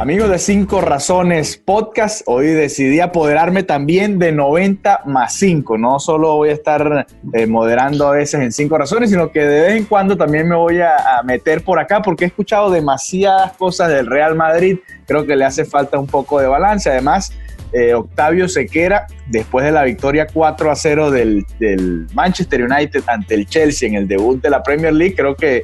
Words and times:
Amigos 0.00 0.30
de 0.30 0.38
Cinco 0.38 0.80
Razones 0.80 1.58
Podcast, 1.58 2.22
hoy 2.24 2.46
decidí 2.46 3.00
apoderarme 3.00 3.64
también 3.64 4.18
de 4.18 4.32
90 4.32 5.02
más 5.04 5.34
5. 5.34 5.76
No 5.76 6.00
solo 6.00 6.36
voy 6.36 6.48
a 6.48 6.52
estar 6.52 7.06
eh, 7.34 7.46
moderando 7.46 8.08
a 8.08 8.12
veces 8.12 8.40
en 8.40 8.50
Cinco 8.50 8.78
Razones, 8.78 9.10
sino 9.10 9.30
que 9.30 9.40
de 9.40 9.60
vez 9.60 9.72
en 9.76 9.84
cuando 9.84 10.16
también 10.16 10.48
me 10.48 10.56
voy 10.56 10.80
a, 10.80 11.20
meter 11.22 11.62
por 11.62 11.78
acá 11.78 12.00
porque 12.00 12.24
he 12.24 12.28
escuchado 12.28 12.70
demasiadas 12.70 13.52
cosas 13.58 13.90
del 13.90 14.06
Real 14.06 14.34
Madrid. 14.34 14.78
Creo 15.06 15.26
que 15.26 15.36
le 15.36 15.44
hace 15.44 15.66
falta 15.66 15.98
un 15.98 16.06
poco 16.06 16.40
de 16.40 16.46
balance. 16.46 16.88
Además, 16.88 17.34
eh, 17.74 17.92
Octavio 17.92 18.48
Sequera, 18.48 19.06
después 19.26 19.66
de 19.66 19.72
la 19.72 19.84
victoria 19.84 20.26
4 20.32 20.70
a 20.70 20.76
0 20.76 21.10
del, 21.10 21.44
del 21.58 22.06
Manchester 22.14 22.62
United 22.62 23.02
ante 23.06 23.34
el 23.34 23.46
Chelsea 23.46 23.86
en 23.86 23.96
el 23.96 24.08
debut 24.08 24.40
de 24.40 24.48
la 24.48 24.62
Premier 24.62 24.94
League, 24.94 25.14
creo 25.14 25.36
que 25.36 25.62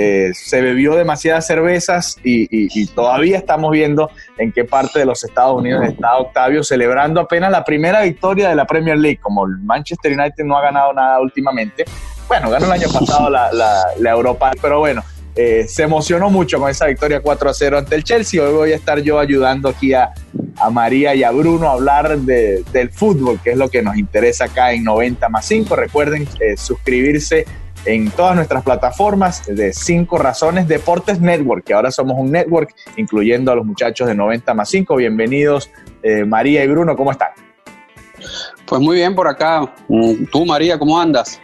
eh, 0.00 0.30
se 0.32 0.60
bebió 0.60 0.94
demasiadas 0.94 1.44
cervezas 1.44 2.18
y, 2.22 2.86
todavía 2.94 3.36
estamos 3.36 3.72
viendo 3.72 4.08
en 4.36 4.52
qué 4.52 4.64
parte 4.64 5.00
de 5.00 5.04
los 5.04 5.24
Estados 5.24 5.56
Unidos 5.56 5.84
está 5.86 6.18
Octavio 6.18 6.62
celebrando 6.62 7.20
apenas 7.20 7.50
la 7.50 7.64
primera 7.64 8.02
victoria 8.02 8.48
de 8.48 8.54
la 8.54 8.64
Premier 8.64 8.96
League, 8.96 9.18
como 9.20 9.44
el 9.44 9.58
Manchester 9.58 10.12
United 10.12 10.44
no 10.44 10.56
ha 10.56 10.62
ganado 10.62 10.92
nada 10.92 11.18
últimamente. 11.20 11.84
Bueno, 12.28 12.48
ganó 12.48 12.66
el 12.66 12.72
año 12.72 12.86
pasado 12.92 13.28
la, 13.28 14.10
Europa, 14.10 14.52
pero 14.62 14.78
bueno, 14.78 15.02
eh, 15.34 15.66
se 15.66 15.82
emocionó 15.82 16.30
mucho 16.30 16.60
con 16.60 16.70
esa 16.70 16.86
victoria 16.86 17.20
4 17.20 17.50
a 17.50 17.54
0 17.54 17.78
ante 17.78 17.96
el 17.96 18.04
Chelsea. 18.04 18.40
Hoy 18.40 18.52
voy 18.52 18.72
a 18.72 18.76
estar 18.76 19.00
yo 19.00 19.18
ayudando 19.18 19.68
aquí 19.68 19.94
a, 19.94 20.12
María 20.70 21.14
y 21.16 21.24
a 21.24 21.32
Bruno 21.32 21.68
a 21.68 21.72
hablar 21.72 22.18
del 22.18 22.90
fútbol, 22.90 23.40
que 23.42 23.50
es 23.50 23.56
lo 23.56 23.68
que 23.68 23.82
nos 23.82 23.96
interesa 23.96 24.44
acá 24.44 24.72
en 24.72 24.84
90 24.84 25.28
más 25.28 25.44
5. 25.46 25.74
Recuerden 25.74 26.28
eh, 26.40 26.56
suscribirse 26.56 27.46
en 27.84 28.10
todas 28.10 28.36
nuestras 28.36 28.62
plataformas 28.62 29.44
de 29.46 29.72
Cinco 29.72 30.18
Razones 30.18 30.68
Deportes 30.68 31.20
Network, 31.20 31.64
que 31.64 31.74
ahora 31.74 31.90
somos 31.90 32.16
un 32.18 32.30
network, 32.30 32.74
incluyendo 32.96 33.52
a 33.52 33.56
los 33.56 33.64
muchachos 33.64 34.08
de 34.08 34.14
90 34.14 34.54
más 34.54 34.68
5. 34.68 34.96
Bienvenidos, 34.96 35.70
eh, 36.02 36.24
María 36.24 36.64
y 36.64 36.68
Bruno, 36.68 36.96
¿cómo 36.96 37.12
están? 37.12 37.30
Pues 38.66 38.80
muy 38.80 38.96
bien 38.96 39.14
por 39.14 39.28
acá. 39.28 39.72
Tú, 40.32 40.44
María, 40.44 40.78
¿cómo 40.78 41.00
andas? 41.00 41.40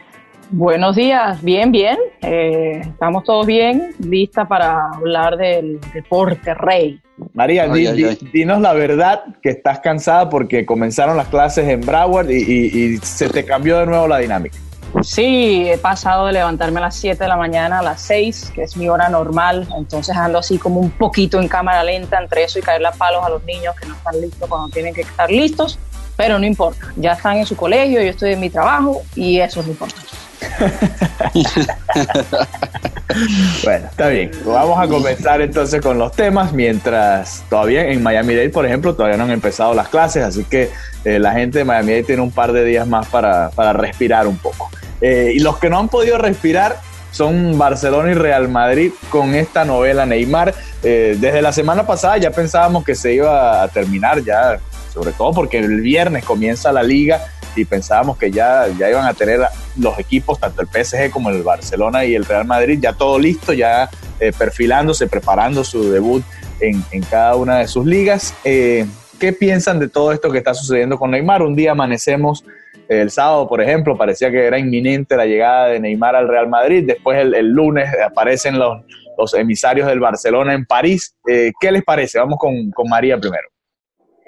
Buenos 0.50 0.96
días, 0.96 1.42
bien, 1.42 1.72
bien. 1.72 1.96
Eh, 2.20 2.82
estamos 2.84 3.24
todos 3.24 3.46
bien, 3.46 3.94
lista 3.98 4.46
para 4.46 4.90
hablar 4.90 5.36
del 5.36 5.80
deporte 5.92 6.52
rey. 6.54 7.00
María, 7.32 7.66
dinos 7.68 8.60
la 8.60 8.72
verdad 8.72 9.24
que 9.42 9.50
estás 9.50 9.80
cansada 9.80 10.28
porque 10.28 10.66
comenzaron 10.66 11.16
las 11.16 11.28
clases 11.28 11.68
en 11.68 11.80
Broward 11.80 12.30
y 12.30 12.98
se 12.98 13.28
te 13.30 13.44
cambió 13.44 13.78
de 13.78 13.86
nuevo 13.86 14.06
la 14.06 14.18
dinámica. 14.18 14.58
Sí, 15.02 15.68
he 15.68 15.78
pasado 15.78 16.26
de 16.26 16.32
levantarme 16.32 16.78
a 16.78 16.84
las 16.84 16.96
7 16.96 17.22
de 17.22 17.28
la 17.28 17.36
mañana 17.36 17.80
a 17.80 17.82
las 17.82 18.00
6, 18.02 18.52
que 18.54 18.62
es 18.62 18.76
mi 18.76 18.88
hora 18.88 19.08
normal, 19.08 19.66
entonces 19.76 20.16
ando 20.16 20.38
así 20.38 20.56
como 20.56 20.80
un 20.80 20.90
poquito 20.90 21.40
en 21.40 21.48
cámara 21.48 21.82
lenta 21.82 22.20
entre 22.20 22.44
eso 22.44 22.58
y 22.58 22.62
caerle 22.62 22.88
a 22.88 22.92
palos 22.92 23.24
a 23.24 23.28
los 23.28 23.42
niños 23.44 23.74
que 23.74 23.86
no 23.86 23.94
están 23.94 24.20
listos 24.20 24.48
cuando 24.48 24.68
tienen 24.68 24.94
que 24.94 25.02
estar 25.02 25.30
listos, 25.30 25.78
pero 26.16 26.38
no 26.38 26.46
importa, 26.46 26.92
ya 26.96 27.12
están 27.12 27.38
en 27.38 27.46
su 27.46 27.56
colegio, 27.56 28.00
yo 28.00 28.10
estoy 28.10 28.32
en 28.32 28.40
mi 28.40 28.50
trabajo 28.50 29.02
y 29.16 29.40
eso 29.40 29.60
es 29.60 29.66
lo 29.66 29.72
importante. 29.72 30.14
bueno, 33.64 33.86
está 33.86 34.08
bien. 34.08 34.30
Vamos 34.44 34.78
a 34.78 34.86
comenzar 34.86 35.40
entonces 35.40 35.80
con 35.80 35.98
los 35.98 36.12
temas. 36.12 36.52
Mientras 36.52 37.44
todavía 37.48 37.88
en 37.88 38.02
Miami 38.02 38.34
Dade, 38.34 38.50
por 38.50 38.66
ejemplo, 38.66 38.94
todavía 38.94 39.16
no 39.16 39.24
han 39.24 39.30
empezado 39.30 39.74
las 39.74 39.88
clases, 39.88 40.22
así 40.22 40.44
que 40.44 40.70
eh, 41.04 41.18
la 41.18 41.32
gente 41.32 41.58
de 41.58 41.64
Miami 41.64 41.92
Dade 41.92 42.04
tiene 42.04 42.22
un 42.22 42.30
par 42.30 42.52
de 42.52 42.64
días 42.64 42.86
más 42.86 43.06
para, 43.08 43.50
para 43.50 43.72
respirar 43.72 44.26
un 44.26 44.36
poco. 44.36 44.70
Eh, 45.06 45.32
y 45.34 45.40
los 45.40 45.58
que 45.58 45.68
no 45.68 45.78
han 45.78 45.90
podido 45.90 46.16
respirar 46.16 46.80
son 47.10 47.58
Barcelona 47.58 48.12
y 48.12 48.14
Real 48.14 48.48
Madrid 48.48 48.90
con 49.10 49.34
esta 49.34 49.66
novela 49.66 50.06
Neymar. 50.06 50.54
Eh, 50.82 51.18
desde 51.20 51.42
la 51.42 51.52
semana 51.52 51.86
pasada 51.86 52.16
ya 52.16 52.30
pensábamos 52.30 52.84
que 52.84 52.94
se 52.94 53.12
iba 53.12 53.62
a 53.62 53.68
terminar 53.68 54.24
ya, 54.24 54.58
sobre 54.94 55.12
todo 55.12 55.34
porque 55.34 55.58
el 55.58 55.82
viernes 55.82 56.24
comienza 56.24 56.72
la 56.72 56.82
liga 56.82 57.22
y 57.54 57.66
pensábamos 57.66 58.16
que 58.16 58.30
ya, 58.30 58.66
ya 58.78 58.88
iban 58.88 59.04
a 59.04 59.12
tener 59.12 59.40
los 59.76 59.98
equipos, 59.98 60.40
tanto 60.40 60.62
el 60.62 60.68
PSG 60.68 61.10
como 61.10 61.28
el 61.28 61.42
Barcelona 61.42 62.06
y 62.06 62.14
el 62.14 62.24
Real 62.24 62.46
Madrid, 62.46 62.78
ya 62.80 62.94
todo 62.94 63.18
listo, 63.18 63.52
ya 63.52 63.90
eh, 64.20 64.32
perfilándose, 64.32 65.06
preparando 65.06 65.64
su 65.64 65.90
debut 65.90 66.24
en, 66.60 66.82
en, 66.92 67.02
cada 67.02 67.36
una 67.36 67.58
de 67.58 67.68
sus 67.68 67.84
ligas. 67.84 68.32
¿Qué 68.42 69.32
piensan 69.38 69.78
de 69.80 69.88
todo 69.88 70.12
esto 70.12 70.32
que 70.32 70.38
está 70.38 70.54
sucediendo 70.54 70.98
con 70.98 71.10
Neymar? 71.10 71.42
Un 71.42 71.54
día 71.54 71.72
amanecemos 71.72 72.42
el 72.88 73.10
sábado, 73.10 73.48
por 73.48 73.60
ejemplo, 73.60 73.96
parecía 73.96 74.30
que 74.30 74.44
era 74.44 74.58
inminente 74.58 75.16
la 75.16 75.26
llegada 75.26 75.68
de 75.68 75.80
Neymar 75.80 76.16
al 76.16 76.28
Real 76.28 76.48
Madrid. 76.48 76.84
Después 76.86 77.18
el, 77.18 77.48
lunes 77.48 77.88
aparecen 78.04 78.58
los, 78.58 78.82
los, 79.16 79.34
emisarios 79.34 79.86
del 79.86 80.00
Barcelona 80.00 80.54
en 80.54 80.66
París. 80.66 81.16
Eh, 81.28 81.52
¿Qué 81.60 81.72
les 81.72 81.84
parece? 81.84 82.18
Vamos 82.18 82.38
con, 82.38 82.70
con 82.70 82.88
María 82.88 83.18
primero. 83.18 83.48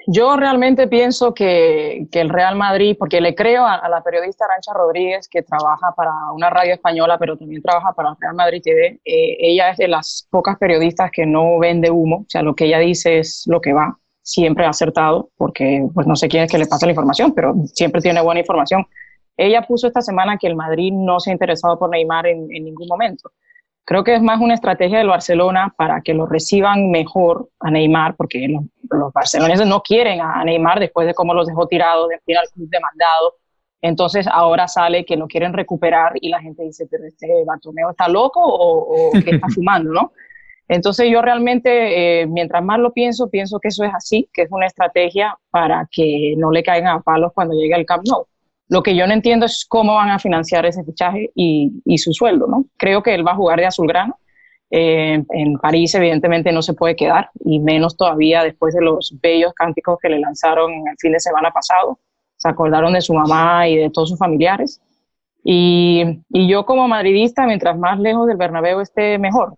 Yo 0.09 0.37
realmente 0.37 0.87
pienso 0.87 1.33
que, 1.33 2.07
que, 2.09 2.21
el 2.21 2.29
Real 2.29 2.55
Madrid, 2.55 2.95
porque 2.97 3.19
le 3.19 3.35
creo 3.35 3.65
a, 3.65 3.89
la 3.89 4.01
periodista 4.01 4.45
Arancha 4.45 4.71
Rodríguez, 4.73 5.27
que 5.27 5.43
trabaja 5.43 5.91
para 5.97 6.11
una 6.33 6.49
radio 6.49 6.73
española, 6.73 7.17
pero 7.19 7.37
también 7.37 7.61
trabaja 7.61 7.91
para 7.91 8.15
Real 8.17 8.33
Madrid 8.33 8.61
TV. 8.63 9.01
Eh, 9.03 9.37
ella 9.37 9.71
es 9.71 9.77
de 9.77 9.89
las 9.89 10.25
pocas 10.31 10.57
periodistas 10.57 11.11
que 11.11 11.25
no 11.25 11.59
vende 11.59 11.91
humo, 11.91 12.19
o 12.19 12.29
sea, 12.29 12.41
lo 12.41 12.55
que 12.55 12.65
ella 12.67 12.79
dice 12.79 13.19
es 13.19 13.43
lo 13.47 13.59
que 13.59 13.73
va 13.73 13.99
siempre 14.27 14.65
ha 14.65 14.69
acertado, 14.69 15.29
porque 15.37 15.87
pues 15.93 16.05
no 16.05 16.17
sé 16.17 16.27
quién 16.27 16.43
es 16.43 16.51
que 16.51 16.57
le 16.57 16.67
pasa 16.67 16.85
la 16.85 16.91
información, 16.91 17.31
pero 17.33 17.55
siempre 17.73 18.01
tiene 18.01 18.21
buena 18.21 18.41
información. 18.41 18.85
Ella 19.37 19.61
puso 19.61 19.87
esta 19.87 20.01
semana 20.01 20.37
que 20.37 20.47
el 20.47 20.55
Madrid 20.57 20.91
no 20.91 21.21
se 21.21 21.29
ha 21.29 21.33
interesado 21.33 21.79
por 21.79 21.89
Neymar 21.89 22.27
en, 22.27 22.47
ningún 22.49 22.89
momento. 22.89 23.31
Creo 23.85 24.03
que 24.03 24.15
es 24.15 24.21
más 24.21 24.41
una 24.41 24.55
estrategia 24.55 24.97
del 24.97 25.07
Barcelona 25.07 25.73
para 25.77 26.01
que 26.01 26.13
lo 26.13 26.25
reciban 26.25 26.91
mejor 26.91 27.47
a 27.61 27.71
Neymar, 27.71 28.17
porque 28.17 28.49
los, 28.49 28.63
los 28.89 29.13
barceloneses 29.13 29.65
no 29.65 29.81
quieren 29.81 30.19
a 30.19 30.43
Neymar 30.43 30.81
después 30.81 31.07
de 31.07 31.13
cómo 31.13 31.33
los 31.33 31.47
dejó 31.47 31.65
tirados, 31.65 32.09
de 32.09 32.19
final 32.25 32.43
club 32.53 32.67
demandado. 32.69 33.35
Entonces 33.81 34.27
ahora 34.27 34.67
sale 34.67 35.05
que 35.05 35.15
no 35.15 35.27
quieren 35.27 35.53
recuperar 35.53 36.11
y 36.19 36.27
la 36.27 36.41
gente 36.41 36.63
dice, 36.63 36.85
pero 36.91 37.05
este 37.05 37.27
Bartomeu 37.45 37.91
está 37.91 38.09
loco 38.09 38.41
o, 38.41 39.07
o 39.07 39.11
que 39.13 39.35
está 39.35 39.47
fumando, 39.55 39.93
¿no? 39.93 40.11
Entonces 40.67 41.09
yo 41.09 41.21
realmente, 41.21 42.21
eh, 42.21 42.27
mientras 42.27 42.63
más 42.63 42.79
lo 42.79 42.91
pienso, 42.91 43.29
pienso 43.29 43.59
que 43.59 43.69
eso 43.69 43.83
es 43.83 43.93
así, 43.93 44.29
que 44.33 44.43
es 44.43 44.51
una 44.51 44.65
estrategia 44.65 45.37
para 45.49 45.87
que 45.89 46.35
no 46.37 46.51
le 46.51 46.63
caigan 46.63 46.97
a 46.97 47.01
palos 47.01 47.31
cuando 47.33 47.53
llegue 47.53 47.75
el 47.75 47.85
Camp 47.85 48.03
Nou. 48.05 48.25
Lo 48.69 48.83
que 48.83 48.95
yo 48.95 49.07
no 49.07 49.13
entiendo 49.13 49.45
es 49.45 49.65
cómo 49.67 49.95
van 49.95 50.09
a 50.09 50.19
financiar 50.19 50.65
ese 50.65 50.83
fichaje 50.83 51.31
y, 51.35 51.97
su 51.97 52.11
sueldo, 52.11 52.47
¿no? 52.47 52.65
Creo 52.75 53.01
que 53.01 53.15
él 53.15 53.25
va 53.25 53.31
a 53.31 53.35
jugar 53.35 53.59
de 53.59 53.65
azulgrana. 53.65 54.13
Eh, 54.69 55.23
en 55.29 55.53
París, 55.59 55.95
evidentemente, 55.95 56.51
no 56.51 56.61
se 56.61 56.73
puede 56.73 56.97
quedar, 56.97 57.29
y 57.45 57.59
menos 57.59 57.95
todavía 57.95 58.43
después 58.43 58.75
de 58.75 58.81
los 58.81 59.15
bellos 59.21 59.53
cánticos 59.53 59.97
que 60.01 60.09
le 60.09 60.19
lanzaron 60.19 60.69
el 60.71 60.97
fin 60.99 61.13
de 61.13 61.21
semana 61.21 61.51
pasado. 61.51 61.97
Se 62.35 62.49
acordaron 62.49 62.91
de 62.91 62.99
su 62.99 63.13
mamá 63.13 63.69
y 63.69 63.77
de 63.77 63.89
todos 63.89 64.09
sus 64.09 64.19
familiares. 64.19 64.81
Y, 65.45 66.03
y 66.29 66.49
yo 66.49 66.65
como 66.65 66.89
madridista, 66.89 67.45
mientras 67.45 67.77
más 67.77 67.97
lejos 67.99 68.27
del 68.27 68.35
Bernabéu 68.35 68.81
esté, 68.81 69.17
mejor. 69.17 69.55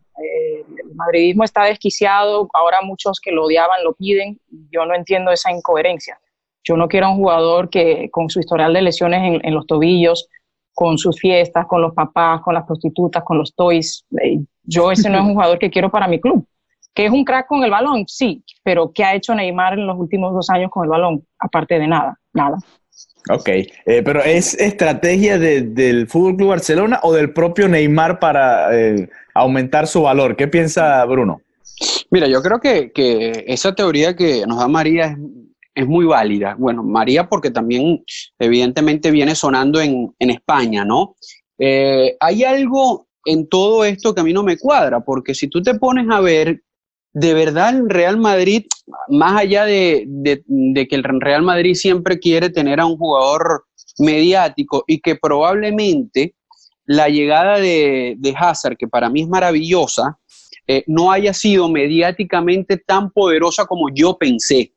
Eh, 1.00 1.06
madridismo 1.06 1.44
está 1.44 1.64
desquiciado, 1.66 2.50
ahora 2.54 2.78
muchos 2.84 3.20
que 3.20 3.32
lo 3.32 3.46
odiaban 3.46 3.84
lo 3.84 3.94
piden, 3.94 4.40
yo 4.72 4.86
no 4.86 4.96
entiendo 4.96 5.32
esa 5.32 5.52
incoherencia. 5.52 6.20
Yo 6.64 6.76
no 6.76 6.88
quiero 6.88 7.08
a 7.08 7.10
un 7.10 7.18
jugador 7.18 7.70
que 7.70 8.10
con 8.12 8.30
su 8.30 8.40
historial 8.40 8.74
de 8.74 8.82
lesiones 8.82 9.42
en, 9.44 9.54
los 9.54 9.66
tobillos, 9.66 10.28
con 10.74 10.98
sus 10.98 11.20
fiestas, 11.20 11.66
con 11.68 11.82
los 11.82 11.94
papás, 11.94 12.42
con 12.42 12.54
las 12.54 12.66
prostitutas, 12.66 13.24
con 13.24 13.38
los 13.38 13.54
toys, 13.56 14.06
eh, 14.22 14.40
yo 14.64 14.92
ese 14.92 15.10
no 15.10 15.18
es 15.18 15.24
un 15.24 15.34
jugador 15.34 15.58
que 15.58 15.70
quiero 15.70 15.90
para 15.90 16.08
mi 16.08 16.20
club. 16.20 16.46
¿Que 16.94 17.06
es 17.06 17.12
un 17.12 17.24
crack 17.24 17.48
con 17.48 17.64
el 17.64 17.72
balón? 17.72 18.04
Sí, 18.08 18.44
pero 18.64 18.92
¿qué 18.94 19.04
ha 19.04 19.16
hecho 19.16 19.34
Neymar 19.34 19.74
en 19.74 19.88
los 19.88 19.98
últimos 19.98 20.34
dos 20.34 20.50
años 20.50 20.70
con 20.70 20.84
el 20.84 20.90
balón? 20.90 21.26
Aparte 21.40 21.80
de 21.80 21.88
nada, 21.88 22.20
nada. 22.34 22.58
Ok, 23.30 23.48
eh, 23.48 23.68
pero 24.04 24.22
¿es 24.22 24.54
estrategia 24.60 25.38
del 25.38 26.08
Fútbol 26.08 26.36
Club 26.36 26.50
Barcelona 26.50 27.00
o 27.04 27.14
del 27.14 27.32
propio 27.32 27.68
Neymar 27.68 28.20
para 28.20 28.70
aumentar 29.40 29.88
su 29.88 30.02
valor. 30.02 30.36
¿Qué 30.36 30.48
piensa 30.48 31.04
Bruno? 31.06 31.42
Mira, 32.12 32.28
yo 32.28 32.42
creo 32.42 32.60
que, 32.60 32.92
esa 33.48 33.74
teoría 33.74 34.16
que 34.16 34.46
nos 34.46 34.60
da 34.60 34.68
María 34.68 35.18
es, 35.74 35.88
muy 35.88 36.06
válida. 36.06 36.56
Bueno, 36.58 36.84
María 36.84 37.30
porque 37.30 37.52
también 37.52 38.04
evidentemente 38.38 39.12
viene 39.12 39.36
sonando 39.36 39.80
en, 39.80 40.14
España, 40.20 40.84
¿no? 40.84 41.16
Eh, 41.58 42.18
hay 42.20 42.44
algo 42.44 43.08
en 43.26 43.48
todo 43.48 43.86
esto 43.86 44.14
que 44.14 44.22
a 44.22 44.24
mí 44.24 44.34
no 44.34 44.44
me 44.44 44.58
cuadra, 44.58 45.00
porque 45.02 45.34
si 45.34 45.48
tú 45.48 45.62
te 45.62 45.76
pones 45.76 46.08
a 46.10 46.20
ver, 46.20 46.62
de 47.14 47.34
verdad 47.34 47.70
el 47.76 47.90
Real 47.90 48.18
Madrid, 48.18 48.66
más 49.08 49.40
allá 49.40 49.66
de, 49.66 50.06
de 50.08 50.88
que 50.88 50.96
el 50.96 51.04
Real 51.04 51.44
Madrid 51.44 51.76
siempre 51.76 52.20
quiere 52.20 52.50
tener 52.50 52.80
a 52.80 52.86
un 52.86 52.98
jugador 52.98 53.66
mediático 54.00 54.84
y 54.88 55.00
que 55.00 55.16
probablemente 55.16 56.36
la 56.90 57.08
llegada 57.08 57.60
de, 57.60 58.18
Hazard, 58.36 58.76
que 58.76 58.88
para 58.88 59.12
mí 59.12 59.22
es 59.22 59.28
maravillosa, 59.28 60.18
eh, 60.66 60.84
no 60.88 61.12
haya 61.12 61.36
sido 61.36 61.70
mediáticamente 61.70 62.78
tan 62.78 63.12
poderosa 63.12 63.68
como 63.68 63.90
yo 63.94 64.18
pensé. 64.18 64.74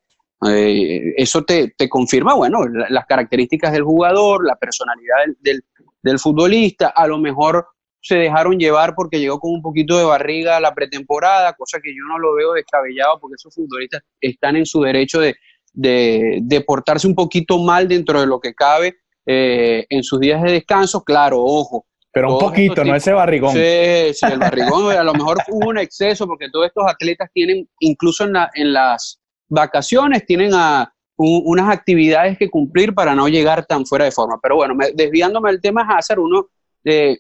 Eh, 0.47 1.14
eso 1.17 1.43
te, 1.43 1.73
confirma, 1.88 2.35
bueno, 2.35 2.67
las 2.91 3.06
características 3.06 3.73
del 3.73 3.85
jugador, 3.85 4.47
la 4.47 4.56
personalidad 4.56 5.17
del, 5.41 6.19
futbolista, 6.19 6.88
a 6.88 7.06
lo 7.06 7.17
mejor 7.17 7.67
se 8.03 8.17
dejaron 8.17 8.58
llevar 8.58 8.94
porque 8.94 9.19
llegó 9.19 9.41
con 9.41 9.55
un 9.55 9.62
poquito 9.62 9.97
de 9.97 10.05
barriga 10.05 10.58
a 10.58 10.61
la 10.61 10.75
pretemporada, 10.75 11.55
cosa 11.55 11.81
que 11.82 11.94
yo 11.94 12.05
no 12.06 12.19
lo 12.19 12.35
veo 12.35 12.53
descabellado 12.53 13.20
porque 13.20 13.37
esos 13.37 13.55
futbolistas 13.55 14.03
están 14.20 14.56
en 14.56 14.67
su 14.67 14.82
derecho 14.82 15.19
de, 15.19 15.35
de, 15.73 16.61
portarse 16.67 17.06
un 17.06 17.15
poquito 17.15 17.58
mal 17.58 17.88
dentro 17.88 18.20
de 18.20 18.26
lo 18.26 18.38
que 18.38 18.53
cabe 18.53 18.97
eh, 19.25 19.87
en 19.88 20.03
sus 20.03 20.20
días 20.20 20.43
de 20.43 20.53
descanso. 20.53 21.03
Claro, 21.03 21.43
ojo. 21.43 21.87
Pero 22.12 22.35
un 22.35 22.38
poquito, 22.38 22.85
no 22.85 22.94
ese 22.94 23.12
barrigón. 23.12 23.53
Sí, 23.53 24.12
sí, 24.14 24.26
el 24.31 24.38
barrigón 24.38 24.94
a 24.94 25.03
lo 25.03 25.14
mejor 25.14 25.38
hubo 25.49 25.70
un 25.70 25.79
exceso 25.79 26.26
porque 26.26 26.50
todos 26.50 26.67
estos 26.67 26.85
atletas 26.87 27.31
tienen, 27.32 27.67
incluso 27.81 28.25
en, 28.25 28.35
en 28.55 28.73
las 28.73 29.19
vacaciones, 29.49 30.26
tienen 30.26 30.53
a, 30.55 30.93
unas 31.17 31.70
actividades 31.70 32.38
que 32.38 32.50
cumplir 32.50 32.94
para 32.94 33.14
no 33.14 33.29
llegar 33.29 33.64
tan 33.67 33.87
fuera 33.87 34.05
de 34.05 34.12
forma. 34.12 34.38
Pero 34.43 34.56
bueno, 34.56 34.75
desviándome 34.94 35.50
del 35.50 35.61
tema 35.61 35.87
Hazard, 35.88 36.19
uno 36.19 36.49
eh, 36.85 37.19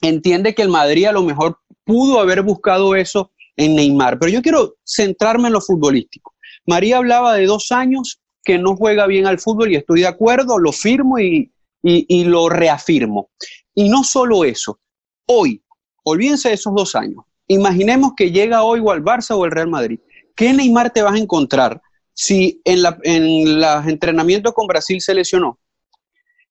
entiende 0.00 0.54
que 0.54 0.62
el 0.62 0.68
Madrid 0.68 1.06
a 1.06 1.12
lo 1.12 1.22
mejor 1.22 1.58
pudo 1.84 2.20
haber 2.20 2.42
buscado 2.42 2.94
eso 2.94 3.32
en 3.56 3.74
Neymar, 3.74 4.18
pero 4.18 4.30
yo 4.30 4.40
quiero 4.40 4.76
centrarme 4.84 5.48
en 5.48 5.54
lo 5.54 5.60
futbolístico. 5.60 6.34
María 6.66 6.98
hablaba 6.98 7.34
de 7.34 7.46
dos 7.46 7.72
años 7.72 8.20
que 8.44 8.58
no 8.58 8.76
juega 8.76 9.06
bien 9.06 9.26
al 9.26 9.38
fútbol 9.38 9.72
y 9.72 9.76
estoy 9.76 10.00
de 10.00 10.06
acuerdo, 10.06 10.58
lo 10.58 10.72
firmo 10.72 11.18
y, 11.18 11.50
y, 11.82 12.24
lo 12.24 12.48
reafirmo. 12.48 13.30
Y 13.78 13.88
no 13.88 14.02
solo 14.02 14.42
eso, 14.42 14.80
hoy, 15.26 15.62
olvídense 16.02 16.48
de 16.48 16.56
esos 16.56 16.74
dos 16.74 16.96
años, 16.96 17.24
imaginemos 17.46 18.10
que 18.16 18.32
llega 18.32 18.64
hoy 18.64 18.80
o 18.80 18.90
al 18.90 19.04
Barça 19.04 19.36
o 19.36 19.44
al 19.44 19.52
Real 19.52 19.68
Madrid. 19.68 20.00
¿Qué 20.34 20.52
Neymar 20.52 20.90
te 20.90 21.00
vas 21.00 21.14
a 21.14 21.18
encontrar 21.18 21.80
si 22.12 22.60
en, 22.64 22.82
la, 22.82 22.98
en 23.04 23.60
los 23.60 23.86
entrenamientos 23.86 24.52
con 24.52 24.66
Brasil 24.66 25.00
se 25.00 25.14
lesionó? 25.14 25.60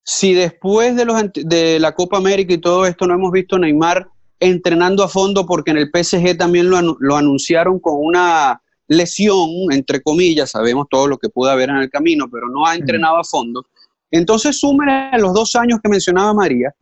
Si 0.06 0.34
después 0.34 0.96
de, 0.96 1.04
los, 1.04 1.22
de 1.34 1.82
la 1.82 1.94
Copa 1.94 2.16
América 2.16 2.54
y 2.54 2.60
todo 2.60 2.86
esto 2.86 3.06
no 3.06 3.16
hemos 3.16 3.34
visto 3.34 3.58
a 3.58 3.60
Neymar 3.60 4.08
entrenando 4.40 5.04
a 5.04 5.10
fondo 5.10 5.46
porque 5.46 5.72
en 5.72 5.80
el 5.80 5.92
PSG 5.94 6.38
también 6.38 6.70
lo, 6.70 6.80
lo 6.98 7.18
anunciaron 7.18 7.82
con 7.82 7.96
una 7.98 8.62
lesión, 8.88 9.50
entre 9.72 10.02
comillas, 10.02 10.52
sabemos 10.52 10.88
todo 10.90 11.10
lo 11.10 11.18
que 11.18 11.28
pudo 11.28 11.50
haber 11.50 11.72
en 11.72 11.76
el 11.76 11.90
camino, 11.90 12.30
pero 12.32 12.48
no 12.48 12.66
ha 12.66 12.76
entrenado 12.76 13.18
a 13.18 13.26
fondo. 13.26 13.66
Entonces, 14.12 14.58
sume 14.58 15.12
los 15.20 15.34
dos 15.34 15.58
años 15.58 15.82
que 15.84 15.90
mencionaba 15.90 16.34
María, 16.34 16.74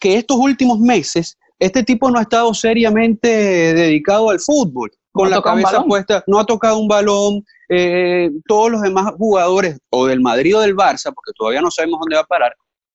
que 0.00 0.16
estos 0.16 0.36
últimos 0.36 0.78
meses, 0.78 1.38
este 1.58 1.82
tipo 1.82 2.10
no 2.10 2.18
ha 2.18 2.22
estado 2.22 2.52
seriamente 2.54 3.28
dedicado 3.28 4.30
al 4.30 4.40
fútbol, 4.40 4.90
con 5.12 5.30
la 5.30 5.40
cabeza 5.40 5.82
puesta, 5.84 6.22
no 6.26 6.38
ha 6.38 6.44
tocado 6.44 6.78
un 6.78 6.88
balón, 6.88 7.42
eh, 7.68 8.30
todos 8.46 8.70
los 8.70 8.82
demás 8.82 9.12
jugadores, 9.16 9.78
o 9.90 10.06
del 10.06 10.20
Madrid 10.20 10.56
o 10.56 10.60
del 10.60 10.76
Barça, 10.76 11.12
porque 11.14 11.32
todavía 11.34 11.62
no 11.62 11.70
sabemos 11.70 12.00
dónde 12.00 12.16
va 12.16 12.22
a 12.22 12.26
parar, 12.26 12.54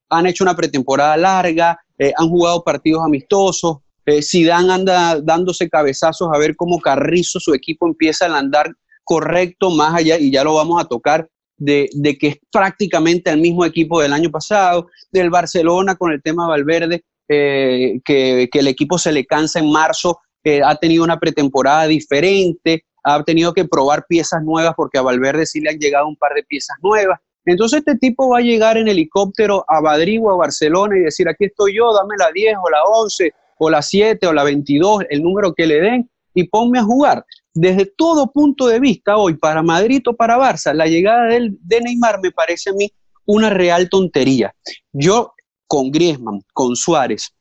han 0.09 0.27
hecho 0.27 0.44
una 0.44 0.56
pretemporada 0.56 1.18
larga, 1.18 1.80
eh, 1.98 2.13
han 2.15 2.30
jugado 2.30 2.63
partidos 2.63 3.04
amistosos, 3.04 3.77
eh, 4.06 4.21
Zidane 4.21 4.74
anda 4.74 5.19
dándose 5.21 5.69
cabezazos 5.69 6.30
a 6.33 6.38
ver 6.38 6.56
cómo 6.56 6.80
Carrizo, 6.80 7.39
su 7.39 7.54
equipo, 7.54 7.88
empieza 7.88 8.25
a 8.27 8.38
andar 8.38 8.74
correcto 9.04 9.71
más 9.71 9.95
allá, 9.95 10.19
y 10.19 10.31
ya 10.31 10.44
lo 10.44 10.54
vamos 10.54 10.81
a 10.81 10.86
tocar, 10.86 11.27
de, 11.62 12.18
que 12.19 12.28
es 12.28 12.38
prácticamente 12.52 13.30
el 13.30 13.40
mismo 13.40 13.63
equipo 13.66 14.02
del 14.02 14.13
año 14.13 14.31
pasado, 14.31 14.88
del 15.12 15.30
Barcelona 15.30 15.96
con 15.96 16.12
el 16.12 16.22
tema 16.22 16.48
Valverde, 16.48 17.04
eh, 17.28 18.00
que, 18.04 18.50
el 18.52 18.68
equipo 18.68 18.98
se 18.98 19.12
le 19.12 19.25
cansa 19.25 19.60
en 19.60 19.72
marzo, 19.72 20.19
ha 20.66 20.75
tenido 20.75 21.04
una 21.04 21.19
pretemporada 21.19 21.86
diferente, 21.86 22.86
ha 23.04 23.24
tenido 23.24 23.54
que 23.54 23.66
probar 23.66 24.06
piezas 24.08 24.44
nuevas 24.44 24.74
porque 24.75 24.98
a 24.98 25.04
Valverde 25.04 25.46
sí 25.46 25.62
le 25.62 25.69
han 25.69 25.78
llegado 25.78 26.08
un 26.08 26.16
par 26.16 26.34
de 26.34 26.44
piezas 26.44 26.78
nuevas. 26.81 27.19
Entonces 27.46 27.80
este 27.80 27.98
tipo 27.98 28.30
va 28.30 28.40
a 28.40 28.42
llegar 28.42 28.78
en 28.78 28.88
helicóptero 28.88 29.66
a 29.68 29.81
Madrid 29.81 30.19
o 30.22 30.31
a 30.31 30.36
Barcelona 30.36 30.98
y 30.98 31.02
decir, 31.02 31.28
aquí 31.28 31.46
estoy 31.46 31.75
yo, 31.78 31.94
dame 31.94 32.16
la 32.18 32.31
10 32.31 32.56
o 32.64 32.69
la 32.69 32.84
11 32.84 33.31
o 33.60 33.69
la 33.69 33.81
7 33.81 34.25
o 34.28 34.34
la 34.34 34.44
22, 34.44 35.04
el 35.10 35.22
número 35.22 35.54
que 35.54 35.68
le 35.68 35.80
den, 35.80 36.10
y 36.34 36.48
ponme 36.48 36.80
a 36.80 36.84
jugar. 36.84 37.24
Desde 37.53 37.86
todo 37.86 38.31
punto 38.31 38.68
de 38.68 38.80
vista, 38.80 39.18
hoy 39.18 39.36
para 39.36 39.62
Madrid 39.62 40.01
o 40.07 40.15
para 40.15 40.38
Barça, 40.38 40.74
la 40.74 40.88
llegada 40.88 41.25
de, 41.25 41.81
Neymar 41.81 42.19
me 42.21 42.31
parece 42.31 42.69
a 42.69 42.74
mí 42.74 42.89
una 43.25 43.50
real 43.50 43.89
tontería. 43.89 44.53
Yo 44.94 45.33
con 45.68 45.92
Griezmann, 45.92 46.42
con 46.53 46.75
Suárez 46.75 47.33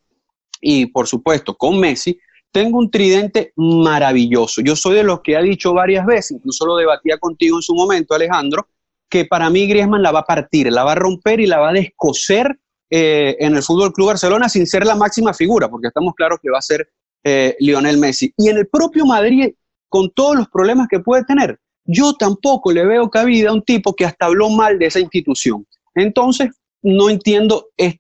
y 0.60 0.86
por 0.86 1.06
supuesto 1.06 1.54
con 1.54 1.78
Messi, 1.78 2.18
tengo 2.52 2.78
un 2.78 2.90
tridente 2.90 3.52
maravilloso. 3.56 4.60
Yo 4.60 4.74
soy 4.74 4.96
de 4.96 5.04
los 5.04 5.20
que 5.20 5.36
ha 5.36 5.42
dicho 5.42 5.72
varias 5.72 6.04
veces, 6.04 6.32
incluso 6.32 6.66
lo 6.66 6.76
debatía 6.76 7.16
contigo 7.18 7.58
en 7.58 7.62
su 7.62 7.74
momento, 7.74 8.14
Alejandro, 8.14 8.66
que 9.08 9.24
para 9.24 9.48
mí 9.48 9.68
Griezmann 9.68 10.02
la 10.02 10.10
va 10.10 10.20
a 10.20 10.24
partir, 10.24 10.70
la 10.72 10.82
va 10.82 10.92
a 10.92 10.96
romper 10.96 11.38
y 11.40 11.46
la 11.46 11.60
va 11.60 11.70
a 11.70 11.72
descoser 11.72 12.58
eh, 12.90 13.36
en 13.38 13.54
el 13.54 13.62
Fútbol 13.62 13.92
Club 13.92 14.08
Barcelona 14.08 14.48
sin 14.48 14.66
ser 14.66 14.84
la 14.84 14.96
máxima 14.96 15.32
figura, 15.32 15.68
porque 15.68 15.86
estamos 15.86 16.14
claros 16.14 16.40
que 16.42 16.50
va 16.50 16.58
a 16.58 16.62
ser 16.62 16.88
eh, 17.22 17.54
Lionel 17.60 17.98
Messi. 17.98 18.32
Y 18.36 18.48
en 18.48 18.58
el 18.58 18.66
propio 18.66 19.06
Madrid, 19.06 19.54
con 19.90 20.10
todos 20.12 20.36
los 20.36 20.48
problemas 20.48 20.88
que 20.88 21.00
puede 21.00 21.24
tener, 21.24 21.58
yo 21.84 22.14
tampoco 22.14 22.72
le 22.72 22.86
veo 22.86 23.10
cabida 23.10 23.50
a 23.50 23.52
un 23.52 23.62
tipo 23.62 23.94
que 23.94 24.06
hasta 24.06 24.26
habló 24.26 24.48
mal 24.48 24.78
de 24.78 24.86
esa 24.86 25.00
institución. 25.00 25.66
Entonces, 25.94 26.48
no 26.82 27.10
entiendo 27.10 27.66
eh, 27.76 27.98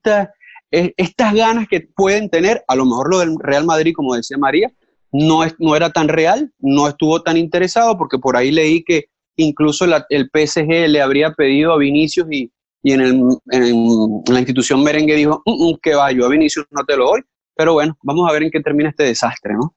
estas 0.96 1.34
ganas 1.34 1.68
que 1.68 1.82
pueden 1.94 2.30
tener, 2.30 2.64
a 2.68 2.76
lo 2.76 2.86
mejor 2.86 3.10
lo 3.10 3.18
del 3.18 3.36
Real 3.38 3.66
Madrid, 3.66 3.92
como 3.94 4.14
decía 4.14 4.38
María, 4.38 4.72
no, 5.12 5.44
es, 5.44 5.54
no 5.58 5.74
era 5.74 5.90
tan 5.90 6.08
real, 6.08 6.52
no 6.58 6.88
estuvo 6.88 7.20
tan 7.22 7.36
interesado, 7.36 7.98
porque 7.98 8.18
por 8.18 8.36
ahí 8.36 8.50
leí 8.52 8.84
que 8.84 9.06
incluso 9.36 9.84
el 9.84 10.30
PSG 10.32 10.88
le 10.88 11.02
habría 11.02 11.32
pedido 11.32 11.72
a 11.72 11.78
Vinicius 11.78 12.28
y, 12.30 12.50
y 12.82 12.92
en, 12.92 13.00
el, 13.00 13.20
en, 13.50 14.22
la 14.26 14.38
institución 14.38 14.82
merengue 14.82 15.16
dijo, 15.16 15.42
mm, 15.44 15.70
mm, 15.70 15.78
que 15.82 15.94
va, 15.94 16.12
yo 16.12 16.26
a 16.26 16.28
Vinicius 16.28 16.66
no 16.70 16.84
te 16.84 16.96
lo 16.96 17.06
doy, 17.06 17.22
pero 17.56 17.74
bueno, 17.74 17.96
vamos 18.02 18.28
a 18.28 18.32
ver 18.32 18.44
en 18.44 18.50
qué 18.50 18.60
termina 18.60 18.90
este 18.90 19.04
desastre, 19.04 19.54
¿no? 19.54 19.74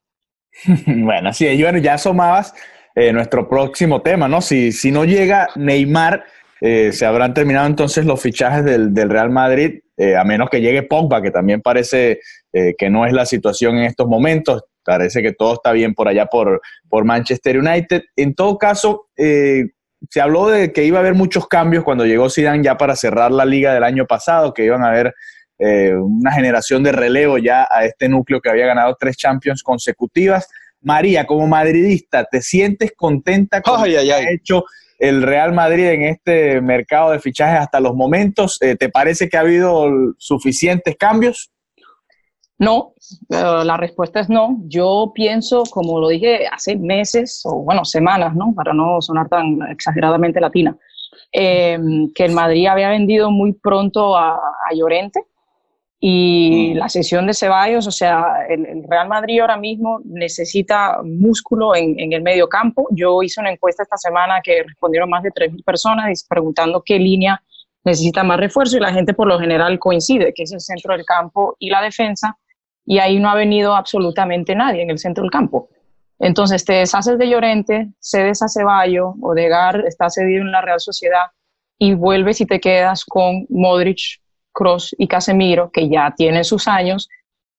bueno, 0.87 1.29
así 1.29 1.47
es, 1.47 1.59
bueno, 1.59 1.79
ya 1.79 1.95
asomabas 1.95 2.53
eh, 2.95 3.11
nuestro 3.11 3.49
próximo 3.49 4.01
tema, 4.01 4.27
¿no? 4.27 4.41
Si, 4.41 4.71
si 4.71 4.91
no 4.91 5.03
llega 5.03 5.49
Neymar, 5.55 6.25
eh, 6.61 6.91
se 6.91 7.05
habrán 7.05 7.33
terminado 7.33 7.67
entonces 7.67 8.05
los 8.05 8.21
fichajes 8.21 8.63
del, 8.63 9.09
Real 9.09 9.31
Madrid, 9.31 9.79
eh, 9.97 10.15
a 10.15 10.23
menos 10.23 10.49
que 10.49 10.61
llegue 10.61 10.83
Pogba, 10.83 11.21
que 11.21 11.31
también 11.31 11.61
parece 11.61 12.19
que 12.77 12.87
no 12.91 13.07
es 13.07 13.13
la 13.13 13.25
situación 13.25 13.77
en 13.77 13.85
estos 13.85 14.07
momentos. 14.07 14.61
Parece 14.85 15.23
que 15.23 15.33
todo 15.33 15.55
está 15.55 15.71
bien 15.71 15.95
por 15.95 16.07
allá 16.07 16.27
por, 16.27 16.61
por 16.87 17.03
Manchester 17.03 17.57
United. 17.57 18.03
En 18.15 18.35
todo 18.35 18.59
caso, 18.59 19.07
se 19.15 20.21
habló 20.21 20.49
de 20.49 20.71
que 20.71 20.83
iba 20.83 20.99
a 20.99 21.01
haber 21.01 21.15
muchos 21.15 21.47
cambios 21.47 21.83
cuando 21.83 22.05
llegó 22.05 22.29
Zidane 22.29 22.63
ya 22.63 22.77
para 22.77 22.95
cerrar 22.95 23.31
la 23.31 23.45
liga 23.45 23.73
del 23.73 23.83
año 23.83 24.05
pasado, 24.05 24.53
que 24.53 24.65
iban 24.65 24.83
a 24.83 24.89
haber 24.89 25.15
eh, 25.65 25.95
una 25.95 26.31
generación 26.31 26.83
de 26.83 26.91
relevo 26.91 27.37
ya 27.37 27.67
a 27.69 27.85
este 27.85 28.09
núcleo 28.09 28.41
que 28.41 28.49
había 28.49 28.65
ganado 28.65 28.95
tres 28.99 29.15
Champions 29.17 29.63
consecutivas. 29.63 30.49
María, 30.81 31.25
como 31.25 31.47
madridista, 31.47 32.25
¿te 32.25 32.41
sientes 32.41 32.91
contenta 32.95 33.61
con 33.61 33.79
lo 33.79 33.85
que 33.85 34.13
ha 34.13 34.31
hecho 34.31 34.65
el 34.99 35.21
Real 35.21 35.53
Madrid 35.53 35.85
en 35.85 36.03
este 36.03 36.59
mercado 36.61 37.11
de 37.11 37.19
fichajes 37.19 37.61
hasta 37.61 37.79
los 37.79 37.95
momentos? 37.95 38.57
Eh, 38.61 38.75
¿Te 38.75 38.89
parece 38.89 39.29
que 39.29 39.37
ha 39.37 39.41
habido 39.41 39.89
suficientes 40.17 40.95
cambios? 40.97 41.49
No, 42.59 42.93
la 43.29 43.77
respuesta 43.77 44.19
es 44.19 44.29
no. 44.29 44.57
Yo 44.67 45.11
pienso, 45.13 45.63
como 45.69 45.99
lo 45.99 46.09
dije 46.09 46.47
hace 46.47 46.77
meses, 46.77 47.41
o 47.45 47.63
bueno, 47.63 47.83
semanas, 47.83 48.35
¿no? 48.35 48.53
Para 48.55 48.73
no 48.73 49.01
sonar 49.01 49.27
tan 49.27 49.61
exageradamente 49.69 50.39
latina, 50.39 50.77
eh, 51.31 51.77
que 52.13 52.25
el 52.25 52.31
Madrid 52.31 52.67
había 52.67 52.89
vendido 52.89 53.31
muy 53.31 53.53
pronto 53.53 54.15
a, 54.15 54.39
Llorente 54.75 55.19
y 56.05 56.73
mm. 56.73 56.77
la 56.79 56.89
sesión 56.89 57.25
de 57.25 57.33
Ceballos, 57.33 57.87
o 57.87 57.91
sea, 57.91 58.45
el, 58.49 58.83
Real 58.89 59.07
Madrid 59.07 59.39
ahora 59.39 59.55
mismo 59.55 60.01
necesita 60.03 60.99
músculo 61.01 61.73
en, 61.77 61.97
en, 61.97 62.11
el 62.11 62.21
medio 62.21 62.49
campo. 62.49 62.89
Yo 62.91 63.23
hice 63.23 63.39
una 63.39 63.51
encuesta 63.51 63.83
esta 63.83 63.95
semana 63.95 64.41
que 64.43 64.63
respondieron 64.63 65.09
más 65.09 65.23
de 65.23 65.31
3.000 65.31 65.63
personas 65.63 66.25
preguntando 66.27 66.83
qué 66.85 66.99
línea 66.99 67.41
necesita 67.85 68.21
más 68.21 68.37
refuerzo 68.37 68.75
y 68.75 68.81
la 68.81 68.91
gente 68.91 69.13
por 69.13 69.27
lo 69.27 69.39
general 69.39 69.79
coincide, 69.79 70.33
que 70.33 70.43
es 70.43 70.51
el 70.51 70.59
centro 70.59 70.93
del 70.93 71.05
campo 71.05 71.55
y 71.57 71.69
la 71.69 71.81
defensa 71.81 72.37
y 72.85 72.99
ahí 72.99 73.17
no 73.17 73.29
ha 73.29 73.35
venido 73.35 73.73
absolutamente 73.73 74.55
nadie 74.55 74.81
en 74.81 74.89
el 74.89 74.99
centro 74.99 75.21
del 75.23 75.31
campo. 75.31 75.69
Entonces 76.19 76.65
te 76.65 76.73
deshaces 76.73 77.17
de 77.17 77.29
Llorente, 77.29 77.93
cedes 77.99 78.41
a 78.41 78.49
Ceballo, 78.49 79.15
Odegar 79.21 79.85
está 79.87 80.09
cedido 80.09 80.41
en 80.41 80.51
la 80.51 80.59
Real 80.59 80.81
Sociedad 80.81 81.27
y 81.77 81.93
vuelves 81.93 82.41
y 82.41 82.45
te 82.45 82.59
quedas 82.59 83.05
con 83.05 83.45
Modric, 83.47 84.21
Cross 84.53 84.95
y 84.97 85.07
Casemiro, 85.07 85.71
que 85.71 85.89
ya 85.89 86.13
tienen 86.15 86.43
sus 86.43 86.67
años 86.67 87.09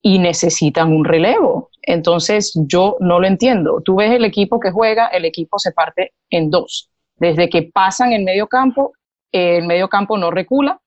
y 0.01 0.19
necesitan 0.19 0.93
un 0.93 1.05
relevo. 1.05 1.71
Entonces 1.83 2.53
yo 2.55 2.97
no 3.01 3.21
lo 3.21 3.27
entiendo. 3.27 3.81
Tú 3.85 3.97
ves 3.97 4.13
el 4.13 4.25
equipo 4.25 4.61
que 4.61 4.71
juega, 4.71 5.09
el 5.09 5.25
equipo 5.25 5.59
se 5.59 5.73
parte 5.73 6.13
en 6.31 6.51
dos. 6.51 6.91
Desde 7.17 7.49
que 7.49 7.71
pasan 7.73 8.13
el 8.13 8.23
medio 8.23 8.47
campo, 8.47 8.93
el 9.33 9.67
medio 9.67 9.89
campo 9.89 10.19
no 10.19 10.31
recula, 10.31 10.79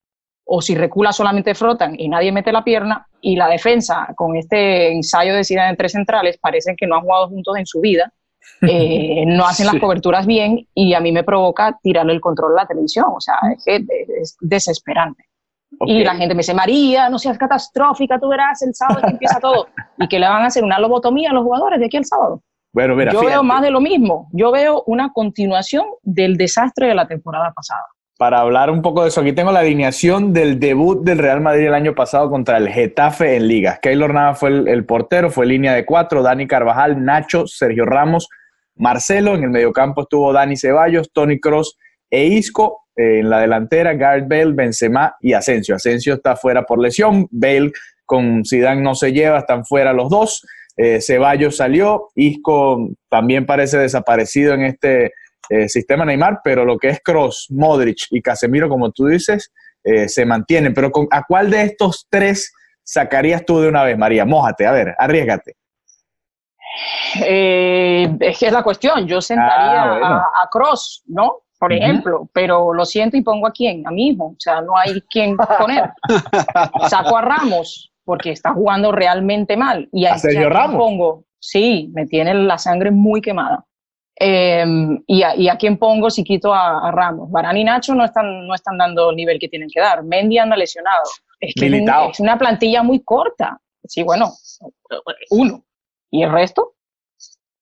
o 0.45 0.61
si 0.61 0.75
recula 0.75 1.11
solamente 1.11 1.55
frotan 1.55 1.99
y 1.99 2.07
nadie 2.07 2.31
mete 2.31 2.51
la 2.51 2.63
pierna, 2.63 3.07
y 3.19 3.35
la 3.35 3.47
defensa 3.47 4.07
con 4.15 4.35
este 4.37 4.91
ensayo 4.91 5.35
de 5.35 5.43
Zidane 5.43 5.71
en 5.71 5.77
tres 5.77 5.91
centrales 5.91 6.37
parecen 6.37 6.75
que 6.77 6.87
no 6.87 6.95
han 6.95 7.01
jugado 7.01 7.27
juntos 7.27 7.57
en 7.57 7.65
su 7.65 7.81
vida, 7.81 8.13
eh, 8.61 9.25
no 9.25 9.45
hacen 9.45 9.65
las 9.65 9.79
coberturas 9.79 10.25
bien 10.25 10.65
y 10.73 10.93
a 10.93 10.99
mí 10.99 11.11
me 11.11 11.23
provoca 11.23 11.77
tirarle 11.81 12.13
el 12.13 12.21
control 12.21 12.53
a 12.53 12.61
la 12.61 12.67
televisión, 12.67 13.07
o 13.13 13.19
sea, 13.19 13.35
es, 13.53 13.83
es 14.21 14.37
desesperante. 14.39 15.26
Y 15.81 16.03
la 16.03 16.15
gente 16.15 16.33
me 16.33 16.39
dice, 16.39 16.53
María, 16.53 17.09
no 17.09 17.19
seas 17.19 17.37
catastrófica, 17.37 18.19
tú 18.19 18.29
verás 18.29 18.61
el 18.61 18.73
sábado 18.73 19.01
que 19.01 19.11
empieza 19.11 19.39
todo. 19.39 19.67
y 19.97 20.07
que 20.07 20.19
le 20.19 20.27
van 20.27 20.43
a 20.43 20.47
hacer 20.47 20.63
una 20.63 20.79
lobotomía 20.79 21.31
a 21.31 21.33
los 21.33 21.43
jugadores 21.43 21.79
de 21.79 21.85
aquí 21.85 21.97
al 21.97 22.05
sábado. 22.05 22.41
Bueno, 22.73 22.95
mira, 22.95 23.11
Yo 23.11 23.21
veo 23.21 23.43
más 23.43 23.61
de 23.61 23.71
lo 23.71 23.81
mismo. 23.81 24.29
Yo 24.33 24.51
veo 24.51 24.83
una 24.87 25.11
continuación 25.11 25.85
del 26.03 26.37
desastre 26.37 26.87
de 26.87 26.95
la 26.95 27.07
temporada 27.07 27.51
pasada. 27.55 27.83
Para 28.17 28.39
hablar 28.39 28.71
un 28.71 28.81
poco 28.81 29.03
de 29.03 29.09
eso, 29.09 29.21
aquí 29.21 29.33
tengo 29.33 29.51
la 29.51 29.59
alineación 29.59 30.33
del 30.33 30.59
debut 30.59 31.03
del 31.03 31.19
Real 31.19 31.39
Madrid 31.39 31.67
el 31.67 31.75
año 31.75 31.93
pasado 31.93 32.29
contra 32.31 32.57
el 32.57 32.69
Getafe 32.69 33.35
en 33.35 33.47
ligas. 33.47 33.79
Keylor 33.79 34.13
Navas 34.13 34.39
fue 34.39 34.49
el, 34.49 34.67
el 34.67 34.85
portero, 34.85 35.29
fue 35.29 35.45
línea 35.45 35.73
de 35.73 35.85
cuatro, 35.85 36.23
Dani 36.23 36.47
Carvajal, 36.47 37.03
Nacho, 37.03 37.45
Sergio 37.45 37.85
Ramos, 37.85 38.27
Marcelo, 38.75 39.35
en 39.35 39.43
el 39.43 39.49
mediocampo 39.49 40.01
estuvo 40.01 40.33
Dani 40.33 40.57
Ceballos, 40.57 41.11
Tony 41.11 41.39
Cross 41.39 41.77
e 42.09 42.25
Isco, 42.25 42.86
en 42.97 43.29
la 43.29 43.39
delantera 43.39 43.93
Gareth 43.93 44.27
Bale, 44.27 44.53
Benzema 44.53 45.15
y 45.21 45.33
Asensio. 45.33 45.75
Asensio 45.75 46.15
está 46.15 46.35
fuera 46.35 46.63
por 46.63 46.79
lesión, 46.81 47.27
Bale 47.31 47.71
con 48.05 48.43
Zidane 48.45 48.81
no 48.81 48.95
se 48.95 49.11
lleva, 49.11 49.39
están 49.39 49.65
fuera 49.65 49.93
los 49.93 50.09
dos. 50.09 50.41
Eh, 50.77 51.01
Ceballos 51.01 51.57
salió, 51.57 52.07
Isco 52.15 52.89
también 53.09 53.45
parece 53.45 53.77
desaparecido 53.77 54.53
en 54.53 54.63
este 54.63 55.11
eh, 55.49 55.67
sistema 55.67 56.05
Neymar, 56.05 56.39
pero 56.43 56.65
lo 56.65 56.77
que 56.77 56.89
es 56.89 56.99
Cross, 57.03 57.47
Modric 57.49 57.97
y 58.11 58.21
Casemiro, 58.21 58.69
como 58.69 58.91
tú 58.91 59.07
dices, 59.07 59.51
eh, 59.83 60.07
se 60.07 60.25
mantienen. 60.25 60.73
Pero 60.73 60.89
con, 60.91 61.07
¿a 61.11 61.23
cuál 61.27 61.49
de 61.51 61.63
estos 61.63 62.07
tres 62.09 62.53
sacarías 62.83 63.43
tú 63.45 63.59
de 63.59 63.67
una 63.67 63.83
vez, 63.83 63.97
María? 63.97 64.23
Mójate, 64.25 64.65
a 64.65 64.71
ver, 64.71 64.95
arriesgate. 64.97 65.55
Es 67.15 68.37
que 68.39 68.47
es 68.47 68.51
la 68.53 68.63
cuestión. 68.63 69.07
Yo 69.07 69.19
sentaría 69.19 69.83
Ah, 69.83 69.89
bueno. 69.99 70.05
a, 70.05 70.19
a 70.43 70.49
Cross, 70.51 71.03
¿no? 71.07 71.41
Por 71.59 71.71
Ujú. 71.73 71.81
ejemplo, 71.81 72.29
pero 72.33 72.73
lo 72.73 72.85
siento 72.85 73.17
y 73.17 73.21
pongo 73.23 73.47
a 73.47 73.51
quién, 73.51 73.85
a 73.87 73.91
mi 73.91 74.09
hijo. 74.09 74.25
O 74.25 74.35
sea, 74.39 74.61
no 74.61 74.77
hay 74.77 75.01
quien 75.09 75.35
poner. 75.37 75.91
Saco 76.89 77.17
a 77.17 77.21
Ramos 77.21 77.91
porque 78.05 78.31
está 78.31 78.53
jugando 78.53 78.91
realmente 78.91 79.57
mal. 79.57 79.89
Y 79.91 80.05
¿A 80.05 80.13
ahí 80.13 80.19
Sergio 80.19 80.49
Ramos? 80.49 80.77
Pongo, 80.77 81.25
sí, 81.39 81.89
me 81.93 82.05
tiene 82.05 82.33
la 82.33 82.57
sangre 82.57 82.91
muy 82.91 83.21
quemada. 83.21 83.65
Eh, 84.19 84.65
y, 85.05 85.21
a, 85.23 85.35
y 85.35 85.47
a 85.49 85.57
quién 85.57 85.77
pongo 85.77 86.09
si 86.09 86.23
quito 86.23 86.53
a, 86.53 86.87
a 86.87 86.91
Ramos. 86.91 87.29
Barán 87.29 87.57
y 87.57 87.63
Nacho 87.63 87.93
no 87.93 88.03
están, 88.05 88.47
no 88.47 88.55
están 88.55 88.77
dando 88.77 89.09
el 89.11 89.15
nivel 89.15 89.37
que 89.39 89.47
tienen 89.49 89.69
que 89.71 89.79
dar. 89.79 90.03
Mendy 90.03 90.37
anda 90.39 90.55
lesionado. 90.55 91.03
Es 91.39 91.53
que 91.53 91.65
es, 91.65 91.71
un- 91.71 91.77
Militao. 91.77 92.09
es 92.11 92.19
una 92.19 92.37
plantilla 92.37 92.81
muy 92.81 93.01
corta. 93.03 93.59
Sí, 93.83 94.03
bueno, 94.03 94.31
uno. 95.29 95.63
¿Y 96.09 96.23
el 96.23 96.31
resto? 96.31 96.75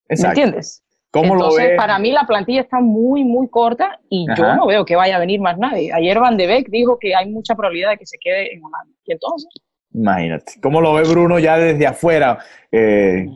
¿Me 0.07 0.15
Exacto. 0.15 0.39
entiendes? 0.39 0.83
¿Cómo 1.15 1.36
Entonces, 1.36 1.63
lo 1.63 1.69
ves? 1.69 1.77
para 1.77 1.98
mí 1.98 2.12
la 2.12 2.27
plantilla 2.27 2.60
está 2.60 2.81
muy, 2.81 3.24
muy 3.24 3.48
corta 3.48 4.01
y 4.10 4.29
Ajá. 4.29 4.36
yo 4.38 4.55
no 4.55 4.67
veo 4.67 4.84
que 4.84 4.98
vaya 4.98 5.15
a 5.15 5.19
venir 5.19 5.39
más 5.39 5.57
nadie. 5.57 5.93
Ayer 5.93 6.19
Van 6.19 6.36
de 6.36 6.45
Beek 6.45 6.69
dijo 6.69 7.00
que 7.00 7.15
hay 7.15 7.31
mucha 7.31 7.55
probabilidad 7.55 7.91
de 7.91 7.98
que 8.00 8.05
se 8.05 8.17
quede 8.19 8.53
en 8.53 8.62
Holanda. 8.62 8.93
Y 9.05 9.13
entonces, 9.13 9.50
Imagínate. 9.93 10.60
¿Cómo 10.62 10.81
lo 10.81 10.93
ve 10.93 11.03
Bruno 11.03 11.39
ya 11.39 11.57
desde 11.57 11.88
afuera? 11.88 12.39
Eh, 12.69 13.27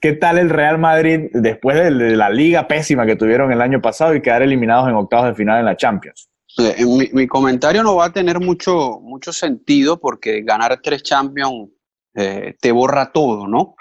¿Qué 0.00 0.14
tal 0.14 0.38
el 0.38 0.50
Real 0.50 0.76
Madrid 0.76 1.30
después 1.32 1.76
de, 1.76 2.16
la 2.16 2.30
liga 2.30 2.66
pésima 2.66 3.06
que 3.06 3.14
tuvieron 3.14 3.52
el 3.52 3.62
año 3.62 3.80
pasado 3.80 4.12
y 4.16 4.20
quedar 4.20 4.42
eliminados 4.42 4.88
en 4.88 4.96
octavos 4.96 5.26
de 5.26 5.34
final 5.36 5.60
en 5.60 5.66
la 5.66 5.76
Champions? 5.76 6.28
Eh, 6.58 6.84
mi, 6.84 7.10
mi 7.12 7.28
comentario 7.28 7.84
no 7.84 7.94
va 7.94 8.06
a 8.06 8.12
tener 8.12 8.40
mucho, 8.40 8.98
mucho 9.02 9.32
sentido 9.32 10.00
porque 10.00 10.42
ganar 10.42 10.80
tres 10.82 11.04
Champions 11.04 11.68
eh, 12.16 12.54
te 12.60 12.70
borra 12.70 13.10
todo, 13.10 13.48
¿no? 13.48 13.74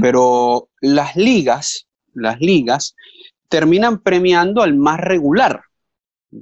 Pero 0.00 0.70
las 0.80 1.14
ligas, 1.14 1.85
las 2.16 2.40
ligas 2.40 2.94
terminan 3.48 4.02
premiando 4.02 4.62
al 4.62 4.74
más 4.74 4.98
regular. 5.00 5.62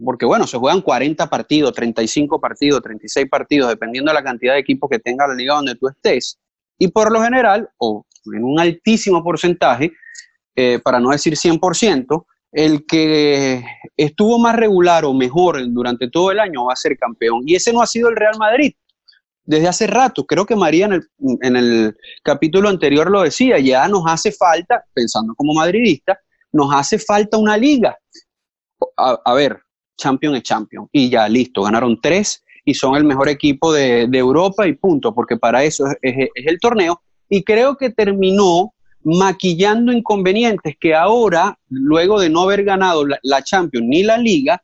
Porque 0.05 0.25
bueno, 0.25 0.47
se 0.47 0.57
juegan 0.57 0.81
40 0.81 1.29
partidos, 1.29 1.73
35 1.73 2.41
partidos, 2.41 2.83
36 2.83 3.29
partidos, 3.29 3.69
dependiendo 3.69 4.11
de 4.11 4.15
la 4.15 4.25
cantidad 4.25 4.55
de 4.55 4.61
equipos 4.61 4.89
que 4.91 4.99
tenga 4.99 5.27
la 5.29 5.35
liga 5.35 5.55
donde 5.55 5.75
tú 5.75 5.89
estés. 5.89 6.39
Y 6.79 6.89
por 6.89 7.13
lo 7.13 7.23
general, 7.23 7.69
o 7.79 8.07
en 8.35 8.45
un 8.45 8.59
altísimo 8.59 9.23
porcentaje, 9.23 9.93
eh, 10.57 10.81
para 10.83 10.99
no 10.99 11.11
decir 11.11 11.37
100%, 11.37 12.27
el 12.53 12.87
que 12.87 13.65
estuvo 13.97 14.39
más 14.39 14.57
regular 14.57 15.05
o 15.05 15.13
mejor 15.13 15.61
durante 15.73 16.09
todo 16.09 16.31
el 16.31 16.41
año 16.41 16.67
va 16.67 16.73
a 16.73 16.77
ser 16.77 16.97
campeón. 16.97 17.43
Y 17.45 17.57
ese 17.57 17.73
no 17.73 17.83
ha 17.83 17.87
sido 17.87 18.09
el 18.09 18.17
Real 18.17 18.39
Madrid 18.39 18.73
desde 19.45 19.69
hace 19.69 19.87
rato. 19.87 20.25
Creo 20.25 20.47
que 20.47 20.57
María 20.57 20.87
en 20.87 21.57
el, 21.57 21.97
capítulo 22.23 22.69
anterior 22.69 23.11
lo 23.11 23.23
decía, 23.23 23.59
ya 23.59 23.87
nos 23.89 24.05
hace 24.07 24.33
falta, 24.33 24.85
pensando 24.93 25.35
como 25.35 25.55
madridista, 25.55 26.19
nos 26.53 26.73
hace 26.75 26.99
falta 26.99 27.37
una 27.37 27.57
liga. 27.57 27.97
A, 28.97 29.35
ver, 29.35 29.61
Champion 29.97 30.35
es 30.37 30.43
Champion. 30.43 30.89
Y 30.93 31.11
ya, 31.11 31.29
listo, 31.29 31.63
ganaron 31.63 32.01
tres 32.01 32.45
y 32.65 32.75
son 32.75 32.97
el 32.97 33.05
mejor 33.05 33.29
equipo 33.29 33.73
de, 33.73 34.03
Europa 34.13 34.67
y 34.67 34.75
punto, 34.75 35.15
porque 35.15 35.37
para 35.37 35.65
eso 35.65 35.85
es, 36.01 36.29
el 36.35 36.59
torneo. 36.61 37.01
Y 37.29 37.43
creo 37.43 37.77
que 37.77 37.91
terminó 37.91 38.75
maquillando 39.03 39.93
inconvenientes 39.93 40.77
que 40.81 40.95
ahora, 40.95 41.59
luego 41.69 42.19
de 42.19 42.31
no 42.31 42.43
haber 42.43 42.65
ganado 42.65 43.07
la, 43.07 43.19
la 43.23 43.43
Champions 43.43 43.87
ni 43.87 44.03
la 44.03 44.17
Liga, 44.17 44.63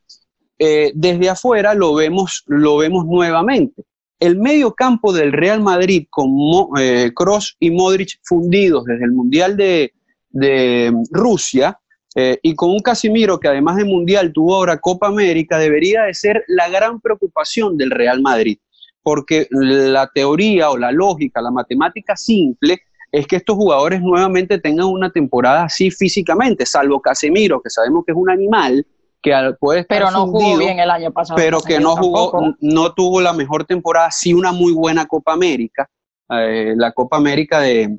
eh, 0.58 0.92
desde 0.94 1.30
afuera 1.30 1.72
lo 1.72 1.94
vemos, 1.94 2.44
lo 2.46 2.76
vemos 2.76 3.06
nuevamente. 3.06 3.82
El 4.20 4.36
medio 4.38 4.74
campo 4.74 5.12
del 5.12 5.32
Real 5.32 5.60
Madrid 5.62 6.06
con 6.10 6.30
Mo- 6.30 6.70
eh, 6.78 7.10
y 7.58 7.70
Modric 7.70 8.20
fundidos 8.22 8.84
desde 8.84 9.04
el 9.04 9.12
Mundial 9.12 9.56
de, 9.56 9.94
de 10.28 10.92
Rusia 11.10 11.78
eh, 12.14 12.38
y 12.42 12.54
con 12.54 12.70
un 12.70 12.80
Casimiro 12.80 13.40
que 13.40 13.48
además 13.48 13.76
de 13.76 13.84
Mundial 13.84 14.32
tuvo 14.32 14.56
ahora 14.56 14.78
Copa 14.78 15.06
América, 15.06 15.58
debería 15.58 16.02
de 16.02 16.14
ser 16.14 16.44
la 16.48 16.68
gran 16.68 17.00
preocupación 17.00 17.76
del 17.78 17.90
Real 17.90 18.20
Madrid, 18.20 18.58
porque 19.02 19.46
la 19.50 20.10
teoría 20.12 20.70
o 20.70 20.76
la 20.76 20.92
lógica, 20.92 21.40
la 21.40 21.50
matemática 21.50 22.14
simple 22.16 22.80
es 23.12 23.26
que 23.26 23.36
estos 23.36 23.56
jugadores 23.56 24.00
nuevamente 24.02 24.58
tengan 24.58 24.86
una 24.86 25.10
temporada 25.10 25.64
así 25.64 25.90
físicamente, 25.90 26.66
salvo 26.66 27.00
Casemiro, 27.00 27.60
que 27.62 27.70
sabemos 27.70 28.04
que 28.04 28.12
es 28.12 28.18
un 28.18 28.30
animal, 28.30 28.86
que 29.22 29.32
puede 29.58 29.80
estar 29.80 29.98
pero 29.98 30.10
no 30.10 30.26
jugó 30.26 30.56
bien 30.56 30.78
el 30.78 30.90
año 30.90 31.12
pasado. 31.12 31.36
pero 31.36 31.60
que 31.60 31.78
no 31.78 31.96
jugó, 31.96 32.30
tampoco. 32.30 32.56
no 32.60 32.94
tuvo 32.94 33.20
la 33.20 33.32
mejor 33.32 33.64
temporada, 33.64 34.10
sí 34.10 34.32
una 34.32 34.52
muy 34.52 34.72
buena 34.72 35.06
Copa 35.06 35.32
América. 35.32 35.88
Eh, 36.30 36.74
la 36.76 36.92
Copa 36.92 37.16
América 37.16 37.60
de, 37.60 37.98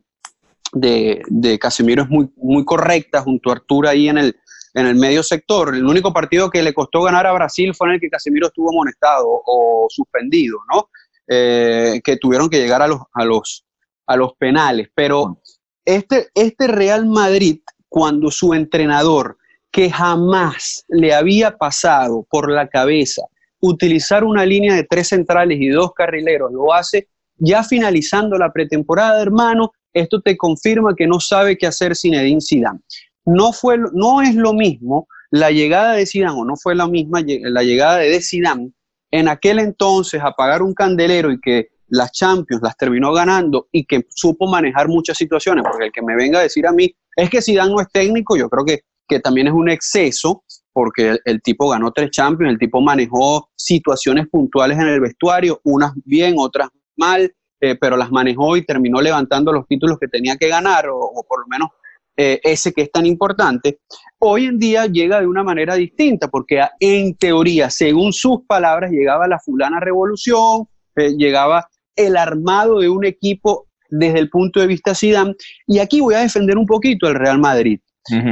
de, 0.74 1.22
de 1.28 1.60
Casemiro 1.60 2.04
es 2.04 2.10
muy, 2.10 2.32
muy 2.38 2.64
correcta 2.66 3.22
junto 3.22 3.50
a 3.50 3.54
Arturo 3.54 3.90
ahí 3.90 4.10
en 4.10 4.18
el, 4.18 4.36
en 4.74 4.86
el 4.88 4.96
medio 4.96 5.24
sector. 5.24 5.76
El 5.76 5.86
único 5.86 6.14
partido 6.14 6.50
que 6.50 6.64
le 6.64 6.74
costó 6.74 7.02
ganar 7.02 7.28
a 7.28 7.34
Brasil 7.34 7.74
fue 7.76 7.88
en 7.90 7.94
el 7.96 8.00
que 8.00 8.10
Casemiro 8.10 8.48
estuvo 8.48 8.70
amonestado 8.70 9.26
o 9.28 9.88
suspendido, 9.90 10.60
¿no? 10.74 10.90
Eh, 11.28 12.02
que 12.04 12.18
tuvieron 12.18 12.50
que 12.50 12.60
llegar 12.60 12.82
a 12.82 12.88
los, 12.88 13.02
a 13.14 13.26
los, 13.26 13.66
a 14.08 14.16
los 14.16 14.34
penales. 14.34 14.90
Pero 14.96 15.42
este, 15.86 16.30
este 16.34 16.68
Real 16.68 17.06
Madrid, 17.06 17.62
cuando 17.90 18.32
su 18.32 18.54
entrenador, 18.54 19.38
que 19.72 19.90
jamás 19.90 20.84
le 20.90 21.14
había 21.14 21.58
pasado 21.58 22.26
por 22.30 22.52
la 22.52 22.68
cabeza 22.68 23.24
utilizar 23.62 24.24
una 24.24 24.46
línea 24.46 24.76
de 24.76 24.84
tres 24.84 25.10
centrales 25.10 25.60
y 25.62 25.70
dos 25.70 25.94
carrileros, 25.94 26.52
lo 26.52 26.74
hace 26.74 27.08
ya 27.38 27.64
finalizando 27.64 28.38
la 28.38 28.52
pretemporada, 28.52 29.22
hermano, 29.22 29.72
esto 29.94 30.22
te 30.22 30.38
confirma 30.38 30.96
que 30.96 31.08
no 31.08 31.20
sabe 31.20 31.58
qué 31.58 31.68
hacer 31.68 31.96
Zinedine 31.96 32.42
Zidane. 32.42 32.80
No, 33.26 33.52
fue, 33.52 33.78
no 33.94 34.22
es 34.22 34.36
lo 34.36 34.54
mismo 34.54 35.08
la 35.32 35.52
llegada 35.52 35.94
de 35.94 36.06
Zidane, 36.06 36.40
o 36.40 36.46
no 36.46 36.56
fue 36.56 36.76
la 36.76 36.88
misma 36.88 37.22
la 37.26 37.64
llegada 37.64 37.98
de 37.98 38.22
Zidane 38.22 38.72
en 39.12 39.28
aquel 39.28 39.60
entonces 39.60 40.22
apagar 40.24 40.62
un 40.62 40.74
candelero 40.74 41.32
y 41.32 41.40
que 41.40 41.70
las 41.88 42.12
Champions 42.12 42.62
las 42.64 42.78
terminó 42.78 43.12
ganando 43.12 43.68
y 43.72 43.86
que 43.86 44.06
supo 44.10 44.48
manejar 44.48 44.88
muchas 44.88 45.18
situaciones, 45.18 45.66
porque 45.70 45.86
el 45.86 45.92
que 45.92 46.02
me 46.02 46.16
venga 46.16 46.40
a 46.40 46.44
decir 46.44 46.66
a 46.66 46.72
mí 46.72 46.96
es 47.16 47.30
que 47.30 47.42
Zidane 47.42 47.72
no 47.72 47.82
es 47.82 47.90
técnico, 47.92 48.38
yo 48.38 48.50
creo 48.50 48.66
que, 48.66 48.82
que 49.12 49.20
también 49.20 49.48
es 49.48 49.54
un 49.54 49.70
exceso, 49.70 50.46
porque 50.72 51.18
el, 51.26 51.42
tipo 51.42 51.68
ganó 51.68 51.92
tres 51.92 52.12
Champions, 52.12 52.54
el 52.54 52.58
tipo 52.58 52.80
manejó 52.80 53.50
situaciones 53.58 54.30
puntuales 54.30 54.80
en 54.80 54.88
el 54.88 55.02
vestuario, 55.02 55.60
unas 55.66 55.92
bien, 56.06 56.36
otras 56.38 56.70
mal, 56.96 57.30
eh, 57.60 57.76
pero 57.76 57.98
las 57.98 58.10
manejó 58.10 58.56
y 58.56 58.66
terminó 58.66 59.02
levantando 59.02 59.52
los 59.52 59.68
títulos 59.68 59.98
que 60.00 60.08
tenía 60.08 60.38
que 60.38 60.48
ganar, 60.48 60.88
o, 60.88 61.26
por 61.28 61.42
lo 61.42 61.48
menos 61.48 61.68
eh, 62.16 62.40
ese 62.42 62.72
que 62.72 62.84
es 62.84 62.92
tan 62.92 63.06
importante. 63.06 63.82
Hoy 64.20 64.46
en 64.46 64.58
día 64.58 64.86
llega 64.86 65.20
de 65.20 65.28
una 65.28 65.44
manera 65.44 65.76
distinta, 65.76 66.30
porque 66.30 66.64
en 66.80 67.18
teoría, 67.18 67.70
según 67.70 68.14
sus 68.14 68.46
palabras, 68.48 68.92
llegaba 68.92 69.28
la 69.28 69.40
fulana 69.40 69.82
revolución, 69.82 70.70
eh, 70.96 71.12
llegaba 71.18 71.68
el 71.98 72.16
armado 72.16 72.80
de 72.80 72.88
un 72.88 73.04
equipo 73.04 73.68
desde 73.90 74.20
el 74.20 74.30
punto 74.30 74.62
de 74.62 74.68
vista 74.68 74.96
Zidane, 74.96 75.36
y 75.68 75.80
aquí 75.80 76.00
voy 76.00 76.16
a 76.16 76.20
defender 76.20 76.58
un 76.58 76.66
poquito 76.66 77.10
el 77.10 77.16
Real 77.16 77.40
Madrid 77.40 77.82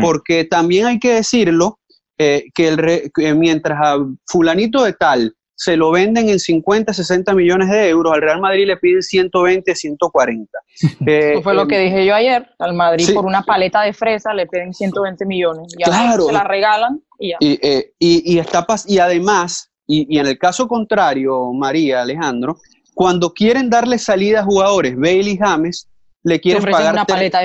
Porque 0.01 0.45
también 0.45 0.88
hay 0.88 0.99
que 0.99 1.13
decirlo 1.15 1.79
eh, 2.17 2.45
que, 2.53 2.67
el 2.67 2.77
re- 2.77 3.11
que 3.13 3.33
mientras 3.33 3.79
a 3.81 3.97
fulanito 4.27 4.83
de 4.83 4.93
tal 4.93 5.33
se 5.55 5.75
lo 5.75 5.91
venden 5.91 6.29
en 6.29 6.39
50, 6.39 6.93
60 6.93 7.33
millones 7.33 7.69
de 7.69 7.89
euros, 7.89 8.13
al 8.13 8.21
Real 8.21 8.39
Madrid 8.39 8.65
le 8.65 8.77
piden 8.77 9.01
120, 9.03 9.75
140. 9.75 10.59
Eh, 11.05 11.33
Eso 11.33 11.41
fue 11.43 11.53
lo 11.53 11.63
eh, 11.63 11.67
que 11.67 11.79
dije 11.79 12.05
yo 12.05 12.15
ayer. 12.15 12.47
Al 12.59 12.73
Madrid 12.73 13.05
sí. 13.05 13.13
por 13.13 13.25
una 13.25 13.41
paleta 13.43 13.81
de 13.81 13.91
fresa 13.93 14.33
le 14.33 14.47
piden 14.47 14.73
120 14.73 15.25
millones. 15.25 15.67
Y 15.77 15.83
Claro. 15.83 16.27
se 16.27 16.31
la 16.33 16.43
regalan 16.45 17.01
y 17.19 17.29
ya. 17.31 17.38
Y, 17.41 17.59
eh, 17.61 17.91
y, 17.99 18.35
y 18.35 18.39
está 18.39 18.65
pas- 18.65 18.85
y 18.88 18.99
además, 18.99 19.69
y, 19.85 20.17
en 20.17 20.27
el 20.27 20.38
caso 20.38 20.67
contrario, 20.67 21.51
María, 21.53 22.01
Alejandro, 22.03 22.57
cuando 22.93 23.33
quieren 23.33 23.69
darle 23.69 23.97
salida 23.97 24.39
a 24.39 24.43
jugadores, 24.45 24.95
Bailey 24.97 25.38
James, 25.38 25.89
le 26.23 26.39
quieren 26.39 26.63
pagar 26.63 26.95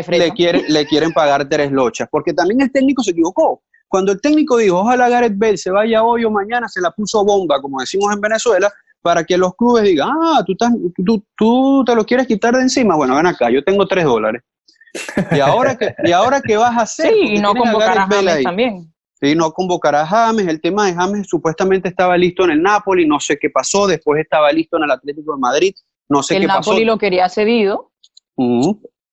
le, 0.08 0.64
le 0.68 0.86
quieren 0.86 1.12
pagar 1.12 1.48
tres 1.48 1.70
lochas, 1.70 2.08
porque 2.10 2.32
también 2.32 2.60
el 2.60 2.72
técnico 2.72 3.02
se 3.02 3.12
equivocó. 3.12 3.62
Cuando 3.88 4.12
el 4.12 4.20
técnico 4.20 4.56
dijo, 4.56 4.80
ojalá 4.80 5.08
Gareth 5.08 5.38
Bale 5.38 5.56
se 5.56 5.70
vaya 5.70 6.02
hoy 6.02 6.24
o 6.24 6.30
mañana, 6.30 6.68
se 6.68 6.80
la 6.80 6.90
puso 6.90 7.24
bomba, 7.24 7.60
como 7.60 7.80
decimos 7.80 8.12
en 8.12 8.20
Venezuela, 8.20 8.72
para 9.02 9.22
que 9.22 9.36
los 9.36 9.54
clubes 9.54 9.84
digan, 9.84 10.08
ah, 10.10 10.42
tú, 10.44 10.56
tú, 11.04 11.24
tú 11.36 11.84
te 11.84 11.94
lo 11.94 12.04
quieres 12.04 12.26
quitar 12.26 12.54
de 12.56 12.62
encima. 12.62 12.96
Bueno, 12.96 13.14
ven 13.14 13.26
acá, 13.26 13.50
yo 13.50 13.62
tengo 13.62 13.86
tres 13.86 14.04
dólares. 14.04 14.42
¿Y 15.30 15.40
ahora 15.40 15.76
qué, 15.76 15.94
¿y 16.04 16.12
ahora 16.12 16.40
qué 16.40 16.56
vas 16.56 16.76
a 16.76 16.82
hacer? 16.82 17.12
Sí, 17.12 17.34
y 17.34 17.38
no 17.38 17.54
convocar 17.54 17.98
a, 17.98 18.06
James 18.06 18.42
también. 18.42 18.92
Sí, 19.20 19.34
no 19.34 19.52
convocar 19.52 19.94
a 19.94 20.06
James. 20.06 20.46
El 20.46 20.60
tema 20.60 20.86
de 20.86 20.94
James 20.94 21.26
supuestamente 21.28 21.88
estaba 21.88 22.16
listo 22.16 22.44
en 22.44 22.50
el 22.50 22.62
Napoli, 22.62 23.06
no 23.06 23.20
sé 23.20 23.38
qué 23.38 23.50
pasó. 23.50 23.86
Después 23.86 24.20
estaba 24.20 24.50
listo 24.52 24.76
en 24.76 24.84
el 24.84 24.90
Atlético 24.90 25.34
de 25.34 25.40
Madrid, 25.40 25.74
no 26.08 26.22
sé 26.22 26.38
qué 26.38 26.46
pasó. 26.46 26.58
El 26.58 26.64
Napoli 26.64 26.84
lo 26.84 26.98
quería 26.98 27.28
cedido. 27.28 27.92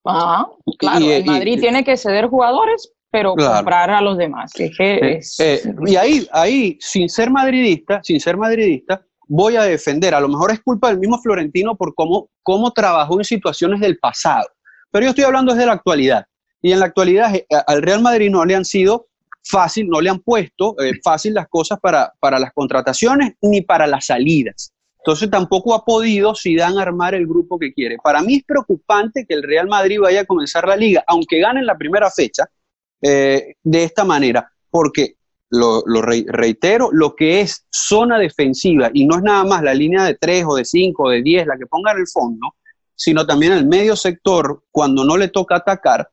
Ah, 0.05 0.47
claro, 0.79 1.05
el 1.05 1.25
Madrid 1.25 1.59
tiene 1.59 1.83
que 1.83 1.95
ceder 1.97 2.27
jugadores, 2.27 2.91
pero 3.11 3.35
comprar 3.35 3.89
a 3.89 4.01
los 4.01 4.17
demás. 4.17 4.51
Eh, 4.57 5.19
eh, 5.39 5.61
y 5.85 5.95
ahí, 5.95 6.27
ahí, 6.31 6.77
sin 6.79 7.09
ser 7.09 7.29
madridista, 7.29 8.01
sin 8.03 8.19
ser 8.19 8.37
madridista, 8.37 9.05
voy 9.27 9.55
a 9.55 9.63
defender. 9.63 10.13
A 10.13 10.19
lo 10.19 10.27
mejor 10.27 10.51
es 10.51 10.61
culpa 10.61 10.89
del 10.89 10.99
mismo 10.99 11.19
Florentino 11.21 11.75
por 11.75 11.93
cómo, 11.95 12.29
cómo 12.43 12.71
trabajó 12.71 13.19
en 13.19 13.23
situaciones 13.23 13.79
del 13.79 13.97
pasado. 13.97 14.47
Pero 14.91 15.05
yo 15.05 15.09
estoy 15.11 15.23
hablando 15.23 15.53
desde 15.53 15.65
la 15.65 15.73
actualidad. 15.73 16.25
Y 16.61 16.71
en 16.71 16.79
la 16.79 16.85
actualidad 16.87 17.33
eh, 17.35 17.45
al 17.67 17.81
Real 17.81 18.01
Madrid 18.01 18.29
no 18.29 18.43
le 18.45 18.55
han 18.55 18.65
sido 18.65 19.07
fácil, 19.43 19.87
no 19.87 20.01
le 20.01 20.09
han 20.09 20.19
puesto 20.19 20.75
eh, 20.79 20.93
fácil 21.03 21.33
las 21.33 21.47
cosas 21.47 21.79
para, 21.79 22.13
para 22.19 22.39
las 22.39 22.51
contrataciones 22.53 23.33
ni 23.41 23.61
para 23.61 23.87
las 23.87 24.05
salidas. 24.05 24.73
Entonces 25.03 25.31
tampoco 25.31 25.73
ha 25.73 25.83
podido 25.83 26.35
Zidane 26.35 26.79
armar 26.79 27.15
el 27.15 27.25
grupo 27.25 27.57
que 27.57 27.73
quiere. 27.73 27.97
Para 28.03 28.21
mí 28.21 28.35
es 28.35 28.43
preocupante 28.43 29.25
que 29.27 29.33
el 29.33 29.41
Real 29.41 29.67
Madrid 29.67 29.99
vaya 29.99 30.21
a 30.21 30.25
comenzar 30.25 30.67
la 30.67 30.75
liga, 30.75 31.03
aunque 31.07 31.39
gane 31.39 31.59
en 31.59 31.65
la 31.65 31.77
primera 31.77 32.11
fecha, 32.11 32.47
eh, 33.01 33.55
de 33.63 33.83
esta 33.83 34.03
manera, 34.03 34.51
porque 34.69 35.15
lo, 35.49 35.83
reitero, 36.01 36.89
lo 36.91 37.15
que 37.15 37.41
es 37.41 37.65
zona 37.71 38.19
defensiva, 38.19 38.91
y 38.93 39.05
no 39.05 39.17
es 39.17 39.23
nada 39.23 39.43
más 39.43 39.63
la 39.63 39.73
línea 39.73 40.03
de 40.03 40.15
3 40.15 40.45
o 40.47 40.55
de 40.55 40.65
5 40.65 41.03
o 41.03 41.09
de 41.09 41.23
10 41.23 41.47
la 41.47 41.57
que 41.57 41.65
ponga 41.65 41.91
en 41.91 41.99
el 41.99 42.07
fondo, 42.07 42.55
sino 42.95 43.25
también 43.25 43.53
el 43.53 43.65
medio 43.65 43.95
sector, 43.95 44.63
cuando 44.71 45.03
no 45.03 45.17
le 45.17 45.29
toca 45.29 45.55
atacar, 45.55 46.09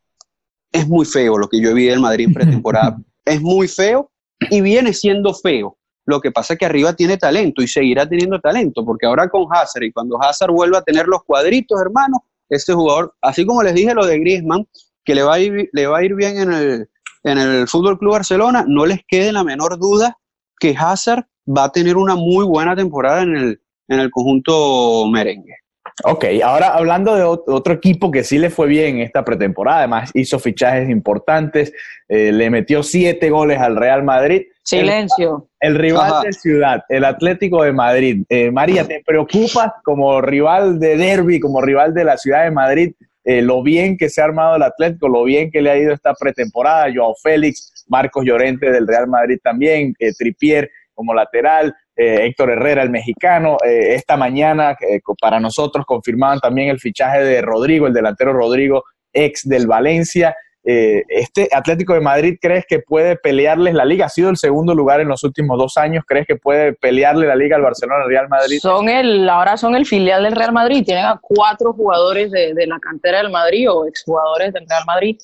es 0.71 0.87
muy 0.87 1.05
feo 1.05 1.37
lo 1.37 1.47
que 1.47 1.61
yo 1.61 1.73
vi 1.73 1.85
del 1.85 1.99
Madrid 1.99 2.25
en 2.25 2.33
pretemporada. 2.33 2.97
es 3.25 3.41
muy 3.41 3.67
feo 3.67 4.11
y 4.49 4.61
viene 4.61 4.93
siendo 4.93 5.33
feo. 5.33 5.77
Lo 6.09 6.19
que 6.19 6.31
pasa 6.31 6.53
es 6.53 6.59
que 6.59 6.65
arriba 6.65 6.93
tiene 6.93 7.17
talento 7.17 7.61
y 7.61 7.67
seguirá 7.67 8.09
teniendo 8.09 8.39
talento, 8.39 8.83
porque 8.83 9.05
ahora 9.05 9.29
con 9.29 9.45
Hazard 9.51 9.83
y 9.83 9.91
cuando 9.91 10.19
Hazard 10.19 10.51
vuelva 10.51 10.79
a 10.79 10.81
tener 10.81 11.05
los 11.05 11.23
cuadritos, 11.23 11.79
hermano, 11.79 12.25
este 12.49 12.73
jugador, 12.73 13.13
así 13.21 13.45
como 13.45 13.61
les 13.61 13.75
dije 13.75 13.93
lo 13.93 14.07
de 14.07 14.17
Griezmann, 14.17 14.67
que 15.05 15.13
le 15.13 15.21
va 15.21 15.35
a 15.35 15.39
ir, 15.39 15.69
le 15.71 15.85
va 15.85 15.99
a 15.99 16.03
ir 16.03 16.15
bien 16.15 16.39
en 16.39 16.51
el, 16.51 16.89
en 17.25 17.37
el 17.37 17.67
Fútbol 17.67 17.99
Club 17.99 18.13
Barcelona, 18.13 18.65
no 18.67 18.87
les 18.87 19.01
quede 19.07 19.31
la 19.31 19.43
menor 19.43 19.77
duda 19.77 20.17
que 20.59 20.75
Hazard 20.75 21.25
va 21.47 21.65
a 21.65 21.71
tener 21.71 21.95
una 21.95 22.15
muy 22.15 22.43
buena 22.43 22.75
temporada 22.75 23.21
en 23.21 23.37
el, 23.37 23.61
en 23.87 23.99
el 23.99 24.09
conjunto 24.09 25.05
merengue. 25.11 25.57
Ok, 26.03 26.25
ahora 26.43 26.69
hablando 26.69 27.15
de 27.15 27.23
otro 27.23 27.73
equipo 27.73 28.11
que 28.11 28.23
sí 28.23 28.37
le 28.37 28.49
fue 28.49 28.67
bien 28.67 28.97
en 28.97 29.01
esta 29.01 29.25
pretemporada, 29.25 29.79
además 29.79 30.11
hizo 30.13 30.39
fichajes 30.39 30.89
importantes, 30.89 31.73
eh, 32.07 32.31
le 32.31 32.49
metió 32.49 32.83
siete 32.83 33.29
goles 33.29 33.59
al 33.59 33.75
Real 33.75 34.03
Madrid. 34.03 34.43
Silencio. 34.63 35.49
El, 35.59 35.75
rival 35.75 36.23
de 36.23 36.33
ciudad, 36.33 36.83
el 36.89 37.03
Atlético 37.03 37.63
de 37.63 37.73
Madrid. 37.73 38.23
Eh, 38.29 38.51
María, 38.51 38.87
¿te 38.87 39.01
preocupa 39.05 39.75
como 39.83 40.21
rival 40.21 40.79
de 40.79 40.95
derby, 40.95 41.39
como 41.39 41.61
rival 41.61 41.93
de 41.93 42.03
la 42.03 42.17
ciudad 42.17 42.43
de 42.43 42.51
Madrid, 42.51 42.93
eh, 43.23 43.41
lo 43.41 43.61
bien 43.61 43.97
que 43.97 44.09
se 44.09 44.21
ha 44.21 44.25
armado 44.25 44.55
el 44.55 44.63
Atlético, 44.63 45.07
lo 45.07 45.23
bien 45.23 45.51
que 45.51 45.61
le 45.61 45.69
ha 45.69 45.77
ido 45.77 45.93
esta 45.93 46.13
pretemporada, 46.13 46.91
Joao 46.93 47.15
Félix, 47.21 47.85
Marcos 47.87 48.23
Llorente 48.25 48.71
del 48.71 48.87
Real 48.87 49.07
Madrid 49.07 49.37
también, 49.43 49.93
eh, 49.99 50.13
Tripier 50.17 50.71
como 50.93 51.13
lateral, 51.13 51.75
eh, 51.99 52.25
Héctor 52.25 52.51
Herrera, 52.51 52.81
el 52.81 52.89
mexicano. 52.89 53.57
esta 53.63 54.15
mañana, 54.15 54.77
para 55.19 55.39
nosotros, 55.39 55.85
confirmaban 55.85 56.39
también 56.39 56.69
el 56.69 56.79
fichaje 56.79 57.23
de 57.23 57.41
Rodrigo, 57.41 57.87
el 57.87 57.93
delantero 57.93 58.33
Rodrigo, 58.33 58.83
ex 59.13 59.47
del 59.47 59.67
Valencia. 59.67 60.35
Eh, 60.63 61.03
¿Este 61.07 61.47
Atlético 61.51 61.93
de 61.93 62.01
Madrid 62.01 62.37
crees 62.39 62.65
que 62.67 62.79
puede 62.79 63.15
pelearles 63.15 63.73
la 63.73 63.85
liga? 63.85 64.05
Ha 64.05 64.09
sido 64.09 64.29
el 64.29 64.37
segundo 64.37 64.75
lugar 64.75 64.99
en 64.99 65.07
los 65.07 65.23
últimos 65.23 65.57
dos 65.57 65.77
años. 65.77 66.03
¿Crees 66.05 66.27
que 66.27 66.35
puede 66.35 66.73
pelearle 66.73 67.27
la 67.27 67.35
liga 67.35 67.55
al 67.55 67.61
Barcelona, 67.61 68.03
al 68.03 68.09
Real 68.09 68.27
Madrid? 68.29 68.59
Son 68.61 68.89
el, 68.89 69.27
ahora 69.29 69.57
son 69.57 69.75
el 69.75 69.85
filial 69.85 70.23
del 70.23 70.35
Real 70.35 70.51
Madrid. 70.51 70.83
Tienen 70.85 71.05
a 71.05 71.19
cuatro 71.21 71.73
jugadores 71.73 72.29
de, 72.31 72.53
de 72.53 72.67
la 72.67 72.77
cantera 72.79 73.19
del 73.19 73.31
Madrid 73.31 73.71
o 73.71 73.87
exjugadores 73.87 74.53
del 74.53 74.65
Real 74.67 74.83
Madrid. 74.85 75.17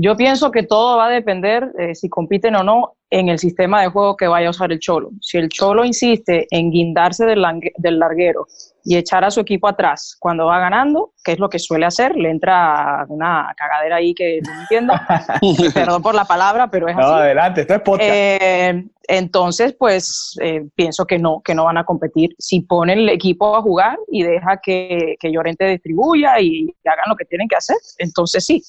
Yo 0.00 0.16
pienso 0.16 0.52
que 0.52 0.62
todo 0.62 0.96
va 0.96 1.06
a 1.06 1.10
depender 1.10 1.72
eh, 1.76 1.92
si 1.92 2.08
compiten 2.08 2.54
o 2.54 2.62
no 2.62 2.94
en 3.10 3.28
el 3.30 3.40
sistema 3.40 3.82
de 3.82 3.88
juego 3.88 4.16
que 4.16 4.28
vaya 4.28 4.46
a 4.46 4.50
usar 4.50 4.70
el 4.70 4.78
Cholo. 4.78 5.10
Si 5.20 5.38
el 5.38 5.48
Cholo 5.48 5.84
insiste 5.84 6.46
en 6.50 6.70
guindarse 6.70 7.26
del, 7.26 7.44
del 7.78 7.98
larguero 7.98 8.46
y 8.84 8.96
echar 8.96 9.24
a 9.24 9.30
su 9.32 9.40
equipo 9.40 9.66
atrás 9.66 10.16
cuando 10.20 10.46
va 10.46 10.60
ganando, 10.60 11.14
que 11.24 11.32
es 11.32 11.40
lo 11.40 11.48
que 11.48 11.58
suele 11.58 11.84
hacer, 11.84 12.14
le 12.14 12.30
entra 12.30 13.06
una 13.08 13.52
cagadera 13.56 13.96
ahí 13.96 14.14
que 14.14 14.40
no 14.40 14.60
entiendo, 14.60 14.94
perdón 15.74 16.00
por 16.00 16.14
la 16.14 16.26
palabra, 16.26 16.70
pero 16.70 16.86
es 16.86 16.96
no, 16.96 17.02
adelante, 17.02 17.62
esto 17.62 17.74
es 17.74 17.80
podcast. 17.80 18.08
Eh, 18.08 18.84
entonces, 19.08 19.74
pues 19.76 20.36
eh, 20.40 20.64
pienso 20.76 21.06
que 21.06 21.18
no, 21.18 21.40
que 21.40 21.56
no 21.56 21.64
van 21.64 21.78
a 21.78 21.84
competir. 21.84 22.36
Si 22.38 22.60
ponen 22.60 23.00
el 23.00 23.08
equipo 23.08 23.56
a 23.56 23.62
jugar 23.62 23.98
y 24.12 24.22
deja 24.22 24.60
que, 24.62 25.16
que 25.18 25.32
Llorente 25.32 25.66
distribuya 25.66 26.38
y 26.40 26.72
hagan 26.84 27.04
lo 27.08 27.16
que 27.16 27.24
tienen 27.24 27.48
que 27.48 27.56
hacer, 27.56 27.78
entonces 27.98 28.44
sí, 28.44 28.62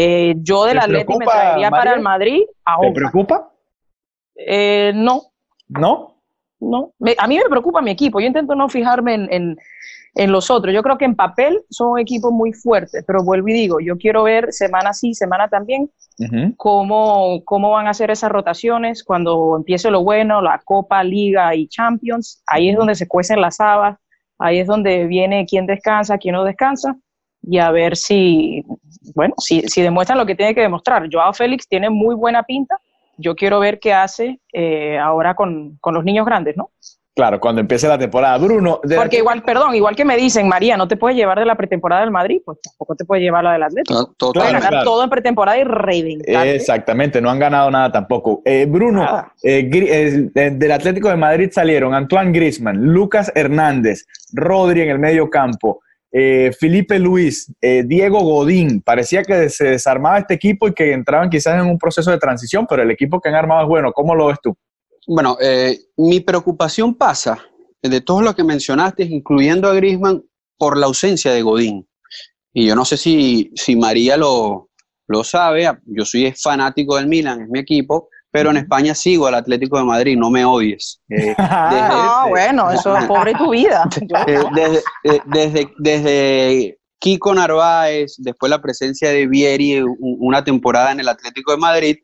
eh, 0.00 0.36
yo 0.42 0.64
del 0.64 0.78
Atlético 0.78 1.18
me 1.18 1.26
traería 1.26 1.70
para 1.70 1.94
el 1.94 2.00
Madrid 2.00 2.42
a 2.64 2.78
¿Te 2.80 2.92
preocupa? 2.92 3.52
Eh, 4.36 4.92
no. 4.94 5.22
¿No? 5.66 6.22
No. 6.60 6.92
a 7.18 7.26
mí 7.26 7.36
me 7.36 7.50
preocupa 7.50 7.82
mi 7.82 7.90
equipo. 7.90 8.20
Yo 8.20 8.28
intento 8.28 8.54
no 8.54 8.68
fijarme 8.68 9.14
en, 9.14 9.56
los 10.32 10.52
otros. 10.52 10.72
Yo 10.72 10.84
creo 10.84 10.98
que 10.98 11.04
en 11.04 11.16
papel 11.16 11.64
son 11.68 11.98
equipos 11.98 12.30
muy 12.30 12.52
fuertes, 12.52 13.02
pero 13.06 13.24
vuelvo 13.24 13.48
y 13.48 13.52
digo, 13.52 13.80
yo 13.80 13.96
quiero 13.96 14.22
ver 14.22 14.52
semana 14.52 14.92
sí, 14.92 15.14
semana 15.14 15.48
también, 15.48 15.90
cómo, 16.56 17.42
cómo 17.44 17.70
van 17.70 17.88
a 17.88 17.94
ser 17.94 18.12
esas 18.12 18.30
rotaciones 18.30 19.02
cuando 19.02 19.56
empiece 19.56 19.90
lo 19.90 20.04
bueno, 20.04 20.40
la 20.42 20.60
Copa, 20.64 21.02
Liga 21.02 21.54
y 21.56 21.66
Champions. 21.66 22.42
Ahí 22.46 22.70
es 22.70 22.76
donde 22.76 22.94
se 22.94 23.08
cuecen 23.08 23.40
las 23.40 23.58
habas, 23.58 23.98
ahí 24.38 24.60
es 24.60 24.66
donde 24.68 25.06
viene 25.06 25.44
quién 25.44 25.66
descansa, 25.66 26.18
quién 26.18 26.34
no 26.34 26.44
descansa 26.44 26.96
y 27.42 27.58
a 27.58 27.70
ver 27.70 27.96
si, 27.96 28.64
bueno, 29.14 29.34
si, 29.38 29.62
si 29.62 29.82
demuestran 29.82 30.18
lo 30.18 30.26
que 30.26 30.34
tiene 30.34 30.54
que 30.54 30.60
demostrar. 30.60 31.08
Joao 31.10 31.32
Félix 31.32 31.66
tiene 31.68 31.90
muy 31.90 32.14
buena 32.14 32.42
pinta. 32.42 32.78
Yo 33.16 33.34
quiero 33.34 33.58
ver 33.58 33.80
qué 33.80 33.92
hace 33.92 34.40
eh, 34.52 34.98
ahora 34.98 35.34
con, 35.34 35.76
con, 35.80 35.94
los 35.94 36.04
niños 36.04 36.24
grandes, 36.24 36.56
¿no? 36.56 36.70
Claro, 37.18 37.40
cuando 37.40 37.60
empiece 37.60 37.88
la 37.88 37.98
temporada. 37.98 38.38
Bruno. 38.38 38.80
Porque 38.94 39.16
igual, 39.16 39.42
perdón, 39.42 39.74
igual 39.74 39.96
que 39.96 40.04
me 40.04 40.16
dicen, 40.16 40.46
María, 40.46 40.76
no 40.76 40.86
te 40.86 40.96
puedes 40.96 41.16
llevar 41.16 41.36
de 41.40 41.46
la 41.46 41.56
pretemporada 41.56 42.02
del 42.02 42.12
Madrid, 42.12 42.40
pues 42.44 42.60
tampoco 42.62 42.94
te 42.94 43.04
puedes 43.04 43.24
llevar 43.24 43.42
la 43.42 43.54
del 43.54 43.64
Atlético. 43.64 44.14
Puedes 44.32 44.52
ganar 44.52 44.84
todo 44.84 45.02
en 45.02 45.10
pretemporada 45.10 45.58
y 45.58 45.64
reventar. 45.64 46.46
Exactamente, 46.46 47.20
no 47.20 47.28
han 47.28 47.40
ganado 47.40 47.72
nada 47.72 47.90
tampoco. 47.90 48.40
Eh, 48.44 48.66
Bruno, 48.70 49.04
eh, 49.42 49.64
del 50.32 50.70
Atlético 50.70 51.08
de 51.08 51.16
Madrid 51.16 51.48
salieron 51.50 51.92
Antoine 51.92 52.30
Grisman, 52.30 52.76
Lucas 52.84 53.32
Hernández, 53.34 54.06
Rodri 54.32 54.82
en 54.82 54.90
el 54.90 55.00
medio 55.00 55.28
campo, 55.28 55.80
eh, 56.10 56.52
Felipe 56.58 56.98
Luis, 56.98 57.52
eh, 57.60 57.82
Diego 57.86 58.20
Godín, 58.20 58.80
parecía 58.80 59.22
que 59.22 59.48
se 59.50 59.64
desarmaba 59.64 60.18
este 60.18 60.34
equipo 60.34 60.68
y 60.68 60.72
que 60.72 60.92
entraban 60.92 61.28
quizás 61.28 61.60
en 61.60 61.70
un 61.70 61.78
proceso 61.78 62.10
de 62.10 62.18
transición, 62.18 62.66
pero 62.68 62.82
el 62.82 62.90
equipo 62.90 63.20
que 63.20 63.28
han 63.28 63.34
armado 63.34 63.62
es 63.62 63.68
bueno. 63.68 63.92
¿Cómo 63.92 64.14
lo 64.14 64.26
ves 64.28 64.38
tú? 64.42 64.56
Bueno, 65.06 65.36
eh, 65.40 65.78
mi 65.96 66.20
preocupación 66.20 66.94
pasa 66.94 67.38
de 67.82 68.00
todo 68.00 68.22
lo 68.22 68.34
que 68.34 68.44
mencionaste, 68.44 69.04
incluyendo 69.04 69.68
a 69.68 69.74
Grisman, 69.74 70.22
por 70.56 70.76
la 70.76 70.86
ausencia 70.86 71.32
de 71.32 71.42
Godín. 71.42 71.86
Y 72.52 72.66
yo 72.66 72.74
no 72.74 72.84
sé 72.84 72.96
si, 72.96 73.52
si 73.54 73.76
María 73.76 74.16
lo, 74.16 74.70
lo 75.06 75.24
sabe, 75.24 75.70
yo 75.84 76.04
soy 76.04 76.32
fanático 76.32 76.96
del 76.96 77.06
Milan, 77.06 77.42
es 77.42 77.48
mi 77.48 77.60
equipo, 77.60 78.08
pero 78.30 78.50
en 78.50 78.58
España 78.58 78.94
sigo 78.94 79.26
al 79.26 79.34
Atlético 79.34 79.78
de 79.78 79.84
Madrid, 79.84 80.16
no 80.16 80.30
me 80.30 80.44
odies. 80.44 81.00
Eh, 81.10 81.34
ah, 81.38 82.26
bueno, 82.28 82.70
eso 82.70 82.96
es 82.96 83.04
pobre 83.06 83.34
tu 83.34 83.50
vida. 83.50 83.88
Eh, 84.26 84.40
desde, 84.54 84.78
eh, 85.04 85.20
desde, 85.26 85.72
desde, 85.78 86.78
Kiko 87.00 87.34
Narváez, 87.34 88.16
después 88.18 88.50
la 88.50 88.60
presencia 88.60 89.10
de 89.10 89.26
Vieri, 89.26 89.80
una 90.00 90.42
temporada 90.42 90.90
en 90.92 91.00
el 91.00 91.08
Atlético 91.08 91.52
de 91.52 91.58
Madrid, 91.58 91.96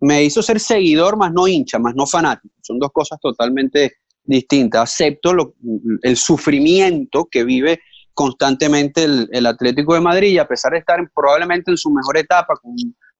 me 0.00 0.24
hizo 0.24 0.42
ser 0.42 0.58
seguidor, 0.58 1.16
más 1.16 1.32
no 1.32 1.46
hincha, 1.46 1.78
más 1.78 1.94
no 1.94 2.06
fanático. 2.06 2.54
Son 2.62 2.78
dos 2.78 2.90
cosas 2.92 3.18
totalmente 3.20 3.98
distintas. 4.24 4.82
Acepto 4.82 5.54
el 6.02 6.16
sufrimiento 6.16 7.28
que 7.30 7.44
vive 7.44 7.80
constantemente 8.14 9.04
el, 9.04 9.28
el, 9.32 9.46
Atlético 9.46 9.94
de 9.94 10.00
Madrid 10.00 10.30
y 10.30 10.38
a 10.38 10.48
pesar 10.48 10.72
de 10.72 10.78
estar 10.78 10.98
probablemente 11.14 11.70
en 11.70 11.76
su 11.76 11.90
mejor 11.90 12.16
etapa, 12.16 12.54
con 12.56 12.74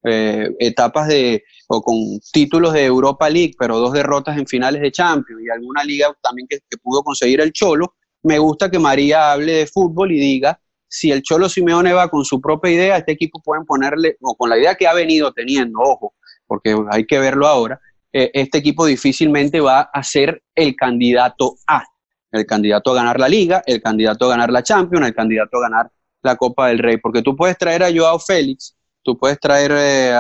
eh, 0.08 0.50
etapas 0.58 1.08
de, 1.08 1.44
o 1.68 1.82
con 1.82 1.96
títulos 2.32 2.72
de 2.72 2.84
Europa 2.84 3.28
League, 3.28 3.54
pero 3.58 3.78
dos 3.78 3.92
derrotas 3.92 4.38
en 4.38 4.46
finales 4.46 4.80
de 4.82 4.90
Champions 4.90 5.42
y 5.42 5.50
alguna 5.50 5.84
liga 5.84 6.14
también 6.22 6.48
que, 6.48 6.58
pudo 6.82 7.02
conseguir 7.02 7.40
el 7.40 7.52
Cholo, 7.52 7.94
me 8.22 8.38
gusta 8.38 8.70
que 8.70 8.78
María 8.78 9.32
hable 9.32 9.52
de 9.52 9.66
fútbol 9.66 10.12
y 10.12 10.18
diga, 10.18 10.60
si 10.88 11.12
el 11.12 11.22
Cholo 11.22 11.48
Simeone 11.48 11.92
va 11.92 12.08
con 12.08 12.24
su 12.24 12.40
propia 12.40 12.70
idea, 12.70 12.96
este 12.96 13.12
equipo 13.12 13.40
pueden 13.42 13.64
ponerle, 13.64 14.16
o 14.20 14.34
con 14.34 14.48
la 14.48 14.58
idea 14.58 14.74
que 14.74 14.86
ha 14.86 14.94
venido 14.94 15.32
teniendo, 15.32 15.78
ojo, 15.80 16.14
porque 16.46 16.76
hay 16.90 17.06
que 17.06 17.18
verlo 17.18 17.46
ahora, 17.46 17.80
eh, 18.12 18.30
este 18.32 18.58
equipo 18.58 18.86
difícilmente 18.86 19.60
va 19.60 19.82
a 19.92 20.02
ser 20.02 20.42
el 20.54 20.74
candidato 20.74 21.56
A, 21.66 21.84
el 22.32 22.46
candidato 22.46 22.92
a 22.92 22.94
ganar 22.94 23.20
la 23.20 23.28
liga, 23.28 23.62
el 23.66 23.82
candidato 23.82 24.24
a 24.24 24.28
ganar 24.30 24.50
la 24.50 24.62
Champions, 24.62 25.06
el 25.06 25.14
candidato 25.14 25.58
a 25.58 25.60
ganar 25.60 25.90
la 26.22 26.36
Copa 26.36 26.68
del 26.68 26.78
Rey, 26.78 26.96
porque 26.96 27.22
tú 27.22 27.36
puedes 27.36 27.58
traer 27.58 27.82
a 27.82 27.92
Joao 27.94 28.18
Félix, 28.18 28.77
tú 29.02 29.16
puedes 29.18 29.38
traer 29.40 29.72
eh, 29.74 30.12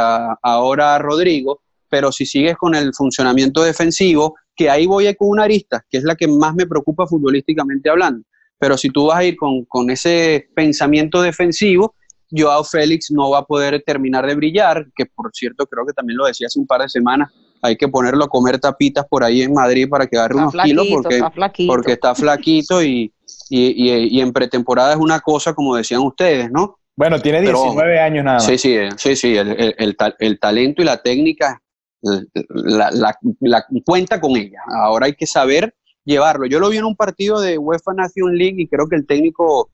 ahora 0.42 0.94
a 0.94 0.98
Rodrigo, 0.98 1.60
pero 1.88 2.12
si 2.12 2.26
sigues 2.26 2.56
con 2.56 2.74
el 2.74 2.94
funcionamiento 2.94 3.62
defensivo, 3.62 4.36
que 4.54 4.68
ahí 4.68 4.86
voy 4.86 5.14
con 5.14 5.28
una 5.28 5.44
arista, 5.44 5.84
que 5.88 5.98
es 5.98 6.04
la 6.04 6.16
que 6.16 6.28
más 6.28 6.54
me 6.54 6.66
preocupa 6.66 7.06
futbolísticamente 7.06 7.88
hablando. 7.88 8.24
Pero 8.58 8.76
si 8.76 8.90
tú 8.90 9.06
vas 9.06 9.18
a 9.18 9.24
ir 9.24 9.36
con, 9.36 9.64
con 9.66 9.88
ese 9.90 10.48
pensamiento 10.54 11.22
defensivo, 11.22 11.94
Joao 12.30 12.64
Félix 12.64 13.10
no 13.10 13.30
va 13.30 13.38
a 13.38 13.44
poder 13.44 13.82
terminar 13.86 14.26
de 14.26 14.34
brillar, 14.34 14.86
que 14.94 15.06
por 15.06 15.30
cierto 15.32 15.66
creo 15.66 15.86
que 15.86 15.92
también 15.92 16.18
lo 16.18 16.26
decía 16.26 16.48
hace 16.48 16.58
un 16.58 16.66
par 16.66 16.82
de 16.82 16.88
semanas, 16.88 17.32
hay 17.62 17.76
que 17.76 17.88
ponerlo 17.88 18.24
a 18.24 18.28
comer 18.28 18.58
tapitas 18.58 19.06
por 19.08 19.24
ahí 19.24 19.42
en 19.42 19.52
Madrid 19.52 19.88
para 19.88 20.06
que 20.06 20.16
agarre 20.16 20.36
unos 20.36 20.54
kilos 20.62 20.86
porque 20.90 21.16
está, 21.16 21.52
porque 21.66 21.92
está 21.92 22.14
flaquito 22.14 22.82
y, 22.82 23.12
y, 23.48 24.20
en 24.20 24.32
pretemporada 24.32 24.92
es 24.92 24.98
una 24.98 25.20
cosa 25.20 25.54
como 25.54 25.74
decían 25.74 26.02
ustedes, 26.02 26.50
¿no? 26.50 26.77
Bueno, 26.98 27.20
tiene 27.20 27.40
19 27.42 28.00
años 28.00 28.24
nada 28.24 28.38
más. 28.38 28.44
Sí, 28.44 28.58
sí, 28.58 28.76
sí, 28.96 29.14
sí 29.14 29.36
el, 29.36 29.96
el, 30.18 30.40
talento 30.40 30.82
y 30.82 30.84
la 30.84 31.00
técnica 31.00 31.62
la, 32.02 32.90
la, 33.38 33.64
cuenta 33.84 34.20
con 34.20 34.32
ella. 34.32 34.58
Ahora 34.66 35.06
hay 35.06 35.14
que 35.14 35.24
saber 35.24 35.76
llevarlo. 36.04 36.46
Yo 36.46 36.58
lo 36.58 36.68
vi 36.68 36.78
en 36.78 36.86
un 36.86 36.96
partido 36.96 37.40
de 37.40 37.56
UEFA 37.56 37.92
Nation 37.94 38.36
League 38.36 38.56
y 38.58 38.66
creo 38.66 38.88
que 38.88 38.96
el 38.96 39.06
técnico 39.06 39.70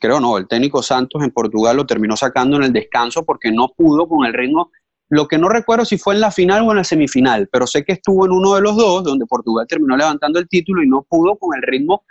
creo 0.00 0.20
no, 0.20 0.38
el 0.38 0.46
técnico 0.46 0.80
Santos 0.80 1.24
en 1.24 1.32
Portugal 1.32 1.76
lo 1.76 1.86
terminó 1.86 2.16
sacando 2.16 2.56
en 2.56 2.62
el 2.62 2.72
descanso 2.72 3.24
porque 3.24 3.50
no 3.50 3.72
pudo 3.76 4.06
con 4.06 4.24
el 4.24 4.32
ritmo. 4.32 4.70
Lo 5.08 5.26
que 5.26 5.38
no 5.38 5.48
recuerdo 5.48 5.84
si 5.84 5.98
fue 5.98 6.14
en 6.14 6.20
la 6.20 6.30
final 6.30 6.62
o 6.62 6.70
en 6.70 6.76
la 6.76 6.84
semifinal, 6.84 7.48
pero 7.50 7.66
sé 7.66 7.84
que 7.84 7.94
estuvo 7.94 8.26
en 8.26 8.30
uno 8.30 8.54
de 8.54 8.60
los 8.60 8.76
dos, 8.76 9.02
donde 9.02 9.26
Portugal 9.26 9.66
terminó 9.68 9.96
levantando 9.96 10.38
el 10.38 10.48
título 10.48 10.84
y 10.84 10.88
no 10.88 11.02
pudo 11.02 11.36
con 11.36 11.56
el 11.56 11.62
ritmo 11.62 12.04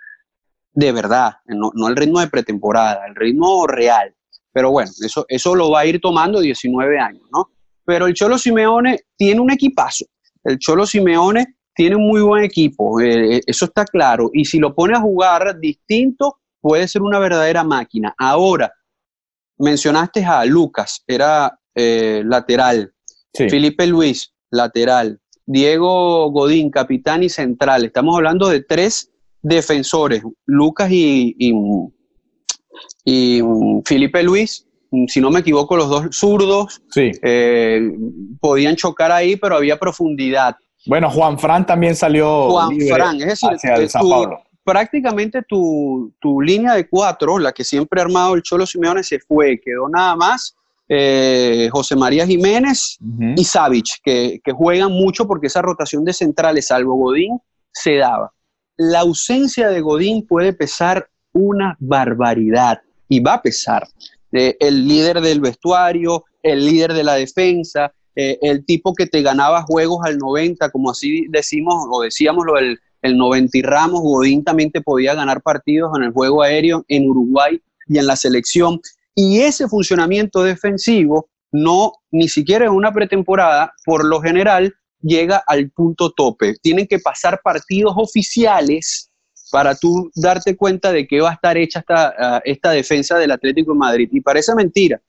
de 0.74 0.92
verdad, 0.92 1.38
no, 1.46 1.72
el 1.88 1.96
ritmo 1.96 2.20
de 2.20 2.28
pretemporada, 2.28 3.06
el 3.08 3.16
ritmo 3.16 3.68
real. 3.68 4.16
Pero 4.60 4.72
bueno, 4.72 4.92
eso, 5.02 5.26
eso 5.30 5.56
lo 5.56 5.72
va 5.72 5.80
a 5.80 5.86
ir 5.86 6.02
tomando 6.02 6.42
19 6.42 7.00
años, 7.00 7.24
¿no? 7.32 7.50
Pero 7.86 8.08
el 8.08 8.14
Cholo 8.14 8.38
Simeone 8.38 9.06
tiene 9.16 9.40
un 9.40 9.50
equipazo. 9.52 10.04
El 10.44 10.60
Cholo 10.60 10.86
Simeone 10.86 11.56
tiene 11.74 11.96
un 11.96 12.06
muy 12.06 12.20
buen 12.20 12.44
equipo, 12.44 13.00
eh, 13.00 13.40
eso 13.48 13.64
está 13.64 13.86
claro. 13.86 14.30
Y 14.34 14.44
si 14.44 14.60
lo 14.60 14.76
pone 14.76 14.98
a 14.98 15.00
jugar 15.00 15.58
distinto, 15.62 16.40
puede 16.60 16.90
ser 16.90 17.04
una 17.04 17.20
verdadera 17.20 17.64
máquina. 17.64 18.14
Ahora, 18.18 18.70
mencionaste 19.60 20.26
a 20.26 20.44
Lucas, 20.44 21.06
era 21.08 21.58
eh, 21.74 22.22
lateral. 22.26 22.94
Felipe 23.34 23.88
Luis, 23.88 24.34
lateral. 24.52 25.22
Diego 25.46 26.30
Godín, 26.32 26.70
capitán 26.70 27.24
y 27.24 27.30
central. 27.30 27.86
Estamos 27.86 28.14
hablando 28.18 28.50
de 28.50 28.62
tres 28.62 29.10
defensores, 29.42 30.22
Lucas 30.46 30.92
y, 30.92 31.34
y, 31.40 31.54
Felipe 33.86 34.24
Luis, 34.24 34.66
si 35.08 35.22
no 35.22 35.30
me 35.30 35.40
equivoco, 35.40 35.78
los 35.78 35.90
dos 35.90 36.08
zurdos 36.12 36.82
eh, 36.96 37.92
podían 38.40 38.76
chocar 38.76 39.12
ahí, 39.12 39.36
pero 39.36 39.56
había 39.56 39.78
profundidad. 39.78 40.56
Bueno, 40.86 41.10
Juan 41.10 41.38
Fran 41.38 41.66
también 41.66 41.96
salió 41.96 42.50
Juan 42.50 42.78
Fran, 42.80 43.22
es 43.22 43.28
decir, 43.28 43.50
hacia 43.50 43.76
el 43.76 43.90
San 43.90 44.08
Pablo 44.08 44.44
prácticamente 44.70 45.42
tu, 45.42 46.14
línea 46.42 46.76
de 46.76 46.88
cuatro, 46.88 47.40
la 47.40 47.52
que 47.52 47.64
siempre 47.64 48.00
ha 48.00 48.04
armado 48.04 48.36
el 48.36 48.44
Cholo 48.44 48.68
Simeone, 48.68 49.04
se 49.04 49.20
fue. 49.20 49.60
Quedó 49.60 49.90
nada 49.90 50.16
más 50.16 50.56
eh, 50.88 51.70
José 51.72 51.96
María 51.96 52.28
Jiménez 52.28 53.00
y 53.36 53.44
Savich, 53.44 54.00
que, 54.04 54.40
juegan 54.54 54.92
mucho 54.92 55.28
porque 55.28 55.48
esa 55.48 55.64
rotación 55.64 56.06
de 56.06 56.14
centrales, 56.14 56.68
salvo 56.68 56.96
Godín, 56.96 57.40
se 57.72 57.96
daba. 57.96 58.32
La 58.78 59.00
ausencia 59.00 59.70
de 59.70 59.82
Godín 59.82 60.28
puede 60.28 60.54
pesar 60.54 61.10
una 61.40 61.76
barbaridad 61.80 62.82
y 63.08 63.20
va 63.20 63.36
a 63.36 63.42
pesar. 63.42 63.88
Eh, 64.32 64.58
el 64.60 64.88
líder 64.88 65.22
del 65.22 65.40
vestuario, 65.40 66.26
el 66.44 66.66
líder 66.66 66.94
de 66.94 67.04
la 67.04 67.16
defensa, 67.16 67.92
eh, 68.16 68.38
el 68.42 68.66
tipo 68.66 68.94
que 68.94 69.08
te 69.08 69.22
ganaba 69.22 69.64
juegos 69.64 70.06
al 70.06 70.18
90, 70.18 70.70
como 70.72 70.92
así 70.92 71.26
decimos 71.30 71.76
o 71.90 72.02
decíamos 72.02 72.46
lo 72.46 72.56
del 72.56 72.80
el 73.02 73.18
90 73.18 73.58
y 73.58 73.62
Ramos, 73.62 74.02
Godín 74.02 74.44
también 74.44 74.72
podía 74.84 75.14
ganar 75.16 75.42
partidos 75.42 75.92
en 75.96 76.04
el 76.04 76.12
juego 76.12 76.42
aéreo 76.42 76.84
en 76.90 77.10
Uruguay 77.10 77.62
y 77.88 77.98
en 77.98 78.08
la 78.08 78.18
selección. 78.18 78.82
Y 79.16 79.40
ese 79.40 79.68
funcionamiento 79.68 80.44
defensivo 80.44 81.30
no, 81.52 81.94
ni 82.12 82.28
siquiera 82.28 82.66
en 82.66 82.72
una 82.72 82.92
pretemporada, 82.92 83.74
por 83.86 84.06
lo 84.06 84.22
general, 84.22 84.74
llega 85.02 85.42
al 85.48 85.70
punto 85.72 86.12
tope. 86.12 86.56
Tienen 86.62 86.88
que 86.88 87.00
pasar 87.00 87.40
partidos 87.42 87.94
oficiales 87.96 89.09
para 89.52 89.76
tú 89.76 90.12
darte 90.16 90.56
cuenta 90.56 90.92
de 90.92 91.08
que 91.08 91.22
va 91.22 91.32
a 91.32 91.34
estar 91.34 91.58
hecha 91.58 91.80
esta, 91.80 92.14
ah, 92.18 92.42
esta 92.44 92.72
defensa 92.72 93.18
del 93.18 93.32
Atlético 93.32 93.74
de 93.74 93.80
Madrid. 93.80 94.10
Y 94.12 94.22
parece 94.22 94.54
mentira. 94.56 95.02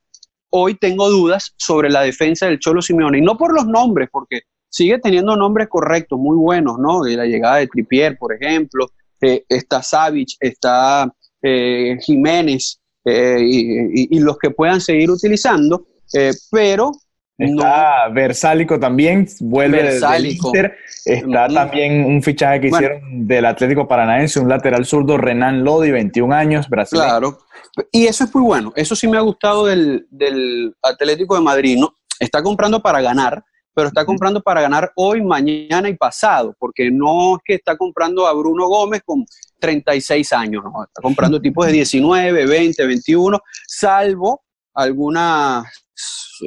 Hoy 0.51 0.75
tengo 0.75 1.09
dudas 1.09 1.55
sobre 1.57 1.91
la 1.91 2.03
defensa 2.03 2.47
del 2.47 2.59
Cholo 2.59 2.83
Simeone, 2.83 3.19
y 3.19 3.23
no 3.23 3.37
por 3.37 3.55
los 3.55 3.67
nombres, 3.67 4.09
porque 4.11 4.43
sigue 4.69 4.99
teniendo 4.99 5.37
nombres 5.37 5.69
correctos, 5.69 6.19
muy 6.19 6.37
buenos, 6.37 6.79
¿no? 6.79 7.03
De 7.03 7.17
la 7.17 7.27
llegada 7.27 7.57
de 7.57 7.69
Tripier, 7.69 8.17
por 8.19 8.35
ejemplo, 8.35 8.89
eh, 9.21 9.45
está 9.49 9.83
Savich, 9.83 10.37
está 10.41 11.13
eh, 11.43 11.99
Jiménez 12.01 12.81
eh, 13.05 13.39
y, 13.43 14.19
los 14.19 14.39
que 14.39 14.51
puedan 14.51 14.81
seguir 14.81 15.11
utilizando, 15.11 15.87
pero 16.51 16.93
Está 17.41 18.09
Versálico 18.09 18.79
también, 18.79 19.27
vuelve 19.41 19.83
Versálico. 19.83 20.49
Inter. 20.49 20.77
Está 21.05 21.49
también 21.49 22.05
un 22.05 22.23
fichaje 22.23 22.61
que 22.61 22.69
hicieron 22.69 23.27
del 23.27 23.47
Atlético 23.47 23.89
Paranaense, 23.89 24.41
un 24.41 24.49
lateral 24.49 24.85
zurdo, 24.85 25.17
Renan 25.17 25.65
Lodi, 25.65 25.91
21 25.91 26.35
años, 26.35 26.69
brasileño. 26.69 27.09
Claro, 27.09 27.39
y 27.91 28.07
eso 28.07 28.25
es 28.25 28.35
muy 28.35 28.45
bueno. 28.45 28.73
Eso 28.77 28.95
sí 28.95 29.09
me 29.09 29.17
ha 29.17 29.23
gustado 29.23 29.67
del, 29.67 30.07
del 30.11 30.75
Atlético 30.83 31.35
de 31.35 31.41
Madrid. 31.41 31.79
¿no? 31.79 31.95
Está 32.19 32.43
comprando 32.43 32.83
para 32.83 33.01
ganar, 33.01 33.43
pero 33.75 33.89
está 33.89 34.05
comprando 34.05 34.43
para 34.43 34.61
ganar 34.61 34.93
hoy, 34.97 35.23
mañana 35.23 35.89
y 35.89 35.97
pasado, 35.97 36.55
porque 36.59 36.91
no 36.91 37.37
es 37.37 37.43
que 37.45 37.55
está 37.55 37.77
comprando 37.77 38.27
a 38.27 38.33
Bruno 38.35 38.67
Gómez 38.69 39.03
con 39.05 39.25
36 39.59 40.33
años, 40.33 40.65
no, 40.65 40.85
está 40.85 41.01
comprando 41.03 41.41
tipos 41.41 41.67
de 41.67 41.73
19, 41.73 42.47
20, 42.47 42.87
21, 42.87 43.39
salvo 43.67 44.43
algunas 44.75 45.67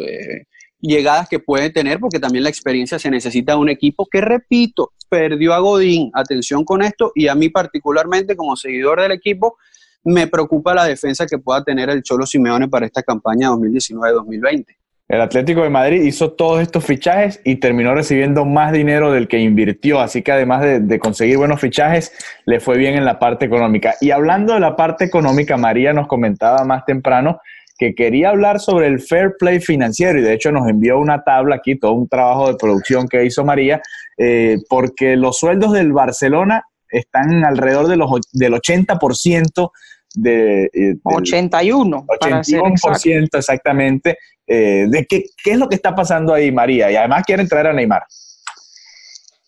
eh, 0.02 0.46
llegadas 0.84 1.30
que 1.30 1.40
puede 1.40 1.70
tener, 1.70 2.00
porque 2.00 2.20
también 2.20 2.44
la 2.44 2.50
experiencia 2.50 3.00
se 3.00 3.10
necesita 3.10 3.54
de 3.54 3.60
un 3.60 3.70
equipo 3.70 4.06
que, 4.06 4.22
repito, 4.22 4.92
perdió 5.10 5.54
a 5.54 5.60
Godín, 5.60 6.12
atención 6.14 6.66
con 6.66 6.82
esto, 6.82 7.12
y 7.16 7.28
a 7.28 7.36
mí 7.36 7.50
particularmente 7.50 8.36
como 8.36 8.56
seguidor 8.56 9.02
del 9.02 9.14
equipo, 9.14 9.58
me 10.04 10.28
preocupa 10.28 10.74
la 10.74 10.86
defensa 10.86 11.26
que 11.26 11.38
pueda 11.38 11.64
tener 11.64 11.90
el 11.90 12.04
Cholo 12.04 12.26
Simeone 12.26 12.68
para 12.68 12.86
esta 12.86 13.02
campaña 13.02 13.50
2019-2020. 13.50 14.66
El 15.08 15.22
Atlético 15.22 15.62
de 15.62 15.70
Madrid 15.70 16.02
hizo 16.02 16.32
todos 16.32 16.62
estos 16.62 16.84
fichajes 16.84 17.42
y 17.44 17.58
terminó 17.58 17.94
recibiendo 17.94 18.46
más 18.46 18.72
dinero 18.72 19.12
del 19.12 19.28
que 19.28 19.38
invirtió, 19.40 20.00
así 20.00 20.22
que 20.22 20.32
además 20.32 20.62
de, 20.62 21.00
conseguir 21.00 21.38
buenos 21.38 21.62
fichajes, 21.62 22.14
le 22.46 22.60
fue 22.60 22.78
bien 22.78 22.96
en 22.96 23.06
la 23.06 23.20
parte 23.20 23.46
económica. 23.46 23.96
Y 24.02 24.12
hablando 24.12 24.54
de 24.54 24.60
la 24.60 24.76
parte 24.76 25.06
económica, 25.06 25.56
María 25.56 25.94
nos 25.94 26.08
comentaba 26.08 26.64
más 26.66 26.86
temprano 26.86 27.40
que 27.84 27.96
quería 27.96 28.30
hablar 28.30 28.62
sobre 28.62 28.88
el 28.88 29.02
fair 29.02 29.34
play 29.38 29.60
financiero 29.60 30.18
y 30.18 30.22
de 30.22 30.34
hecho 30.34 30.52
nos 30.52 30.70
envió 30.70 30.98
una 31.00 31.24
tabla 31.24 31.56
aquí, 31.56 31.78
todo 31.78 31.92
un 31.92 32.08
trabajo 32.08 32.48
de 32.48 32.56
producción 32.56 33.10
que 33.10 33.26
hizo 33.26 33.44
María, 33.44 33.82
eh, 34.18 34.58
porque 34.70 35.18
los 35.18 35.38
sueldos 35.38 35.74
del 35.74 35.92
Barcelona 35.92 36.64
están 36.88 37.44
alrededor 37.44 37.88
de 37.88 37.98
los, 37.98 38.10
del 38.32 38.54
80% 38.54 39.72
de... 40.16 40.70
Eh, 40.74 40.96
81, 41.04 42.06
81% 42.08 43.30
exactamente 43.38 44.18
eh, 44.48 44.86
de 44.88 45.06
qué, 45.06 45.26
qué 45.44 45.52
es 45.52 45.58
lo 45.58 45.68
que 45.68 45.76
está 45.76 45.94
pasando 45.94 46.34
ahí, 46.34 46.52
María. 46.52 46.90
Y 46.90 46.96
además 46.96 47.24
quieren 47.26 47.48
traer 47.50 47.68
a 47.68 47.74
Neymar. 47.74 48.04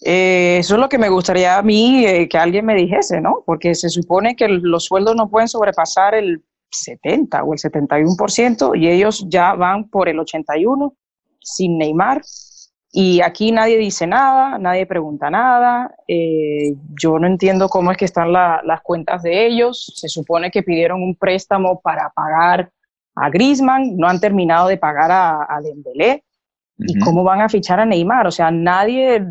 Eh, 0.02 0.58
eso 0.60 0.76
es 0.76 0.80
lo 0.80 0.89
que 0.89 0.98
me 0.98 1.10
gustaría 1.10 1.58
a 1.58 1.62
mí 1.62 2.06
eh, 2.06 2.28
que 2.28 2.38
alguien 2.38 2.65
me 2.65 2.76
dijese, 2.76 3.21
¿no? 3.21 3.43
Porque 3.45 3.74
se 3.76 3.89
supone 3.89 4.36
que 4.36 4.48
los 4.50 4.84
sueldos 4.84 5.15
no 5.15 5.30
pueden 5.30 5.48
sobrepasar 5.48 6.15
el 6.15 6.43
70 6.69 7.43
o 7.43 7.54
el 7.54 7.60
71% 7.60 8.78
y 8.78 8.89
ellos 8.89 9.25
ya 9.30 9.54
van 9.54 9.89
por 9.89 10.10
el 10.10 10.19
81 10.19 10.93
sin 11.39 11.78
Neymar. 11.78 12.21
Y 12.97 13.21
aquí 13.21 13.51
nadie 13.51 13.78
dice 13.78 14.08
nada, 14.08 14.58
nadie 14.58 14.86
pregunta 14.86 15.30
nada. 15.30 15.93
yo 16.08 17.19
no 17.19 17.28
entiendo 17.28 17.67
cómo 17.67 17.91
es 17.91 17.97
que 17.97 18.06
están 18.06 18.32
las 18.32 18.82
cuentas 18.84 19.21
de 19.21 19.45
ellos. 19.45 19.91
Se 19.95 20.08
supone 20.08 20.49
que 20.49 20.63
pidieron 20.63 21.04
un 21.04 21.15
préstamo 21.15 21.82
para 21.82 22.10
pagar 22.12 22.71
a 23.15 23.30
Grisman, 23.30 23.97
no 23.97 24.08
han 24.08 24.19
terminado 24.19 24.67
de 24.69 24.78
pagar 24.78 25.12
a, 25.12 25.60
Dembélé. 25.62 26.23
¿Y 26.78 26.99
cómo 26.99 27.23
van 27.23 27.41
a 27.41 27.49
fichar 27.49 27.80
a 27.80 27.86
Neymar? 27.86 28.28
O 28.28 28.32
sea, 28.32 28.51
nadie 28.51 29.25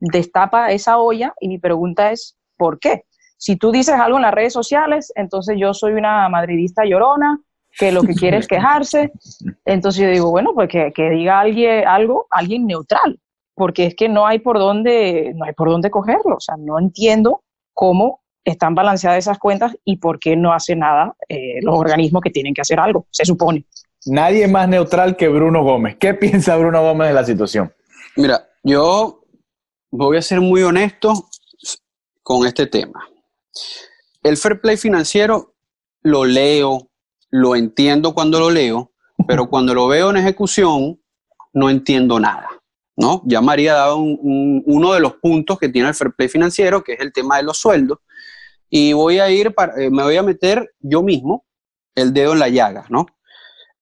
destapa 0.00 0.70
esa 0.72 0.98
olla 0.98 1.34
y 1.40 1.48
mi 1.48 1.58
pregunta 1.58 2.10
es, 2.10 2.36
¿por 2.56 2.78
qué? 2.78 3.04
Si 3.40 3.56
tú 3.56 3.72
dices 3.72 3.94
algo 3.94 4.18
en 4.18 4.22
las 4.22 4.34
redes 4.34 4.52
sociales, 4.52 5.10
entonces 5.16 5.56
yo 5.58 5.72
soy 5.72 5.94
una 5.94 6.28
madridista 6.28 6.84
llorona 6.84 7.40
que 7.78 7.90
lo 7.90 8.02
que 8.02 8.14
quiere 8.14 8.36
es 8.36 8.46
quejarse. 8.48 9.12
Entonces 9.64 10.02
yo 10.02 10.10
digo, 10.10 10.30
bueno, 10.30 10.52
pues 10.54 10.68
que, 10.68 10.92
diga 11.10 11.40
alguien 11.40 11.88
algo, 11.88 12.26
alguien 12.30 12.66
neutral, 12.66 13.18
porque 13.54 13.86
es 13.86 13.94
que 13.94 14.10
no 14.10 14.26
hay 14.26 14.40
por 14.40 14.58
dónde, 14.58 15.32
no 15.36 15.46
hay 15.46 15.54
por 15.54 15.70
dónde 15.70 15.90
cogerlo. 15.90 16.36
O 16.36 16.40
sea, 16.40 16.56
no 16.58 16.78
entiendo 16.78 17.42
cómo 17.72 18.20
están 18.44 18.74
balanceadas 18.74 19.20
esas 19.20 19.38
cuentas 19.38 19.74
y 19.86 19.96
por 19.96 20.18
qué 20.18 20.36
no 20.36 20.52
hace 20.52 20.76
nada 20.76 21.16
eh, 21.26 21.60
los 21.62 21.78
organismos 21.78 22.20
que 22.20 22.30
tienen 22.30 22.52
que 22.52 22.60
hacer 22.60 22.78
algo, 22.78 23.06
se 23.10 23.24
supone. 23.24 23.64
Nadie 24.04 24.48
más 24.48 24.68
neutral 24.68 25.16
que 25.16 25.28
Bruno 25.28 25.64
Gómez. 25.64 25.96
¿Qué 25.96 26.12
piensa 26.12 26.58
Bruno 26.58 26.82
Gómez 26.82 27.08
de 27.08 27.14
la 27.14 27.24
situación? 27.24 27.72
Mira, 28.16 28.46
yo 28.62 29.24
voy 29.90 30.18
a 30.18 30.22
ser 30.22 30.42
muy 30.42 30.62
honesto 30.62 31.14
con 32.22 32.46
este 32.46 32.66
tema. 32.66 33.08
El 34.22 34.36
fair 34.36 34.60
play 34.60 34.76
financiero 34.76 35.54
lo 36.02 36.24
leo, 36.24 36.90
lo 37.30 37.56
entiendo 37.56 38.14
cuando 38.14 38.38
lo 38.40 38.50
leo, 38.50 38.92
pero 39.26 39.48
cuando 39.48 39.74
lo 39.74 39.88
veo 39.88 40.10
en 40.10 40.16
ejecución 40.16 41.00
no 41.52 41.70
entiendo 41.70 42.20
nada. 42.20 42.48
¿no? 42.96 43.22
Ya 43.24 43.40
María 43.40 43.74
dado 43.74 43.98
uno 43.98 44.92
de 44.92 45.00
los 45.00 45.14
puntos 45.14 45.58
que 45.58 45.68
tiene 45.68 45.88
el 45.88 45.94
fair 45.94 46.12
play 46.12 46.28
financiero, 46.28 46.84
que 46.84 46.94
es 46.94 47.00
el 47.00 47.12
tema 47.12 47.38
de 47.38 47.44
los 47.44 47.58
sueldos, 47.58 47.98
y 48.68 48.92
voy 48.92 49.18
a 49.18 49.30
ir, 49.30 49.54
eh, 49.78 49.90
me 49.90 50.02
voy 50.02 50.16
a 50.16 50.22
meter 50.22 50.74
yo 50.78 51.02
mismo 51.02 51.46
el 51.94 52.12
dedo 52.12 52.34
en 52.34 52.38
la 52.38 52.48
llaga, 52.48 52.86
¿no? 52.88 53.06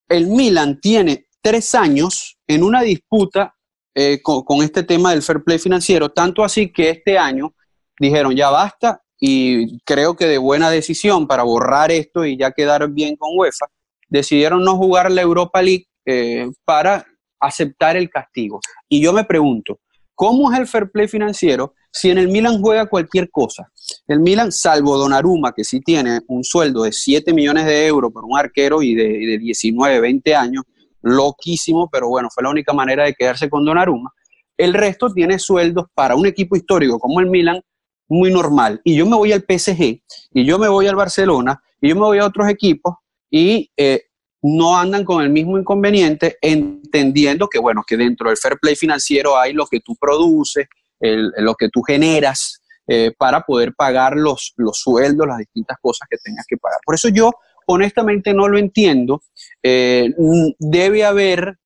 El 0.09 0.29
Milan 0.29 0.81
tiene 0.81 1.27
tres 1.43 1.75
años 1.75 2.39
en 2.47 2.63
una 2.63 2.83
disputa 2.83 3.55
eh, 3.95 4.21
con, 4.23 4.63
este 4.63 4.83
tema 4.85 5.11
del 5.11 5.23
fair 5.23 5.43
play 5.43 5.59
financiero, 5.59 6.11
tanto 6.11 6.45
así 6.45 6.73
que 6.73 6.91
este 6.91 7.19
año 7.19 7.55
dijeron 7.99 8.35
ya 8.35 8.49
basta 8.49 9.03
y 9.21 9.79
creo 9.81 10.15
que 10.15 10.27
de 10.27 10.39
buena 10.39 10.71
decisión 10.71 11.27
para 11.27 11.43
borrar 11.43 11.91
esto 11.91 12.25
y 12.25 12.37
ya 12.37 12.53
quedar 12.53 12.89
bien 12.91 13.17
con 13.17 13.31
UEFA, 13.37 13.67
decidieron 14.09 14.63
no 14.63 14.77
jugar 14.77 15.11
la 15.11 15.23
Europa 15.23 15.61
League 15.61 15.87
eh, 16.07 16.49
para 16.65 17.05
aceptar 17.41 17.97
el 17.97 18.09
castigo. 18.11 18.61
Y 18.89 19.01
yo 19.01 19.13
me 19.13 19.25
pregunto, 19.25 19.81
¿cómo 20.15 20.53
es 20.53 20.59
el 20.59 20.67
fair 20.67 20.91
play 20.91 21.09
financiero 21.09 21.75
si 21.91 22.11
en 22.11 22.19
el 22.19 22.29
Milan 22.29 22.61
juega 22.61 22.87
cualquier 22.87 23.31
cosa? 23.31 23.71
El 24.07 24.21
Milan, 24.21 24.53
salvo 24.53 24.97
Donnarumma, 24.97 25.53
que 25.53 25.65
sí 25.65 25.81
tiene 25.81 26.21
un 26.29 26.45
sueldo 26.45 26.83
de 26.83 26.93
7 26.93 27.33
millones 27.33 27.67
de 27.67 27.87
euros 27.87 28.13
por 28.13 28.25
un 28.25 28.39
arquero 28.39 28.83
y 28.83 28.95
de, 28.95 29.05
de 29.05 29.39
19, 29.39 30.01
20 30.01 30.35
años, 30.35 30.65
loquísimo, 31.03 31.89
pero 31.91 32.09
bueno, 32.09 32.29
fue 32.33 32.45
la 32.45 32.51
única 32.51 32.73
manera 32.73 33.05
de 33.05 33.15
quedarse 33.15 33.49
con 33.49 33.65
Donnarumma. 33.65 34.13
El 34.57 34.75
resto 34.75 35.13
tiene 35.13 35.39
sueldos 35.39 35.87
para 35.95 36.17
un 36.17 36.27
equipo 36.27 36.57
histórico 36.57 36.99
como 36.99 37.21
el 37.21 37.27
Milan 37.27 37.61
muy 38.09 38.33
normal. 38.33 38.81
Y 38.85 38.97
yo 38.97 39.07
me 39.07 39.17
voy 39.17 39.33
al 39.33 39.45
PSG, 39.47 40.03
y 40.33 40.45
yo 40.45 40.59
me 40.59 40.69
voy 40.69 40.87
al 40.87 40.97
Barcelona, 40.97 41.63
y 41.81 41.89
yo 41.89 41.95
me 41.95 42.03
voy 42.03 42.19
a 42.19 42.27
otros 42.27 42.49
equipos, 42.49 42.97
y 43.31 43.71
eh, 43.77 44.05
no 44.43 44.77
andan 44.79 45.05
con 45.05 45.23
el 45.23 45.31
mismo 45.31 45.59
inconveniente, 45.59 46.39
entendiendo 46.41 47.49
que, 47.49 47.59
bueno, 47.59 47.83
que 47.87 47.97
dentro 47.97 48.29
del 48.29 48.39
fair 48.39 48.59
play 48.61 48.77
financiero 48.77 49.39
hay 49.39 49.53
lo 49.53 49.67
que 49.67 49.81
tú 49.81 49.97
produces, 49.97 50.67
lo 51.01 51.55
que 51.55 51.69
tú 51.69 51.83
generas 51.83 52.61
eh, 52.91 53.13
para 53.17 53.43
poder 53.43 53.75
pagar 53.75 54.17
los, 54.17 54.55
los 54.57 54.79
sueldos, 54.79 55.27
las 55.27 55.39
distintas 55.39 55.77
cosas 55.81 56.09
que 56.09 56.17
tengas 56.17 56.47
que 56.49 56.57
pagar. 56.57 56.79
Por 56.85 56.95
eso 56.95 57.11
yo 57.11 57.33
honestamente 57.67 58.33
no 58.33 58.49
lo 58.49 58.59
entiendo. 58.59 59.23
Eh, 59.63 60.11
debe 60.59 61.05
haber, 61.05 61.59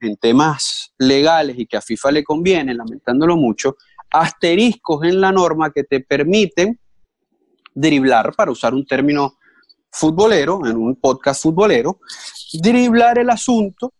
en 0.00 0.16
temas 0.18 0.92
legales 0.96 1.58
y 1.58 1.66
que 1.66 1.76
a 1.76 1.80
FIFA 1.80 2.12
le 2.12 2.22
conviene, 2.22 2.72
lamentándolo 2.72 3.36
mucho, 3.36 3.76
asteriscos 4.12 5.04
en 5.04 5.20
la 5.20 5.32
norma 5.32 5.70
que 5.72 5.84
te 5.84 6.00
permiten 6.00 6.78
driblar, 7.74 8.34
para 8.34 8.50
usar 8.50 8.74
un 8.74 8.86
término 8.86 9.38
futbolero, 9.90 10.66
en 10.66 10.76
un 10.76 10.96
podcast 10.96 11.42
futbolero, 11.42 12.00
driblar 12.52 13.18
el 13.18 13.30
asunto 13.30 13.92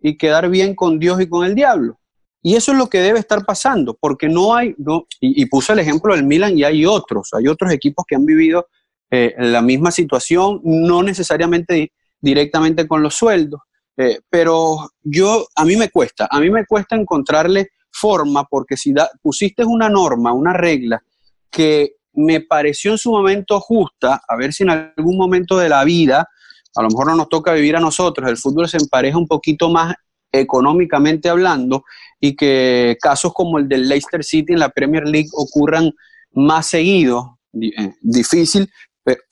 y 0.00 0.16
quedar 0.16 0.48
bien 0.48 0.74
con 0.74 0.98
Dios 0.98 1.20
y 1.20 1.28
con 1.28 1.44
el 1.44 1.54
diablo. 1.54 1.98
Y 2.42 2.56
eso 2.56 2.72
es 2.72 2.78
lo 2.78 2.88
que 2.88 3.00
debe 3.00 3.18
estar 3.18 3.44
pasando, 3.44 3.96
porque 4.00 4.28
no 4.28 4.54
hay, 4.54 4.74
no, 4.78 5.06
y, 5.20 5.44
puse 5.46 5.74
el 5.74 5.78
ejemplo 5.78 6.14
del 6.14 6.24
Milan 6.24 6.56
y 6.56 6.64
hay 6.64 6.86
otros, 6.86 7.28
hay 7.32 7.48
otros 7.48 7.70
equipos 7.72 8.04
que 8.08 8.14
han 8.14 8.24
vivido 8.24 8.66
eh, 9.10 9.34
la 9.38 9.60
misma 9.60 9.90
situación, 9.90 10.60
no 10.64 11.02
necesariamente 11.02 11.92
directamente 12.20 12.88
con 12.88 13.02
los 13.02 13.14
sueldos, 13.14 13.60
eh, 13.98 14.20
pero 14.30 14.90
yo, 15.02 15.46
a 15.54 15.64
mí 15.64 15.76
me 15.76 15.90
cuesta, 15.90 16.28
a 16.30 16.40
mí 16.40 16.50
me 16.50 16.64
cuesta 16.64 16.96
encontrarle 16.96 17.68
forma, 17.90 18.44
porque 18.44 18.76
si 18.76 18.94
pusiste 19.22 19.64
una 19.64 19.88
norma, 19.88 20.32
una 20.32 20.52
regla 20.52 21.02
que 21.50 21.96
me 22.12 22.40
pareció 22.40 22.92
en 22.92 22.98
su 22.98 23.10
momento 23.10 23.60
justa, 23.60 24.20
a 24.26 24.36
ver 24.36 24.52
si 24.52 24.62
en 24.62 24.70
algún 24.70 25.16
momento 25.16 25.58
de 25.58 25.68
la 25.68 25.84
vida, 25.84 26.28
a 26.74 26.82
lo 26.82 26.88
mejor 26.88 27.06
no 27.06 27.16
nos 27.16 27.28
toca 27.28 27.52
vivir 27.52 27.76
a 27.76 27.80
nosotros, 27.80 28.28
el 28.28 28.36
fútbol 28.36 28.68
se 28.68 28.78
empareja 28.78 29.18
un 29.18 29.26
poquito 29.26 29.70
más 29.70 29.94
económicamente 30.32 31.28
hablando 31.28 31.84
y 32.20 32.36
que 32.36 32.96
casos 33.00 33.32
como 33.32 33.58
el 33.58 33.68
del 33.68 33.88
Leicester 33.88 34.22
City 34.22 34.52
en 34.52 34.60
la 34.60 34.68
Premier 34.68 35.06
League 35.06 35.28
ocurran 35.32 35.92
más 36.32 36.66
seguido, 36.66 37.38
eh, 37.52 37.94
difícil 38.00 38.70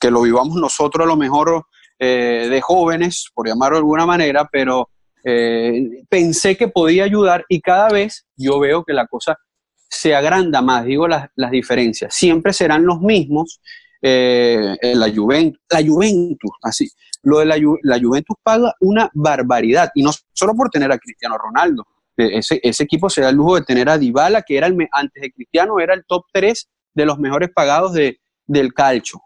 que 0.01 0.11
lo 0.11 0.23
vivamos 0.23 0.57
nosotros 0.57 1.05
a 1.05 1.09
lo 1.09 1.17
mejor 1.17 1.67
eh, 1.99 2.49
de 2.51 2.61
jóvenes, 2.61 3.27
por 3.35 3.47
llamarlo 3.47 3.77
de 3.77 3.81
alguna 3.81 4.07
manera, 4.07 4.49
pero 4.51 4.91
eh, 5.25 6.05
pensé 6.09 6.57
que 6.57 6.69
podía 6.69 7.05
ayudar 7.05 7.45
y 7.49 7.61
cada 7.61 7.89
vez 7.89 8.27
yo 8.37 8.59
veo 8.61 8.85
que 8.85 8.93
la 8.93 9.07
cosa 9.07 9.37
se 9.89 10.15
agranda 10.15 10.63
más, 10.63 10.85
digo 10.85 11.09
las, 11.09 11.31
diferencias. 11.51 12.15
Siempre 12.15 12.53
serán 12.53 12.85
los 12.85 13.01
mismos. 13.01 13.61
Eh, 14.01 14.77
la, 14.95 15.13
Juventus, 15.13 15.61
la 15.71 15.85
Juventus, 15.85 16.51
así. 16.63 16.89
Lo 17.23 17.41
de 17.41 17.47
la, 17.47 17.57
la, 17.83 17.99
Juventus 17.99 18.37
paga 18.43 18.73
una 18.81 19.11
barbaridad 19.13 19.91
y 19.95 20.03
no 20.03 20.13
solo 20.33 20.55
por 20.55 20.71
tener 20.71 20.93
a 20.93 20.99
Cristiano 20.99 21.37
Ronaldo. 21.37 21.85
Ese, 22.17 22.61
ese 22.63 22.85
equipo 22.85 23.09
se 23.09 23.23
da 23.23 23.31
el 23.31 23.37
lujo 23.37 23.57
de 23.57 23.63
tener 23.63 23.89
a 23.89 23.99
Dybala, 23.99 24.43
que 24.43 24.57
era 24.57 24.67
el, 24.67 24.77
antes 24.93 25.23
de 25.23 25.33
Cristiano 25.33 25.79
era 25.79 25.95
el 25.95 26.05
top 26.07 26.25
3 26.33 26.69
de 26.95 27.07
los 27.07 27.19
mejores 27.19 27.51
pagados 27.55 27.93
de, 27.93 28.21
del 28.47 28.75
calcio. 28.75 29.21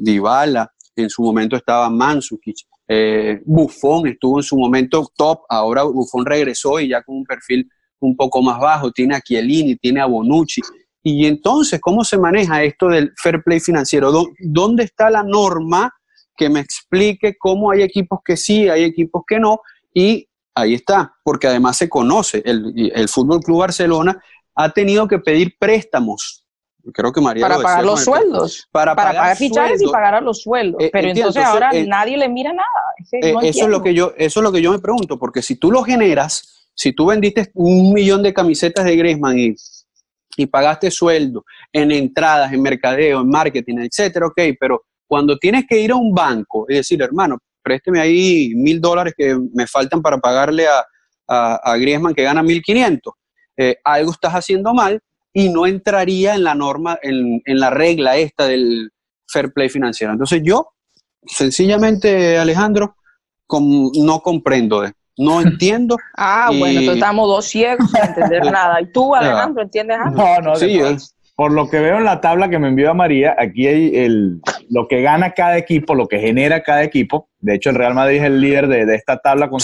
Dybala, 0.00 0.70
en 0.96 1.08
su 1.08 1.22
momento 1.22 1.56
estaba 1.56 1.88
Mansukic, 1.88 2.66
eh, 2.94 3.40
Buffon 3.46 4.06
estuvo 4.06 4.38
en 4.38 4.42
su 4.42 4.54
momento 4.54 5.10
top, 5.16 5.40
ahora 5.48 5.82
Buffon 5.84 6.26
regresó 6.26 6.78
y 6.78 6.88
ya 6.88 7.02
con 7.02 7.16
un 7.16 7.24
perfil 7.24 7.66
un 8.00 8.14
poco 8.14 8.42
más 8.42 8.60
bajo, 8.60 8.90
tiene 8.92 9.16
a 9.16 9.20
Chiellini, 9.22 9.76
tiene 9.76 10.02
a 10.02 10.06
Bonucci. 10.06 10.60
Y 11.02 11.24
entonces, 11.24 11.80
¿cómo 11.80 12.04
se 12.04 12.18
maneja 12.18 12.62
esto 12.62 12.88
del 12.88 13.12
fair 13.16 13.42
play 13.42 13.60
financiero? 13.60 14.12
¿Dónde 14.40 14.84
está 14.84 15.08
la 15.08 15.22
norma 15.22 15.90
que 16.36 16.50
me 16.50 16.60
explique 16.60 17.36
cómo 17.38 17.70
hay 17.70 17.80
equipos 17.80 18.20
que 18.22 18.36
sí, 18.36 18.68
hay 18.68 18.84
equipos 18.84 19.22
que 19.26 19.40
no? 19.40 19.60
Y 19.94 20.28
ahí 20.54 20.74
está, 20.74 21.14
porque 21.24 21.46
además 21.46 21.78
se 21.78 21.88
conoce, 21.88 22.42
el, 22.44 22.92
el 22.94 23.08
Fútbol 23.08 23.40
Club 23.40 23.60
Barcelona 23.60 24.22
ha 24.54 24.68
tenido 24.68 25.08
que 25.08 25.18
pedir 25.18 25.56
préstamos 25.58 26.41
creo 26.92 27.12
que 27.12 27.20
María 27.20 27.46
para 27.46 27.62
pagar 27.62 27.84
los 27.84 28.04
sueldos. 28.04 28.68
Para, 28.72 28.94
pagar, 28.94 29.36
fichajes 29.36 29.80
y 29.82 29.86
pagar 29.90 30.14
a 30.14 30.20
los 30.20 30.42
sueldos. 30.42 30.82
Eh, 30.82 30.90
pero 30.92 31.08
entonces 31.08 31.44
ahora 31.44 31.70
eh, 31.72 31.86
nadie 31.86 32.16
le 32.16 32.28
mira 32.28 32.52
nada. 32.52 32.68
Eh, 33.12 33.34
eso 33.42 33.64
es 33.64 33.70
lo 33.70 33.82
que 33.82 33.94
yo 33.94 34.12
eso 34.16 34.40
es 34.40 34.44
lo 34.44 34.52
que 34.52 34.62
yo 34.62 34.72
me 34.72 34.78
pregunto 34.78 35.18
porque 35.18 35.42
si 35.42 35.56
tú 35.56 35.70
lo 35.70 35.82
generas 35.82 36.68
si 36.74 36.92
tú 36.92 37.06
vendiste 37.06 37.50
un 37.54 37.92
millón 37.92 38.22
de 38.22 38.32
camisetas 38.32 38.84
de 38.84 38.96
Griezmann 38.96 39.38
y, 39.38 39.54
y 40.36 40.46
pagaste 40.46 40.90
sueldo 40.90 41.44
en 41.72 41.90
entradas 41.92 42.52
en 42.52 42.62
mercadeo 42.62 43.20
en 43.20 43.28
marketing 43.28 43.78
etcétera 43.78 44.26
ok 44.26 44.40
pero 44.58 44.84
cuando 45.06 45.36
tienes 45.36 45.66
que 45.68 45.78
ir 45.78 45.92
a 45.92 45.96
un 45.96 46.14
banco 46.14 46.64
y 46.68 46.76
decir 46.76 47.02
hermano 47.02 47.38
présteme 47.62 48.00
ahí 48.00 48.52
mil 48.54 48.80
dólares 48.80 49.14
que 49.16 49.36
me 49.52 49.66
faltan 49.66 50.00
para 50.00 50.18
pagarle 50.18 50.66
a, 50.66 50.84
a, 51.28 51.72
a 51.72 51.76
Griezmann 51.76 52.14
que 52.14 52.22
gana 52.22 52.42
mil 52.42 52.62
quinientos 52.62 53.12
algo 53.84 54.12
estás 54.12 54.32
haciendo 54.32 54.72
mal 54.72 55.00
y 55.32 55.48
no 55.48 55.66
entraría 55.66 56.34
en 56.34 56.44
la 56.44 56.54
norma, 56.54 56.98
en, 57.02 57.40
la 57.46 57.70
regla 57.70 58.16
esta 58.16 58.46
del 58.46 58.90
fair 59.26 59.52
play 59.52 59.68
financiero. 59.68 60.12
Entonces 60.12 60.42
yo, 60.44 60.68
sencillamente, 61.26 62.38
Alejandro, 62.38 62.96
no 63.48 64.20
comprendo, 64.20 64.84
no 65.16 65.40
entiendo. 65.42 65.96
ah, 66.16 66.48
bueno, 66.48 66.80
entonces 66.80 66.94
estamos 66.94 67.28
dos 67.28 67.46
ciegos 67.46 67.90
sin 67.90 68.02
entender 68.02 68.44
nada. 68.52 68.80
¿Y 68.80 68.92
tú, 68.92 69.14
Alejandro, 69.14 69.62
entiendes 69.62 69.98
algo? 69.98 70.16
No, 70.16 70.38
no, 70.40 70.56
sí, 70.56 70.80
por 71.34 71.50
lo 71.50 71.68
que 71.68 71.80
veo 71.80 71.96
en 71.96 72.04
la 72.04 72.20
tabla 72.20 72.50
que 72.50 72.58
me 72.58 72.68
envió 72.68 72.90
a 72.90 72.94
María, 72.94 73.34
aquí 73.38 73.66
hay 73.66 73.96
el, 73.96 74.40
lo 74.68 74.86
que 74.86 75.00
gana 75.00 75.32
cada 75.32 75.56
equipo, 75.56 75.94
lo 75.94 76.06
que 76.06 76.20
genera 76.20 76.62
cada 76.62 76.84
equipo. 76.84 77.30
De 77.40 77.54
hecho, 77.54 77.70
el 77.70 77.76
Real 77.76 77.94
Madrid 77.94 78.18
es 78.18 78.24
el 78.24 78.40
líder 78.40 78.68
de, 78.68 78.94
esta 78.94 79.16
tabla 79.16 79.48
con 79.48 79.58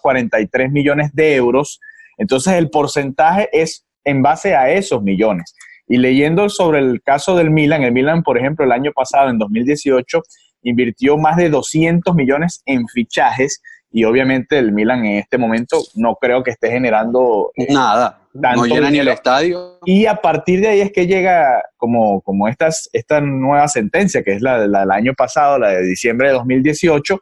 43 0.00 0.70
millones 0.70 1.12
de 1.12 1.34
euros. 1.34 1.80
Entonces, 2.16 2.54
el 2.54 2.70
porcentaje 2.70 3.48
es 3.52 3.84
en 4.04 4.22
base 4.22 4.54
a 4.54 4.70
esos 4.70 5.02
millones. 5.02 5.54
Y 5.86 5.98
leyendo 5.98 6.48
sobre 6.48 6.78
el 6.78 7.02
caso 7.02 7.36
del 7.36 7.50
Milan, 7.50 7.82
el 7.82 7.92
Milan, 7.92 8.22
por 8.22 8.38
ejemplo, 8.38 8.64
el 8.64 8.72
año 8.72 8.92
pasado, 8.92 9.30
en 9.30 9.38
2018, 9.38 10.22
invirtió 10.62 11.18
más 11.18 11.36
de 11.36 11.50
200 11.50 12.14
millones 12.14 12.62
en 12.66 12.86
fichajes 12.88 13.60
y 13.90 14.04
obviamente 14.04 14.58
el 14.58 14.72
Milan 14.72 15.04
en 15.04 15.18
este 15.18 15.36
momento 15.36 15.82
no 15.94 16.16
creo 16.16 16.42
que 16.42 16.52
esté 16.52 16.70
generando 16.70 17.52
eh, 17.56 17.66
nada, 17.70 18.20
no 18.32 18.64
llena 18.64 18.90
ni 18.90 19.00
el 19.00 19.08
estadio. 19.08 19.78
Y 19.84 20.06
a 20.06 20.16
partir 20.16 20.60
de 20.60 20.68
ahí 20.68 20.80
es 20.80 20.92
que 20.92 21.06
llega 21.06 21.62
como, 21.76 22.22
como 22.22 22.48
estas, 22.48 22.88
esta 22.94 23.20
nueva 23.20 23.68
sentencia, 23.68 24.22
que 24.22 24.32
es 24.32 24.40
la, 24.40 24.66
la 24.66 24.80
del 24.80 24.90
año 24.90 25.12
pasado, 25.12 25.58
la 25.58 25.70
de 25.70 25.82
diciembre 25.82 26.28
de 26.28 26.34
2018, 26.34 27.20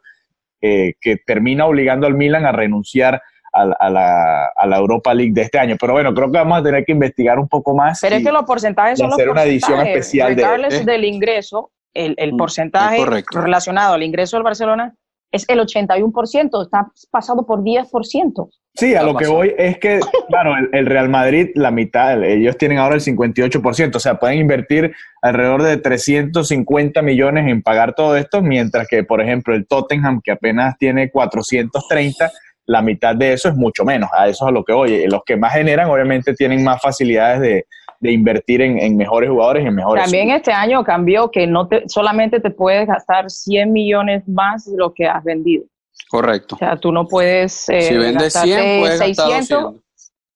eh, 0.61 0.93
que 1.01 1.17
termina 1.17 1.65
obligando 1.65 2.07
al 2.07 2.13
Milan 2.13 2.45
a 2.45 2.53
renunciar 2.53 3.21
a, 3.53 3.89
la, 3.89 4.77
Europa 4.77 5.13
League 5.13 5.33
de 5.33 5.41
este 5.41 5.59
año. 5.59 5.75
Pero 5.79 5.93
bueno, 5.93 6.13
creo 6.13 6.31
que 6.31 6.37
vamos 6.37 6.59
a 6.59 6.63
tener 6.63 6.85
que 6.85 6.91
investigar 6.91 7.39
un 7.39 7.47
poco 7.47 7.75
más. 7.75 7.99
Pero 8.01 8.15
es 8.15 8.23
que 8.23 8.31
los 8.31 8.43
porcentajes 8.43 8.99
son 8.99 9.11
hacer 9.11 9.29
una 9.29 9.43
edición 9.43 9.85
especial 9.85 10.35
de, 10.35 10.43
¿eh? 10.43 10.85
del 10.85 11.05
ingreso, 11.05 11.71
el, 11.93 12.15
el 12.17 12.33
mm, 12.33 12.37
porcentaje 12.37 13.03
relacionado 13.31 13.93
al 13.93 14.03
ingreso 14.03 14.37
del 14.37 14.43
Barcelona 14.43 14.93
es 15.31 15.45
el 15.47 15.59
81%, 15.59 16.63
está 16.63 16.91
pasado 17.09 17.45
por 17.45 17.63
10%. 17.63 18.49
Sí, 18.73 18.95
a 18.95 19.03
lo 19.03 19.15
que 19.15 19.27
voy 19.27 19.53
es 19.57 19.77
que, 19.79 19.99
claro, 20.29 20.53
el, 20.71 20.85
Real 20.85 21.09
Madrid, 21.09 21.49
la 21.55 21.71
mitad, 21.71 22.23
ellos 22.23 22.57
tienen 22.57 22.77
ahora 22.77 22.95
el 22.95 23.01
58%, 23.01 23.95
o 23.95 23.99
sea, 23.99 24.15
pueden 24.15 24.39
invertir 24.39 24.93
alrededor 25.21 25.63
de 25.63 25.77
350 25.77 27.01
millones 27.01 27.47
en 27.49 27.61
pagar 27.61 27.95
todo 27.95 28.15
esto, 28.15 28.41
mientras 28.41 28.87
que, 28.87 29.03
por 29.03 29.21
ejemplo, 29.21 29.53
el 29.53 29.67
Tottenham, 29.67 30.21
que 30.23 30.31
apenas 30.31 30.77
tiene 30.77 31.11
430, 31.11 32.31
la 32.65 32.81
mitad 32.81 33.15
de 33.15 33.33
eso 33.33 33.49
es 33.49 33.55
mucho 33.55 33.83
menos. 33.83 34.09
A 34.17 34.27
eso 34.27 34.45
es 34.45 34.49
a 34.49 34.51
lo 34.51 34.63
que 34.63 34.73
voy. 34.73 35.07
Los 35.07 35.21
que 35.25 35.37
más 35.37 35.53
generan, 35.53 35.89
obviamente, 35.89 36.33
tienen 36.33 36.63
más 36.63 36.81
facilidades 36.81 37.41
de, 37.41 37.65
de 38.01 38.11
invertir 38.11 38.61
en, 38.61 38.97
mejores 38.97 39.29
jugadores 39.29 39.63
y 39.63 39.67
en 39.67 39.75
mejores. 39.75 40.03
También 40.03 40.31
este 40.31 40.51
año 40.51 40.83
cambió 40.83 41.29
que 41.29 41.45
no 41.45 41.67
te, 41.67 41.87
solamente 41.87 42.39
te 42.39 42.49
puedes 42.49 42.87
gastar 42.87 43.29
100 43.29 43.71
millones 43.71 44.27
más 44.27 44.65
de 44.65 44.75
lo 44.75 44.91
que 44.93 45.05
has 45.05 45.23
vendido. 45.23 45.65
Correcto. 46.09 46.55
O 46.55 46.57
sea, 46.57 46.77
tú 46.77 46.91
no 46.91 47.07
puedes 47.07 47.69
eh, 47.69 47.81
si 47.83 47.97
vendes 47.97 48.33
100, 48.33 48.79
puedes 48.79 48.97
600 48.97 49.75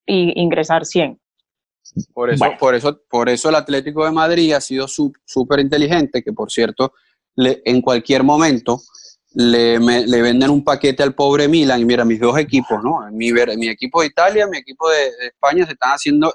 y 0.06 0.40
ingresar 0.40 0.86
100. 0.86 1.20
Por 2.14 2.30
eso, 2.30 2.46
por, 2.60 2.76
eso, 2.76 3.00
por 3.10 3.30
eso 3.30 3.50
el 3.50 3.56
Atlético 3.56 4.06
de 4.06 4.12
Madrid 4.12 4.54
ha 4.54 4.62
sido 4.62 4.88
súper 4.88 5.60
inteligente, 5.60 6.22
que 6.22 6.34
por 6.34 6.52
cierto, 6.52 6.94
le, 7.36 7.62
en 7.66 7.82
cualquier 7.82 8.24
momento 8.24 8.80
le, 9.36 9.80
le, 9.80 10.21
venden 10.21 10.50
un 10.50 10.63
paquete 10.63 11.04
al 11.04 11.13
pobre 11.13 11.48
Milan. 11.48 11.82
Y 11.82 11.86
mira, 11.86 12.06
mis 12.06 12.19
dos 12.19 12.38
equipos, 12.38 12.84
¿no? 12.84 13.00
Mi, 13.12 13.32
mi 13.32 13.67
equipo 13.67 14.02
de 14.02 14.08
Italia, 14.08 14.48
mi 14.48 14.58
equipo 14.58 14.89
de, 14.89 14.98
de 14.98 15.28
España 15.28 15.65
se 15.65 15.74
están 15.74 15.91
haciendo, 15.91 16.34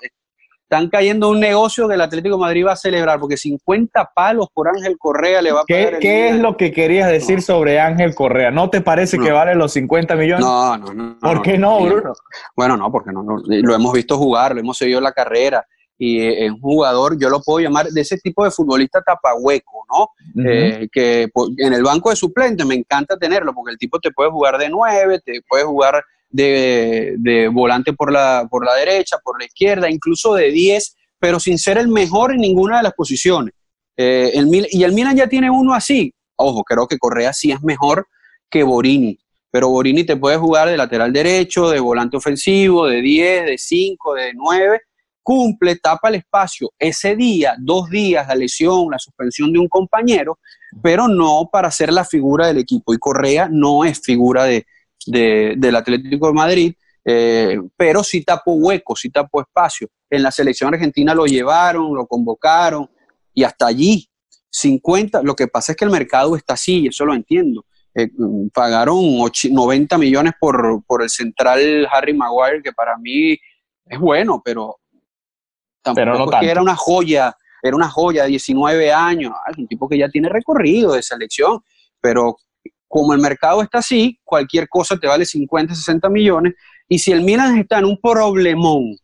están 0.70 0.88
cayendo 0.88 1.30
un 1.30 1.40
negocio 1.40 1.88
que 1.88 1.94
el 1.94 2.00
Atlético 2.00 2.36
de 2.36 2.42
Madrid 2.42 2.64
va 2.64 2.72
a 2.72 2.76
celebrar, 2.76 3.18
porque 3.18 3.36
50 3.36 4.12
palos 4.14 4.48
por 4.54 4.68
Ángel 4.68 4.96
Correa 4.98 5.42
le 5.42 5.50
va 5.50 5.62
a 5.62 5.64
pagar. 5.64 5.98
¿Qué, 5.98 6.28
es 6.28 6.36
lo 6.36 6.56
que 6.56 6.70
querías 6.70 7.10
decir 7.10 7.42
sobre 7.42 7.80
Ángel 7.80 8.14
Correa? 8.14 8.52
¿No 8.52 8.70
te 8.70 8.80
parece 8.80 9.18
que 9.18 9.32
vale 9.32 9.56
los 9.56 9.72
50 9.72 10.14
millones? 10.14 10.44
No, 10.44 10.76
no, 10.76 10.94
no. 10.94 11.18
¿Por 11.18 11.42
qué 11.42 11.58
no, 11.58 11.80
Bruno? 11.80 12.12
Bueno, 12.54 12.76
no, 12.76 12.92
porque 12.92 13.10
no, 13.10 13.24
lo 13.24 13.74
hemos 13.74 13.92
visto 13.92 14.16
jugar, 14.16 14.54
lo 14.54 14.60
hemos 14.60 14.76
seguido 14.78 15.00
la 15.00 15.12
carrera 15.12 15.66
y 16.02 16.18
es 16.22 16.50
un 16.50 16.60
jugador, 16.62 17.20
yo 17.20 17.28
lo 17.28 17.42
puedo 17.42 17.60
llamar 17.60 17.88
de 17.88 18.00
ese 18.00 18.16
tipo 18.16 18.42
de 18.42 18.50
futbolista 18.50 19.02
tapahueco, 19.02 19.84
¿no? 19.92 20.08
Eh, 20.42 20.88
que 20.90 21.28
en 21.58 21.74
el 21.74 21.82
banco 21.82 22.08
de 22.08 22.16
suplentes 22.16 22.64
me 22.64 22.74
encanta 22.74 23.18
tenerlo, 23.18 23.52
porque 23.52 23.72
el 23.72 23.78
tipo 23.78 24.00
te 24.00 24.10
puede 24.10 24.30
jugar 24.30 24.56
de 24.56 24.70
nueve, 24.70 25.20
te 25.22 25.42
puede 25.46 25.64
jugar 25.64 26.02
de, 26.30 27.50
volante 27.52 27.92
por 27.92 28.10
la, 28.10 28.48
por 28.50 28.64
la 28.64 28.76
derecha, 28.76 29.18
por 29.22 29.38
la 29.38 29.44
izquierda, 29.44 29.90
incluso 29.90 30.32
de 30.32 30.50
10, 30.50 30.96
pero 31.18 31.38
sin 31.38 31.58
ser 31.58 31.76
el 31.76 31.88
mejor 31.88 32.32
en 32.32 32.38
ninguna 32.38 32.78
de 32.78 32.84
las 32.84 32.94
posiciones. 32.94 33.52
Eh, 33.94 34.30
el 34.32 34.48
y 34.70 34.82
el 34.82 34.94
Milan 34.94 35.18
ya 35.18 35.26
tiene 35.26 35.50
uno 35.50 35.74
así. 35.74 36.14
Ojo, 36.36 36.64
creo 36.64 36.86
que 36.86 36.96
Correa 36.96 37.34
sí 37.34 37.52
es 37.52 37.62
mejor 37.62 38.06
que 38.48 38.62
Borini, 38.62 39.18
pero 39.50 39.68
Borini 39.68 40.04
te 40.04 40.16
puede 40.16 40.38
jugar 40.38 40.70
de 40.70 40.78
lateral 40.78 41.12
derecho, 41.12 41.68
de 41.68 41.78
volante 41.78 42.16
ofensivo, 42.16 42.86
de 42.86 43.02
10, 43.02 43.44
de 43.44 43.58
5, 43.58 44.14
de 44.14 44.32
9, 44.32 44.80
cumple, 45.22 45.76
tapa 45.76 46.09
el 46.09 46.16
espacio. 46.16 46.72
Ese 46.78 47.16
día, 47.16 47.56
dos 47.59 47.88
días, 47.90 48.26
la 48.26 48.35
lesión, 48.35 48.88
la 48.90 48.98
suspensión 48.98 49.52
de 49.52 49.59
un 49.59 49.68
compañero, 49.68 50.38
pero 50.83 51.09
no 51.09 51.48
para 51.50 51.70
ser 51.70 51.92
la 51.92 52.04
figura 52.04 52.46
del 52.46 52.59
equipo. 52.59 52.94
Y 52.94 52.98
Correa 52.98 53.48
no 53.50 53.85
es 53.85 54.00
figura 54.00 54.44
de, 54.44 54.66
del 55.06 55.76
Atlético 55.76 56.28
de 56.28 56.33
Madrid, 56.33 56.74
eh, 57.04 57.59
pero 57.76 58.02
sí 58.02 58.22
tapó 58.22 58.54
huecos, 58.54 59.00
sí 59.00 59.11
tapó 59.11 59.40
espacio. 59.40 59.88
En 60.09 60.22
la 60.22 60.30
selección 60.30 60.72
argentina 60.74 61.14
lo 61.14 61.26
llevaron, 61.26 61.94
lo 61.94 62.06
convocaron 62.06 62.88
y 63.33 63.44
hasta 63.44 63.66
allí 63.66 64.09
50, 64.50 65.22
lo 65.22 65.35
que 65.35 65.46
pasa 65.46 65.72
es 65.72 65.78
que 65.78 65.85
el 65.85 65.90
mercado 65.90 66.37
está 66.37 66.54
así, 66.54 66.88
eso 66.88 67.04
lo 67.04 67.14
entiendo. 67.14 67.64
Eh, 67.94 68.09
pagaron 68.52 68.98
90 69.50 69.98
millones 69.98 70.33
por, 70.40 70.85
por, 70.87 71.02
el 71.02 71.11
central 71.11 71.88
Harry 71.90 72.14
Maguire, 72.14 72.62
que 72.62 72.72
para 72.72 72.96
mí 72.96 73.37
es 73.87 73.98
bueno, 73.98 74.40
pero 74.44 74.79
tampoco 75.82 76.30
que 76.38 76.50
era 76.50 76.62
una 76.62 76.76
joya, 76.76 77.36
era 77.62 77.76
una 77.76 77.88
joya, 77.88 78.24
19 78.24 78.92
años, 78.92 79.32
un 79.56 79.66
tipo 79.66 79.88
que 79.88 79.98
ya 79.98 80.08
tiene 80.08 80.28
recorrido 80.28 80.92
de 80.92 81.02
selección, 81.02 81.60
pero 82.00 82.36
como 82.88 83.14
el 83.14 83.20
mercado 83.20 83.62
está 83.62 83.78
así, 83.78 84.18
cualquier 84.24 84.68
cosa 84.68 84.96
te 84.96 85.06
vale 85.06 85.24
50, 85.24 85.74
60 85.74 86.08
millones. 86.08 86.54
Y 86.88 86.98
si 86.98 87.12
el 87.12 87.22
Milan 87.22 87.56
está 87.58 87.78
en 87.78 87.84
un 87.84 87.98
problemón 88.00 88.96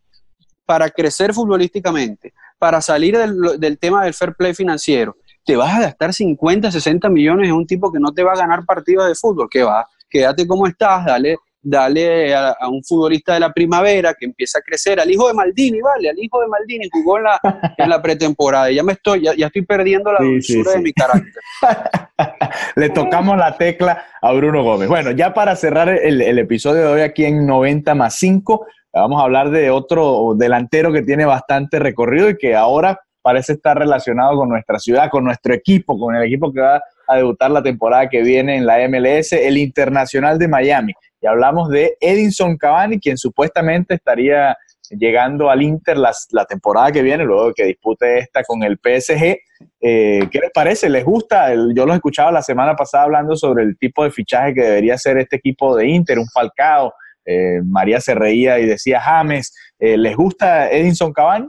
para 0.65 0.91
crecer 0.91 1.33
futbolísticamente, 1.33 2.33
para 2.59 2.81
salir 2.81 3.17
del, 3.17 3.79
tema 3.79 4.05
del 4.05 4.15
fair 4.15 4.35
play 4.35 4.55
financiero, 4.55 5.17
te 5.45 5.55
vas 5.55 5.73
a 5.73 5.81
gastar 5.81 6.13
50, 6.13 6.73
60 6.73 7.09
millones 7.11 7.49
en 7.49 7.55
un 7.55 7.67
tipo 7.67 7.93
que 7.93 8.01
no 8.01 8.13
te 8.13 8.25
va 8.25 8.33
a 8.33 8.37
ganar 8.37 8.65
partidos 8.65 9.07
de 9.07 9.15
fútbol. 9.15 9.47
¿Qué 9.49 9.63
va? 9.63 9.87
Quédate 10.11 10.49
como 10.49 10.67
estás, 10.67 11.05
dale 11.05 11.37
dale 11.69 12.35
a, 12.35 12.55
un 12.71 12.83
futbolista 12.85 13.35
de 13.35 13.41
la 13.41 13.53
primavera 13.53 14.15
que 14.15 14.27
empieza 14.27 14.59
a 14.59 14.63
crecer, 14.63 15.01
al 15.01 15.11
hijo 15.11 15.27
de 15.27 15.35
Maldini, 15.35 15.81
vale, 15.81 16.11
al 16.11 16.19
hijo 16.19 16.41
de 16.41 16.47
Maldini 16.47 16.89
jugó 16.91 17.19
en 17.19 17.25
la, 17.25 17.41
en 17.79 17.91
la 17.91 18.01
pretemporada. 18.01 18.71
Ya 18.71 18.83
me 18.83 18.93
estoy, 18.93 19.23
ya, 19.23 19.47
estoy 19.47 19.63
perdiendo 19.63 20.13
la 20.13 20.21
dulzura 20.21 20.73
de 20.73 20.81
mi 20.81 20.93
carácter. 20.93 21.43
Le 22.77 22.91
tocamos 22.91 23.37
la 23.37 23.57
tecla 23.57 24.05
a 24.23 24.33
Bruno 24.33 24.63
Gómez. 24.63 24.89
Bueno, 24.89 25.11
ya 25.11 25.35
para 25.35 25.57
cerrar 25.57 25.89
el, 25.89 26.23
el 26.23 26.39
episodio 26.39 26.83
de 26.83 26.89
hoy 26.89 27.01
aquí 27.01 27.25
en 27.25 27.47
90 27.47 27.95
más 27.95 28.17
5, 28.17 28.67
vamos 28.93 29.21
a 29.21 29.25
hablar 29.25 29.51
de 29.51 29.71
otro 29.71 30.35
delantero 30.37 30.93
que 30.93 31.03
tiene 31.03 31.25
bastante 31.25 31.79
recorrido 31.79 32.31
y 32.31 32.39
que 32.39 32.55
ahora 32.55 33.01
parece 33.27 33.55
estar 33.55 33.77
relacionado 33.77 34.37
con 34.37 34.49
nuestra 34.49 34.79
ciudad, 34.79 35.11
con 35.11 35.25
nuestro 35.25 35.53
equipo, 35.53 35.99
con 35.99 36.15
el 36.15 36.23
equipo 36.23 36.53
que 36.53 36.61
va 36.61 36.81
a 37.09 37.17
debutar 37.17 37.51
la 37.51 37.61
temporada 37.61 38.09
que 38.09 38.23
viene 38.23 38.57
en 38.57 38.65
la 38.65 38.79
MLS, 38.89 39.33
el 39.33 39.59
Internacional 39.59 40.39
de 40.39 40.47
Miami. 40.47 40.93
Hablamos 41.27 41.69
de 41.71 41.97
Edinson 42.01 42.57
Cavani, 42.57 42.99
quien 42.99 43.17
supuestamente 43.17 43.95
estaría 43.95 44.57
llegando 44.91 45.51
al 45.51 45.63
Inter 45.63 45.97
la, 45.99 46.45
temporada 46.49 46.93
que 46.93 47.03
viene, 47.03 47.25
luego 47.25 47.53
que 47.55 47.65
dispute 47.65 48.19
esta 48.19 48.43
con 48.45 48.63
el 48.63 48.79
PSG. 48.79 49.37
Eh, 49.81 50.29
¿Qué 50.31 50.39
les 50.39 50.51
parece? 50.53 50.89
¿Les 50.89 51.05
gusta? 51.05 51.53
yo 51.55 51.87
los 51.87 51.97
escuchaba 51.97 52.31
la 52.31 52.43
semana 52.43 52.75
pasada 52.75 53.05
hablando 53.05 53.37
sobre 53.37 53.65
el 53.65 53.77
tipo 53.79 54.05
de 54.05 54.11
fichaje 54.11 54.55
que 54.55 54.63
debería 54.63 54.97
ser 54.99 55.19
este 55.19 55.37
equipo 55.37 55.77
de 55.77 55.89
Inter, 55.89 56.19
un 56.19 56.29
Falcao. 56.29 56.93
Eh, 57.25 57.61
María 57.65 58.01
se 58.01 58.15
reía 58.15 58.59
y 58.59 58.67
decía 58.67 59.01
James. 59.01 59.53
Eh, 59.79 59.97
¿Les 59.97 60.17
gusta 60.17 60.71
Edinson 60.71 61.13
Cavani? 61.13 61.49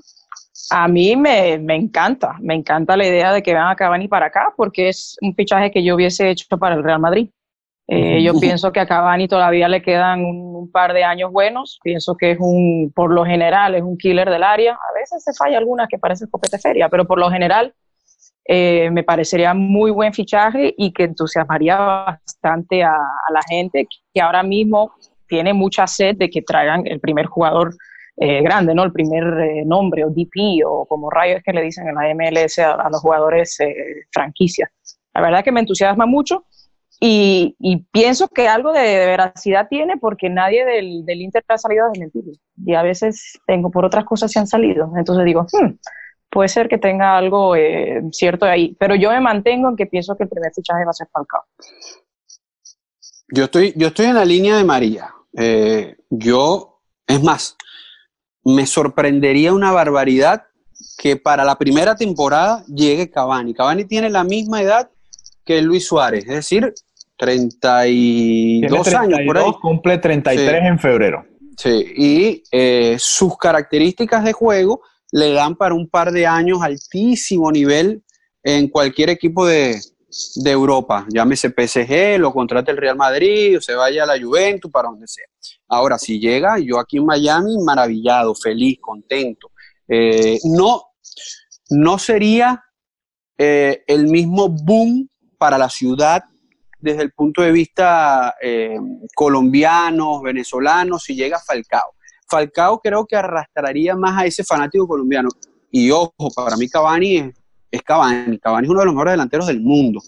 A 0.69 0.87
mí 0.87 1.15
me, 1.15 1.53
encanta, 1.53 2.35
me 2.41 2.53
encanta 2.53 2.97
la 2.97 3.07
idea 3.07 3.31
de 3.31 3.41
que 3.41 3.53
venga 3.53 3.75
Cavani 3.75 4.07
para 4.07 4.25
acá 4.25 4.53
porque 4.57 4.89
es 4.89 5.15
un 5.21 5.33
fichaje 5.33 5.71
que 5.71 5.83
yo 5.83 5.95
hubiese 5.95 6.29
hecho 6.29 6.45
para 6.57 6.75
el 6.75 6.83
Real 6.83 6.99
Madrid. 6.99 7.29
Eh, 7.89 8.21
yo 8.21 8.37
pienso 8.37 8.73
que 8.73 8.81
a 8.81 8.85
Cavani 8.85 9.29
todavía 9.29 9.69
le 9.69 9.81
quedan 9.81 10.25
un, 10.25 10.69
par 10.71 10.93
de 10.93 11.05
años 11.05 11.31
buenos. 11.31 11.79
Pienso 11.81 12.15
que 12.15 12.31
es 12.31 12.37
un, 12.39 12.91
por 12.93 13.13
lo 13.13 13.25
general, 13.25 13.75
es 13.75 13.81
un 13.81 13.97
killer 13.97 14.29
del 14.29 14.43
área. 14.43 14.73
A 14.73 14.93
veces 14.93 15.23
se 15.23 15.33
falla 15.33 15.57
alguna 15.57 15.87
que 15.87 15.97
parece 15.97 16.27
copete 16.29 16.59
feria, 16.59 16.89
pero 16.89 17.05
por 17.05 17.17
lo 17.17 17.31
general 17.31 17.73
eh, 18.43 18.89
me 18.91 19.03
parecería 19.03 19.53
muy 19.53 19.91
buen 19.91 20.13
fichaje 20.13 20.73
y 20.77 20.91
que 20.91 21.03
entusiasmaría 21.03 21.77
bastante 21.77 22.83
a, 22.83 22.97
la 23.31 23.41
gente 23.47 23.87
que 24.13 24.21
ahora 24.21 24.43
mismo 24.43 24.91
tiene 25.27 25.53
mucha 25.53 25.87
sed 25.87 26.17
de 26.17 26.29
que 26.29 26.41
traigan 26.41 26.85
el 26.85 26.99
primer 26.99 27.27
jugador 27.27 27.73
eh, 28.17 28.41
grande, 28.41 28.75
¿no? 28.75 28.83
El 28.83 28.91
primer 28.91 29.65
nombre 29.65 30.03
o 30.03 30.09
DP 30.09 30.65
o 30.65 30.85
como 30.85 31.09
rayos 31.09 31.41
que 31.43 31.53
le 31.53 31.61
dicen 31.61 31.87
en 31.87 31.95
la 31.95 32.13
MLS 32.13 32.59
a, 32.59 32.73
a 32.73 32.89
los 32.89 32.99
jugadores 32.99 33.57
franquicia. 34.11 34.69
La 35.13 35.21
verdad 35.21 35.43
que 35.43 35.51
me 35.51 35.61
entusiasma 35.61 36.05
mucho 36.05 36.43
y, 36.99 37.55
pienso 37.91 38.27
que 38.27 38.47
algo 38.47 38.71
de, 38.71 38.81
veracidad 38.81 39.67
tiene 39.69 39.97
porque 39.97 40.29
nadie 40.29 40.65
del, 40.65 41.05
del, 41.05 41.21
Inter 41.21 41.43
ha 41.47 41.57
salido 41.57 41.85
a 41.85 41.89
desmentirlo. 41.89 42.33
Y 42.65 42.73
a 42.73 42.81
veces 42.81 43.39
tengo 43.45 43.69
por 43.69 43.85
otras 43.85 44.05
cosas 44.05 44.31
se 44.31 44.39
han 44.39 44.47
salido. 44.47 44.91
Entonces 44.97 45.25
digo, 45.25 45.45
hmm, 45.51 45.75
puede 46.29 46.49
ser 46.49 46.67
que 46.67 46.77
tenga 46.77 47.17
algo 47.17 47.55
eh, 47.55 48.01
cierto 48.11 48.45
ahí. 48.45 48.75
Pero 48.79 48.95
yo 48.95 49.11
me 49.11 49.21
mantengo 49.21 49.69
en 49.69 49.75
que 49.75 49.85
pienso 49.85 50.15
que 50.15 50.23
el 50.23 50.29
primer 50.29 50.51
fichaje 50.53 50.85
va 50.85 50.91
a 50.91 50.93
ser 50.93 51.07
Falcao. 51.11 51.43
Yo 53.29 53.43
estoy, 53.43 53.73
yo 53.75 53.87
estoy 53.87 54.07
en 54.07 54.15
la 54.15 54.25
línea 54.25 54.57
de 54.57 54.63
María. 54.63 55.13
Eh, 55.37 55.97
yo, 56.09 56.81
es 57.05 57.21
más, 57.21 57.57
me 58.43 58.65
sorprendería 58.65 59.53
una 59.53 59.71
barbaridad 59.71 60.45
que 60.97 61.15
para 61.15 61.43
la 61.43 61.57
primera 61.57 61.95
temporada 61.95 62.63
llegue 62.65 63.11
Cavani. 63.11 63.53
Cavani 63.53 63.85
tiene 63.85 64.09
la 64.09 64.23
misma 64.23 64.61
edad 64.61 64.89
que 65.43 65.61
Luis 65.61 65.87
Suárez, 65.87 66.25
es 66.25 66.35
decir, 66.35 66.73
32 67.17 68.93
años 68.93 69.19
por 69.25 69.37
ahí. 69.37 69.51
Cumple 69.61 69.97
33 69.97 70.63
en 70.63 70.79
febrero. 70.79 71.25
Sí, 71.57 71.93
y 71.95 72.43
eh, 72.51 72.97
sus 72.99 73.37
características 73.37 74.23
de 74.23 74.33
juego 74.33 74.81
le 75.11 75.31
dan 75.33 75.55
para 75.55 75.73
un 75.73 75.89
par 75.89 76.11
de 76.11 76.27
años 76.27 76.61
altísimo 76.61 77.51
nivel 77.51 78.03
en 78.43 78.67
cualquier 78.67 79.09
equipo 79.09 79.45
de, 79.45 79.79
de 80.35 80.51
Europa, 80.51 81.05
llámese 81.09 81.49
PSG, 81.49 82.19
lo 82.19 82.31
contrate 82.31 82.71
el 82.71 82.77
Real 82.77 82.95
Madrid, 82.95 83.57
o 83.57 83.61
se 83.61 83.75
vaya 83.75 84.03
a 84.03 84.05
la 84.05 84.19
Juventus, 84.19 84.71
para 84.71 84.89
donde 84.89 85.07
sea. 85.07 85.25
Ahora, 85.67 85.97
si 85.97 86.19
llega, 86.19 86.57
yo 86.59 86.79
aquí 86.79 86.97
en 86.97 87.05
Miami, 87.05 87.57
maravillado, 87.63 88.33
feliz, 88.33 88.77
contento. 88.79 89.51
Eh, 89.87 90.39
no, 90.45 90.83
no 91.69 91.97
sería 91.97 92.63
eh, 93.37 93.83
el 93.87 94.07
mismo 94.07 94.49
boom 94.49 95.09
para 95.37 95.57
la 95.57 95.69
ciudad 95.69 96.23
desde 96.79 97.03
el 97.03 97.11
punto 97.11 97.41
de 97.41 97.51
vista 97.51 98.35
eh, 98.41 98.77
colombiano, 99.15 100.21
venezolano, 100.21 100.99
si 100.99 101.15
llega 101.15 101.39
Falcao. 101.39 101.93
Falcao 102.29 102.79
creo 102.79 103.05
que 103.05 103.15
arrastraría 103.15 103.95
más 103.95 104.21
a 104.21 104.25
ese 104.25 104.43
fanático 104.43 104.87
colombiano. 104.87 105.29
Y 105.71 105.91
ojo, 105.91 106.13
para 106.35 106.57
mí 106.57 106.67
Cavani 106.67 107.17
es, 107.17 107.35
es 107.71 107.81
Cavani. 107.81 108.37
Cavani 108.39 108.65
es 108.65 108.71
uno 108.71 108.79
de 108.81 108.85
los 108.85 108.93
mejores 108.93 109.13
delanteros 109.13 109.47
del 109.47 109.61
mundo. 109.61 110.01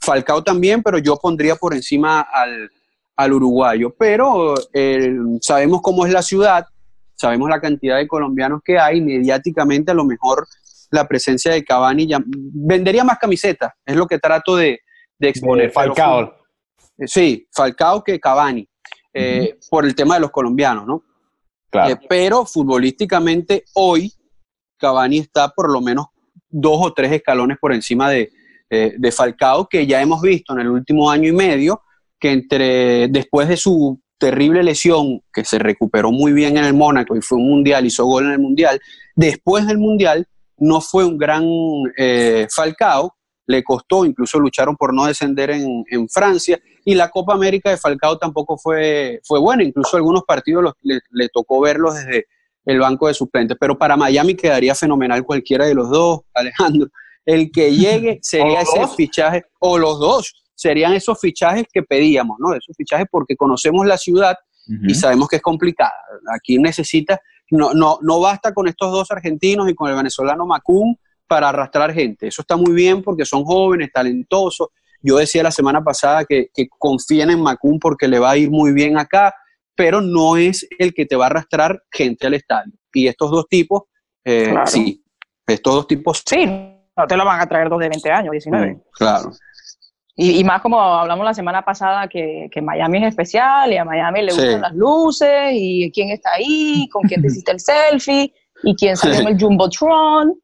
Falcao 0.00 0.42
también, 0.42 0.82
pero 0.82 0.98
yo 0.98 1.16
pondría 1.16 1.56
por 1.56 1.74
encima 1.74 2.20
al, 2.20 2.70
al 3.16 3.32
uruguayo. 3.32 3.94
Pero 3.98 4.54
eh, 4.72 5.14
sabemos 5.40 5.80
cómo 5.82 6.06
es 6.06 6.12
la 6.12 6.22
ciudad, 6.22 6.66
sabemos 7.14 7.48
la 7.48 7.60
cantidad 7.60 7.96
de 7.96 8.06
colombianos 8.06 8.60
que 8.64 8.78
hay, 8.78 9.00
mediáticamente 9.00 9.90
a 9.92 9.94
lo 9.94 10.04
mejor 10.04 10.46
la 10.90 11.08
presencia 11.08 11.52
de 11.52 11.64
Cavani 11.64 12.06
ya, 12.06 12.22
vendería 12.26 13.04
más 13.04 13.18
camisetas, 13.18 13.72
es 13.84 13.96
lo 13.96 14.06
que 14.06 14.18
trato 14.18 14.56
de, 14.56 14.80
exponer. 15.20 15.70
Falcao. 15.70 16.34
Eh, 16.98 17.06
sí, 17.06 17.46
Falcao 17.52 18.02
que 18.02 18.20
Cavani, 18.20 18.68
eh, 19.12 19.58
por 19.70 19.84
el 19.84 19.94
tema 19.94 20.14
de 20.14 20.20
los 20.20 20.30
colombianos, 20.30 20.86
¿no? 20.86 21.02
Claro. 21.70 21.98
pero 22.08 22.46
futbolísticamente 22.46 23.64
hoy 23.74 24.12
Cavani 24.78 25.18
está 25.18 25.48
por 25.48 25.72
lo 25.72 25.80
menos 25.80 26.06
dos 26.48 26.78
o 26.80 26.92
tres 26.92 27.10
escalones 27.10 27.58
por 27.60 27.72
encima 27.72 28.08
de, 28.10 28.30
de 28.70 29.12
Falcao, 29.12 29.68
que 29.68 29.84
ya 29.84 30.00
hemos 30.00 30.22
visto 30.22 30.52
en 30.52 30.60
el 30.60 30.68
último 30.68 31.10
año 31.10 31.28
y 31.28 31.32
medio, 31.32 31.82
que 32.20 32.30
entre 32.30 33.08
después 33.08 33.48
de 33.48 33.56
su 33.56 34.00
terrible 34.18 34.62
lesión, 34.62 35.20
que 35.32 35.44
se 35.44 35.58
recuperó 35.58 36.10
muy 36.10 36.32
bien 36.32 36.56
en 36.56 36.64
el 36.64 36.74
Mónaco 36.74 37.16
y 37.16 37.20
fue 37.20 37.38
un 37.38 37.48
mundial, 37.48 37.84
hizo 37.84 38.06
gol 38.06 38.24
en 38.24 38.32
el 38.32 38.38
mundial, 38.38 38.80
después 39.14 39.66
del 39.66 39.78
mundial 39.78 40.26
no 40.56 40.80
fue 40.80 41.04
un 41.04 41.18
gran 41.18 41.44
eh, 41.98 42.46
Falcao, 42.50 43.14
le 43.46 43.62
costó, 43.62 44.04
incluso 44.04 44.38
lucharon 44.38 44.76
por 44.76 44.94
no 44.94 45.06
descender 45.06 45.50
en, 45.50 46.08
Francia, 46.08 46.58
y 46.84 46.94
la 46.94 47.10
Copa 47.10 47.34
América 47.34 47.70
de 47.70 47.76
Falcao 47.76 48.18
tampoco 48.18 48.56
fue, 48.56 49.20
fue 49.24 49.38
buena, 49.40 49.62
incluso 49.62 49.96
algunos 49.96 50.22
partidos 50.24 50.72
le, 50.82 51.28
tocó 51.28 51.60
verlos 51.60 51.94
desde 51.94 52.26
el 52.64 52.78
banco 52.78 53.08
de 53.08 53.14
suplentes, 53.14 53.56
pero 53.60 53.76
para 53.76 53.96
Miami 53.96 54.34
quedaría 54.34 54.74
fenomenal 54.74 55.24
cualquiera 55.24 55.66
de 55.66 55.74
los 55.74 55.90
dos, 55.90 56.20
Alejandro. 56.34 56.88
El 57.26 57.50
que 57.50 57.74
llegue 57.74 58.18
sería 58.22 58.62
ese 58.62 58.86
fichaje, 58.96 59.44
o 59.58 59.78
los 59.78 59.98
dos, 59.98 60.34
serían 60.54 60.94
esos 60.94 61.18
fichajes 61.20 61.66
que 61.72 61.82
pedíamos, 61.82 62.38
¿no? 62.38 62.54
Esos 62.54 62.76
fichajes 62.76 63.06
porque 63.10 63.36
conocemos 63.36 63.86
la 63.86 63.98
ciudad 63.98 64.36
y 64.66 64.94
sabemos 64.94 65.28
que 65.28 65.36
es 65.36 65.42
complicada. 65.42 65.92
Aquí 66.34 66.58
necesita, 66.58 67.20
no, 67.50 67.74
no, 67.74 67.98
no 68.00 68.20
basta 68.20 68.54
con 68.54 68.66
estos 68.66 68.90
dos 68.92 69.10
argentinos 69.10 69.68
y 69.68 69.74
con 69.74 69.90
el 69.90 69.96
venezolano 69.96 70.46
Macum 70.46 70.96
para 71.26 71.48
arrastrar 71.48 71.92
gente. 71.92 72.28
Eso 72.28 72.42
está 72.42 72.56
muy 72.56 72.72
bien 72.72 73.02
porque 73.02 73.24
son 73.24 73.44
jóvenes, 73.44 73.90
talentosos. 73.92 74.68
Yo 75.00 75.16
decía 75.16 75.42
la 75.42 75.50
semana 75.50 75.82
pasada 75.82 76.24
que, 76.24 76.48
que 76.54 76.68
confíen 76.68 77.30
en 77.30 77.40
Macum 77.42 77.78
porque 77.78 78.08
le 78.08 78.18
va 78.18 78.30
a 78.30 78.36
ir 78.36 78.50
muy 78.50 78.72
bien 78.72 78.96
acá, 78.98 79.34
pero 79.74 80.00
no 80.00 80.36
es 80.36 80.66
el 80.78 80.94
que 80.94 81.06
te 81.06 81.16
va 81.16 81.24
a 81.24 81.28
arrastrar 81.28 81.82
gente 81.90 82.26
al 82.26 82.34
estadio. 82.34 82.72
Y 82.92 83.08
estos 83.08 83.30
dos 83.30 83.46
tipos, 83.48 83.82
eh, 84.24 84.54
sí, 84.66 85.04
estos 85.46 85.74
dos 85.74 85.86
tipos. 85.86 86.22
Sí, 86.24 86.46
no 86.46 87.06
te 87.06 87.16
lo 87.16 87.24
van 87.24 87.40
a 87.40 87.46
traer 87.46 87.68
dos 87.68 87.80
de 87.80 87.88
20 87.88 88.10
años, 88.10 88.32
19. 88.32 88.78
claro. 88.92 89.32
Y, 90.16 90.44
más 90.44 90.62
como 90.62 90.80
hablamos 90.80 91.24
la 91.24 91.34
semana 91.34 91.64
pasada, 91.64 92.06
que, 92.06 92.48
que, 92.52 92.62
Miami 92.62 92.98
es 92.98 93.08
especial 93.08 93.72
y 93.72 93.78
a 93.78 93.84
Miami 93.84 94.22
le 94.22 94.32
gustan 94.32 94.60
las 94.60 94.72
luces 94.72 95.50
y 95.52 95.90
quién 95.92 96.10
está 96.10 96.34
ahí, 96.34 96.88
con 96.92 97.02
quién 97.02 97.20
te 97.20 97.26
hiciste 97.26 97.50
el 97.50 97.58
selfie 97.58 98.32
y 98.64 98.74
quién 98.76 98.96
salió 98.96 99.20
en 99.20 99.28
el 99.28 99.40
Jumbotron. 99.40 100.34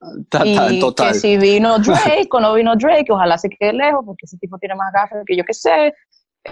y 0.45 0.81
que 0.95 1.15
si 1.15 1.37
vino 1.37 1.79
Drake 1.79 2.29
o 2.31 2.41
no 2.41 2.55
vino 2.55 2.77
Drake, 2.77 3.11
ojalá 3.11 3.39
se 3.39 3.49
quede 3.49 3.73
lejos 3.73 4.05
porque 4.05 4.27
ese 4.27 4.37
tipo 4.39 4.59
tiene 4.59 4.75
más 4.75 4.93
gafas 4.93 5.23
que 5.27 5.37
yo 5.37 5.45
que 5.45 5.55
sé. 5.55 5.93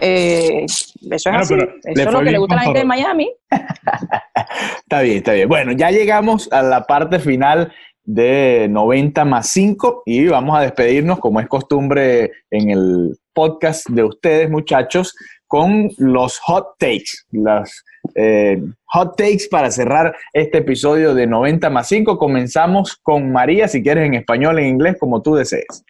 Eh, 0.01 0.65
eso 0.65 0.93
es 1.01 1.27
así. 1.27 1.55
Eso 1.55 2.09
es 2.09 2.13
lo 2.13 2.21
que 2.21 2.31
le 2.31 2.39
gusta 2.39 2.55
a 2.55 2.59
la 2.59 2.65
gente 2.65 2.81
de 2.81 2.85
Miami. 2.85 3.31
está 4.79 5.01
bien, 5.01 5.19
está 5.19 5.33
bien. 5.33 5.49
Bueno, 5.49 5.73
ya 5.73 5.91
llegamos 5.91 6.51
a 6.53 6.63
la 6.63 6.85
parte 6.85 7.19
final 7.19 7.73
de 8.05 8.69
90 8.71 9.25
más 9.27 9.51
5 9.51 10.03
y 10.07 10.29
vamos 10.29 10.57
a 10.59 10.63
despedirnos, 10.63 11.19
como 11.19 11.41
es 11.41 11.47
costumbre 11.47 12.33
en 12.51 12.71
el 12.71 13.19
podcast 13.35 13.89
de 13.91 14.03
ustedes, 14.03 14.51
muchachos, 14.51 15.15
con 15.49 15.91
los 15.97 16.39
hot 16.41 16.77
takes, 16.79 17.25
las 17.33 17.85
eh, 18.15 18.63
hot 18.85 19.17
takes 19.17 19.49
para 19.51 19.71
cerrar 19.71 20.15
este 20.33 20.59
episodio 20.59 21.15
de 21.15 21.27
90 21.27 21.71
más 21.71 21.89
5. 21.89 22.19
Comenzamos 22.19 22.97
con 22.97 23.33
María, 23.33 23.67
si 23.67 23.83
quieres 23.83 24.07
en 24.07 24.15
español, 24.15 24.59
en 24.59 24.67
inglés, 24.67 24.97
como 25.01 25.23
tú 25.23 25.35
desees. 25.35 25.85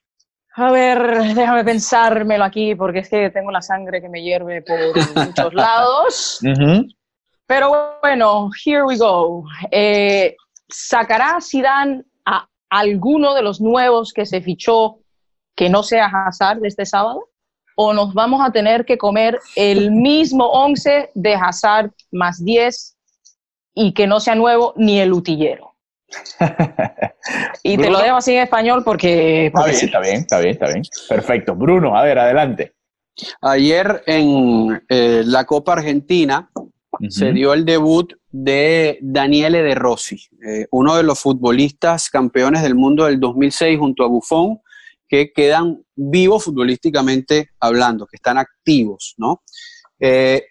A 0.55 0.73
ver, 0.73 1.35
déjame 1.35 1.65
pensármelo 1.65 2.45
aquí, 2.45 2.75
porque 2.75 3.01
es 3.01 3.09
que 3.09 3.31
tengo 3.31 3.51
la 3.51 3.63
sangre 3.63 4.01
que 4.01 4.09
me 4.09 4.23
hierve 4.23 4.63
por 4.63 5.27
muchos 5.27 5.55
lados. 5.55 6.41
Pero 7.47 7.99
bueno, 8.01 8.51
here 8.65 8.85
we 8.85 8.97
go. 8.97 9.45
Eh, 9.71 10.37
¿Sacará 10.69 11.39
Zidane 11.41 12.03
a 12.25 12.47
alguno 12.71 13.35
de 13.35 13.43
los 13.43 13.61
nuevos 13.61 14.13
que 14.13 14.27
se 14.27 14.41
fichó 14.41 14.99
que 15.57 15.69
no 15.69 15.83
sea 15.83 16.07
Hazard 16.07 16.61
de 16.61 16.69
este 16.69 16.87
sábado? 16.87 17.28
¿O 17.81 17.93
nos 17.93 18.12
vamos 18.12 18.45
a 18.45 18.51
tener 18.51 18.85
que 18.85 18.99
comer 18.99 19.39
el 19.55 19.93
mismo 19.93 20.47
11 20.47 21.11
de 21.14 21.35
Hazard 21.35 21.93
más 22.11 22.45
10 22.45 22.97
y 23.72 23.95
que 23.95 24.09
no 24.09 24.18
sea 24.18 24.35
nuevo 24.35 24.74
ni 24.76 24.99
el 24.99 25.12
utillero? 25.12 25.76
y 27.62 27.76
te 27.76 27.89
lo 27.89 28.01
dejo 28.01 28.16
así 28.16 28.35
en 28.35 28.43
español 28.43 28.83
porque... 28.85 29.47
está, 29.47 29.64
bien, 29.64 29.76
está 29.76 30.01
bien, 30.01 30.16
está 30.16 30.39
bien, 30.41 30.51
está 30.51 30.66
bien. 30.66 30.83
Perfecto. 31.09 31.55
Bruno, 31.55 31.97
a 31.97 32.03
ver, 32.03 32.18
adelante. 32.18 32.72
Ayer 33.43 34.03
en 34.07 34.83
eh, 34.89 35.22
la 35.24 35.45
Copa 35.45 35.74
Argentina 35.74 36.51
se 37.11 37.33
dio 37.33 37.53
el 37.53 37.64
debut 37.64 38.12
de 38.33 38.99
Daniele 39.03 39.62
De 39.62 39.76
Rossi, 39.76 40.20
eh, 40.45 40.66
uno 40.72 40.97
de 40.97 41.05
los 41.05 41.20
futbolistas 41.20 42.11
campeones 42.11 42.62
del 42.62 42.74
mundo 42.74 43.05
del 43.05 43.20
2006 43.20 43.79
junto 43.79 44.03
a 44.03 44.09
Buffon, 44.09 44.59
que 45.09 45.33
quedan 45.33 45.83
vivos 45.97 46.45
futbolísticamente 46.45 47.51
hablando, 47.59 48.07
que 48.07 48.17
están 48.17 48.39
activos, 48.39 49.15
¿no? 49.17 49.43
Eh, 49.99 50.45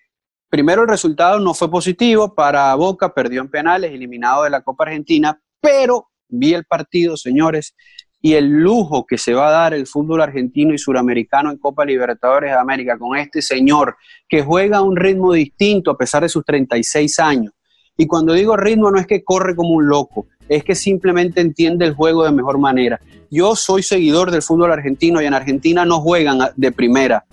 primero 0.49 0.82
el 0.82 0.88
resultado 0.88 1.39
no 1.39 1.53
fue 1.53 1.70
positivo 1.70 2.34
para 2.34 2.74
Boca, 2.76 3.14
perdió 3.14 3.41
en 3.41 3.49
penales, 3.49 3.91
eliminado 3.91 4.43
de 4.43 4.49
la 4.49 4.62
Copa 4.62 4.86
Argentina, 4.86 5.39
pero 5.62 6.10
vi 6.28 6.53
el 6.53 6.66
partido, 6.66 7.16
señores, 7.16 7.76
y 8.20 8.34
el 8.34 8.49
lujo 8.49 9.05
que 9.05 9.18
se 9.18 9.34
va 9.34 9.49
a 9.49 9.51
dar 9.51 9.74
el 9.74 9.86
fútbol 9.86 10.22
argentino 10.22 10.74
y 10.74 10.78
suramericano 10.78 11.51
en 11.51 11.58
Copa 11.58 11.86
Libertadores 11.86 12.51
de 12.51 12.58
América 12.58 12.97
con 12.97 13.16
este 13.16 13.41
señor 13.41 13.95
que 14.28 14.41
juega 14.41 14.78
a 14.78 14.82
un 14.82 14.95
ritmo 14.95 15.34
distinto 15.34 15.91
a 15.91 15.97
pesar 15.97 16.24
de 16.24 16.30
sus 16.30 16.43
36 16.43 17.20
años. 17.20 17.53
Y 17.98 18.06
cuando 18.06 18.34
digo 18.34 18.56
ritmo 18.56 18.91
no 18.91 19.00
es 19.00 19.08
que 19.08 19.24
corre 19.24 19.56
como 19.56 19.72
un 19.72 19.88
loco, 19.88 20.28
es 20.48 20.64
que 20.64 20.76
simplemente 20.76 21.41
entiende 21.41 21.86
el 21.86 21.95
juego 21.95 22.24
de 22.24 22.32
mejor 22.32 22.60
manera. 22.60 23.02
Yo 23.30 23.56
soy 23.56 23.84
seguidor 23.84 24.32
del 24.32 24.43
fútbol 24.43 24.72
argentino 24.72 25.22
y 25.22 25.26
en 25.26 25.34
Argentina 25.34 25.84
no 25.84 26.00
juegan 26.00 26.39
de 26.56 26.72
primera. 26.72 27.26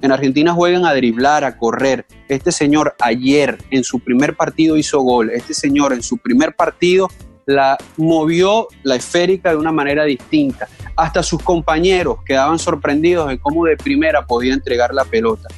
En 0.00 0.12
Argentina 0.12 0.52
juegan 0.52 0.84
a 0.84 0.94
driblar, 0.94 1.44
a 1.44 1.58
correr. 1.58 2.06
Este 2.28 2.52
señor 2.52 2.94
ayer 3.00 3.58
en 3.70 3.82
su 3.82 3.98
primer 3.98 4.36
partido 4.36 4.76
hizo 4.76 5.00
gol. 5.00 5.30
Este 5.30 5.54
señor 5.54 5.92
en 5.92 6.02
su 6.02 6.18
primer 6.18 6.54
partido 6.54 7.08
la 7.46 7.78
movió 7.96 8.68
la 8.82 8.96
esférica 8.96 9.50
de 9.50 9.56
una 9.56 9.72
manera 9.72 10.04
distinta. 10.04 10.68
Hasta 10.96 11.22
sus 11.22 11.42
compañeros 11.42 12.18
quedaban 12.24 12.58
sorprendidos 12.58 13.28
de 13.28 13.38
cómo 13.38 13.64
de 13.64 13.76
primera 13.76 14.26
podía 14.26 14.54
entregar 14.54 14.94
la 14.94 15.04
pelota. 15.04 15.48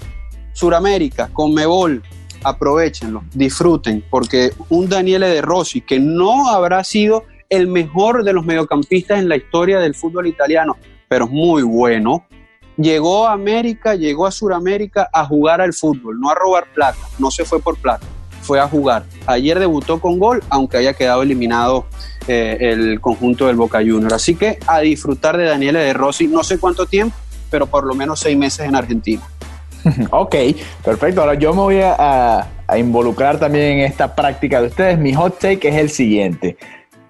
Suramérica, 0.52 1.28
Conmebol, 1.32 2.02
aprovechenlo, 2.42 3.22
disfruten, 3.34 4.04
porque 4.10 4.52
un 4.68 4.88
Daniele 4.88 5.28
De 5.28 5.42
Rossi, 5.42 5.80
que 5.80 5.98
no 5.98 6.48
habrá 6.48 6.84
sido 6.84 7.24
el 7.48 7.66
mejor 7.66 8.24
de 8.24 8.32
los 8.32 8.44
mediocampistas 8.44 9.18
en 9.18 9.28
la 9.28 9.36
historia 9.36 9.78
del 9.78 9.94
fútbol 9.94 10.26
italiano, 10.26 10.76
pero 11.08 11.24
es 11.24 11.30
muy 11.30 11.62
bueno, 11.62 12.26
llegó 12.76 13.26
a 13.26 13.32
América, 13.32 13.94
llegó 13.94 14.26
a 14.26 14.30
Suramérica 14.30 15.08
a 15.12 15.24
jugar 15.24 15.60
al 15.60 15.72
fútbol, 15.72 16.20
no 16.20 16.30
a 16.30 16.34
robar 16.34 16.66
plata, 16.74 17.00
no 17.18 17.30
se 17.30 17.44
fue 17.44 17.60
por 17.60 17.76
plata 17.78 18.06
fue 18.48 18.60
a 18.60 18.66
jugar. 18.66 19.04
Ayer 19.26 19.58
debutó 19.58 20.00
con 20.00 20.18
gol, 20.18 20.42
aunque 20.48 20.78
haya 20.78 20.94
quedado 20.94 21.22
eliminado 21.22 21.84
eh, 22.26 22.56
el 22.60 22.98
conjunto 22.98 23.46
del 23.46 23.56
Boca 23.56 23.80
Juniors. 23.80 24.14
Así 24.14 24.36
que 24.36 24.58
a 24.66 24.80
disfrutar 24.80 25.36
de 25.36 25.44
Daniela 25.44 25.80
de 25.80 25.92
Rossi, 25.92 26.26
no 26.28 26.42
sé 26.42 26.58
cuánto 26.58 26.86
tiempo, 26.86 27.14
pero 27.50 27.66
por 27.66 27.84
lo 27.86 27.94
menos 27.94 28.20
seis 28.20 28.38
meses 28.38 28.66
en 28.66 28.74
Argentina. 28.74 29.22
ok, 30.10 30.34
perfecto. 30.84 31.20
Ahora 31.20 31.34
yo 31.34 31.52
me 31.52 31.60
voy 31.60 31.80
a, 31.82 32.46
involucrar 32.76 33.38
también 33.38 33.78
en 33.78 33.80
esta 33.80 34.14
práctica 34.14 34.60
de 34.60 34.68
ustedes. 34.68 34.98
Mi 34.98 35.14
hot 35.14 35.38
take 35.38 35.68
es 35.68 35.76
el 35.76 35.90
siguiente. 35.90 36.56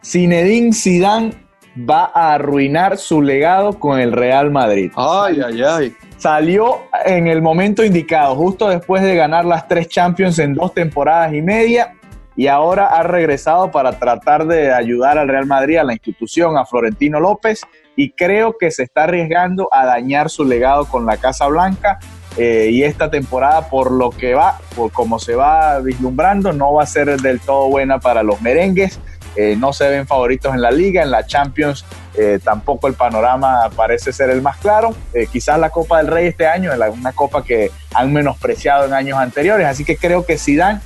Zinedine 0.05 0.73
Zidane 0.73 1.33
va 1.79 2.11
a 2.15 2.35
arruinar 2.35 2.97
su 2.97 3.21
legado 3.23 3.79
con 3.79 3.99
el 3.99 4.13
Real 4.13 4.51
Madrid. 4.51 4.91
Ay, 4.97 5.41
ay, 5.45 5.63
ay. 5.63 5.95
Salió 6.17 6.83
en 7.05 7.29
el 7.29 7.43
momento 7.43 7.85
indicado, 7.85 8.35
justo 8.35 8.69
después 8.69 9.03
de 9.03 9.15
ganar 9.15 9.45
las 9.45 9.69
tres 9.69 9.89
Champions 9.89 10.39
en 10.39 10.55
dos 10.55 10.75
temporadas 10.75 11.33
y 11.33 11.43
media, 11.43 11.95
y 12.37 12.47
ahora 12.47 12.87
ha 12.87 13.03
regresado 13.03 13.71
para 13.71 13.99
tratar 13.99 14.47
de 14.47 14.73
ayudar 14.73 15.19
al 15.19 15.29
Real 15.29 15.47
Madrid, 15.47 15.77
a 15.77 15.85
la 15.85 15.93
institución, 15.93 16.57
a 16.57 16.65
Florentino 16.65 17.19
López, 17.19 17.63
y 17.97 18.13
creo 18.13 18.57
que 18.57 18.71
se 18.71 18.85
está 18.85 19.05
arriesgando 19.05 19.69
a 19.73 19.85
dañar 19.85 20.31
su 20.31 20.45
legado 20.45 20.85
con 20.85 21.05
la 21.05 21.17
Casa 21.17 21.49
Blanca. 21.49 21.99
Eh, 22.39 22.69
y 22.71 22.85
esta 22.85 23.11
temporada, 23.11 23.69
por 23.69 23.91
lo 23.91 24.11
que 24.11 24.35
va, 24.35 24.59
por 24.77 24.93
como 24.93 25.19
se 25.19 25.35
va 25.35 25.81
vislumbrando, 25.81 26.53
no 26.53 26.73
va 26.73 26.85
a 26.85 26.87
ser 26.87 27.21
del 27.21 27.41
todo 27.41 27.69
buena 27.69 27.99
para 27.99 28.23
los 28.23 28.41
merengues. 28.41 29.01
Eh, 29.35 29.57
no 29.59 29.73
se 29.73 29.89
ven 29.89 30.07
favoritos 30.07 30.55
en 30.55 30.63
la 30.63 30.71
liga, 30.71 31.03
en 31.03 31.11
la 31.11 31.27
Champions 31.27 31.85
eh, 32.15 32.41
tampoco 32.43 32.89
el 32.89 32.95
panorama 32.95 33.71
parece 33.77 34.13
ser 34.13 34.31
el 34.31 34.41
más 34.43 34.57
claro. 34.57 34.95
Quizás 35.31 35.59
la 35.59 35.71
Copa 35.71 35.99
del 35.99 36.07
Rey 36.09 36.29
este 36.29 36.47
año 36.47 36.73
es 36.73 36.79
una 36.93 37.13
copa 37.13 37.45
que 37.45 37.71
han 37.95 38.13
menospreciado 38.13 38.87
en 38.87 38.95
años 38.95 39.19
anteriores, 39.19 39.67
así 39.67 39.85
que 39.85 39.97
creo 39.97 40.25
que 40.25 40.39
Zidane 40.39 40.81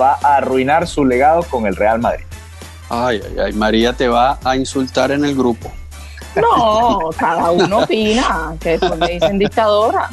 va 0.00 0.18
a 0.22 0.36
arruinar 0.36 0.86
su 0.86 1.04
legado 1.04 1.42
con 1.42 1.66
el 1.66 1.76
Real 1.76 1.98
Madrid. 1.98 2.24
Ay, 2.88 3.20
ay, 3.22 3.36
ay, 3.46 3.52
María 3.52 3.92
te 3.92 4.08
va 4.08 4.38
a 4.42 4.56
insultar 4.56 5.10
en 5.10 5.24
el 5.24 5.34
grupo. 5.34 5.70
No, 6.40 7.10
cada 7.16 7.50
uno 7.50 7.78
opina, 7.84 8.54
que 8.60 8.70
después 8.70 8.96
me 8.96 9.08
dicen 9.08 9.38
dictadora. 9.38 10.08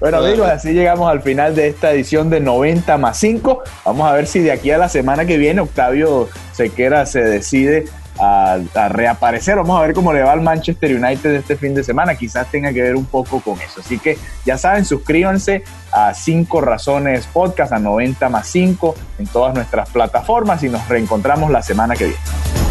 bueno 0.00 0.18
amigos, 0.18 0.48
así 0.48 0.72
llegamos 0.72 1.10
al 1.10 1.22
final 1.22 1.54
de 1.54 1.68
esta 1.68 1.92
edición 1.92 2.30
de 2.30 2.40
90 2.40 2.98
más 2.98 3.18
5. 3.18 3.62
Vamos 3.84 4.08
a 4.08 4.12
ver 4.12 4.26
si 4.26 4.40
de 4.40 4.52
aquí 4.52 4.70
a 4.70 4.78
la 4.78 4.88
semana 4.88 5.24
que 5.24 5.36
viene 5.36 5.60
Octavio 5.60 6.28
Sequera 6.52 7.06
se 7.06 7.22
decide 7.22 7.86
a, 8.18 8.88
reaparecer. 8.88 9.56
Vamos 9.56 9.78
a 9.78 9.82
ver 9.82 9.94
cómo 9.94 10.12
le 10.12 10.22
va 10.22 10.32
al 10.32 10.40
Manchester 10.40 10.94
United 10.94 11.34
este 11.34 11.56
fin 11.56 11.74
de 11.74 11.82
semana. 11.84 12.14
Quizás 12.14 12.50
tenga 12.50 12.72
que 12.72 12.82
ver 12.82 12.96
un 12.96 13.06
poco 13.06 13.40
con 13.40 13.60
eso. 13.60 13.80
Así 13.80 13.98
que 13.98 14.18
ya 14.44 14.58
saben, 14.58 14.84
suscríbanse 14.84 15.64
a 15.92 16.14
5 16.14 16.60
Razones 16.60 17.26
Podcast, 17.26 17.72
a 17.72 17.78
90 17.78 18.28
más 18.28 18.46
5 18.48 18.94
en 19.18 19.26
todas 19.26 19.54
nuestras 19.54 19.88
plataformas 19.90 20.62
y 20.62 20.68
nos 20.68 20.86
reencontramos 20.88 21.50
la 21.50 21.62
semana 21.62 21.94
que 21.96 22.04
viene. 22.06 22.61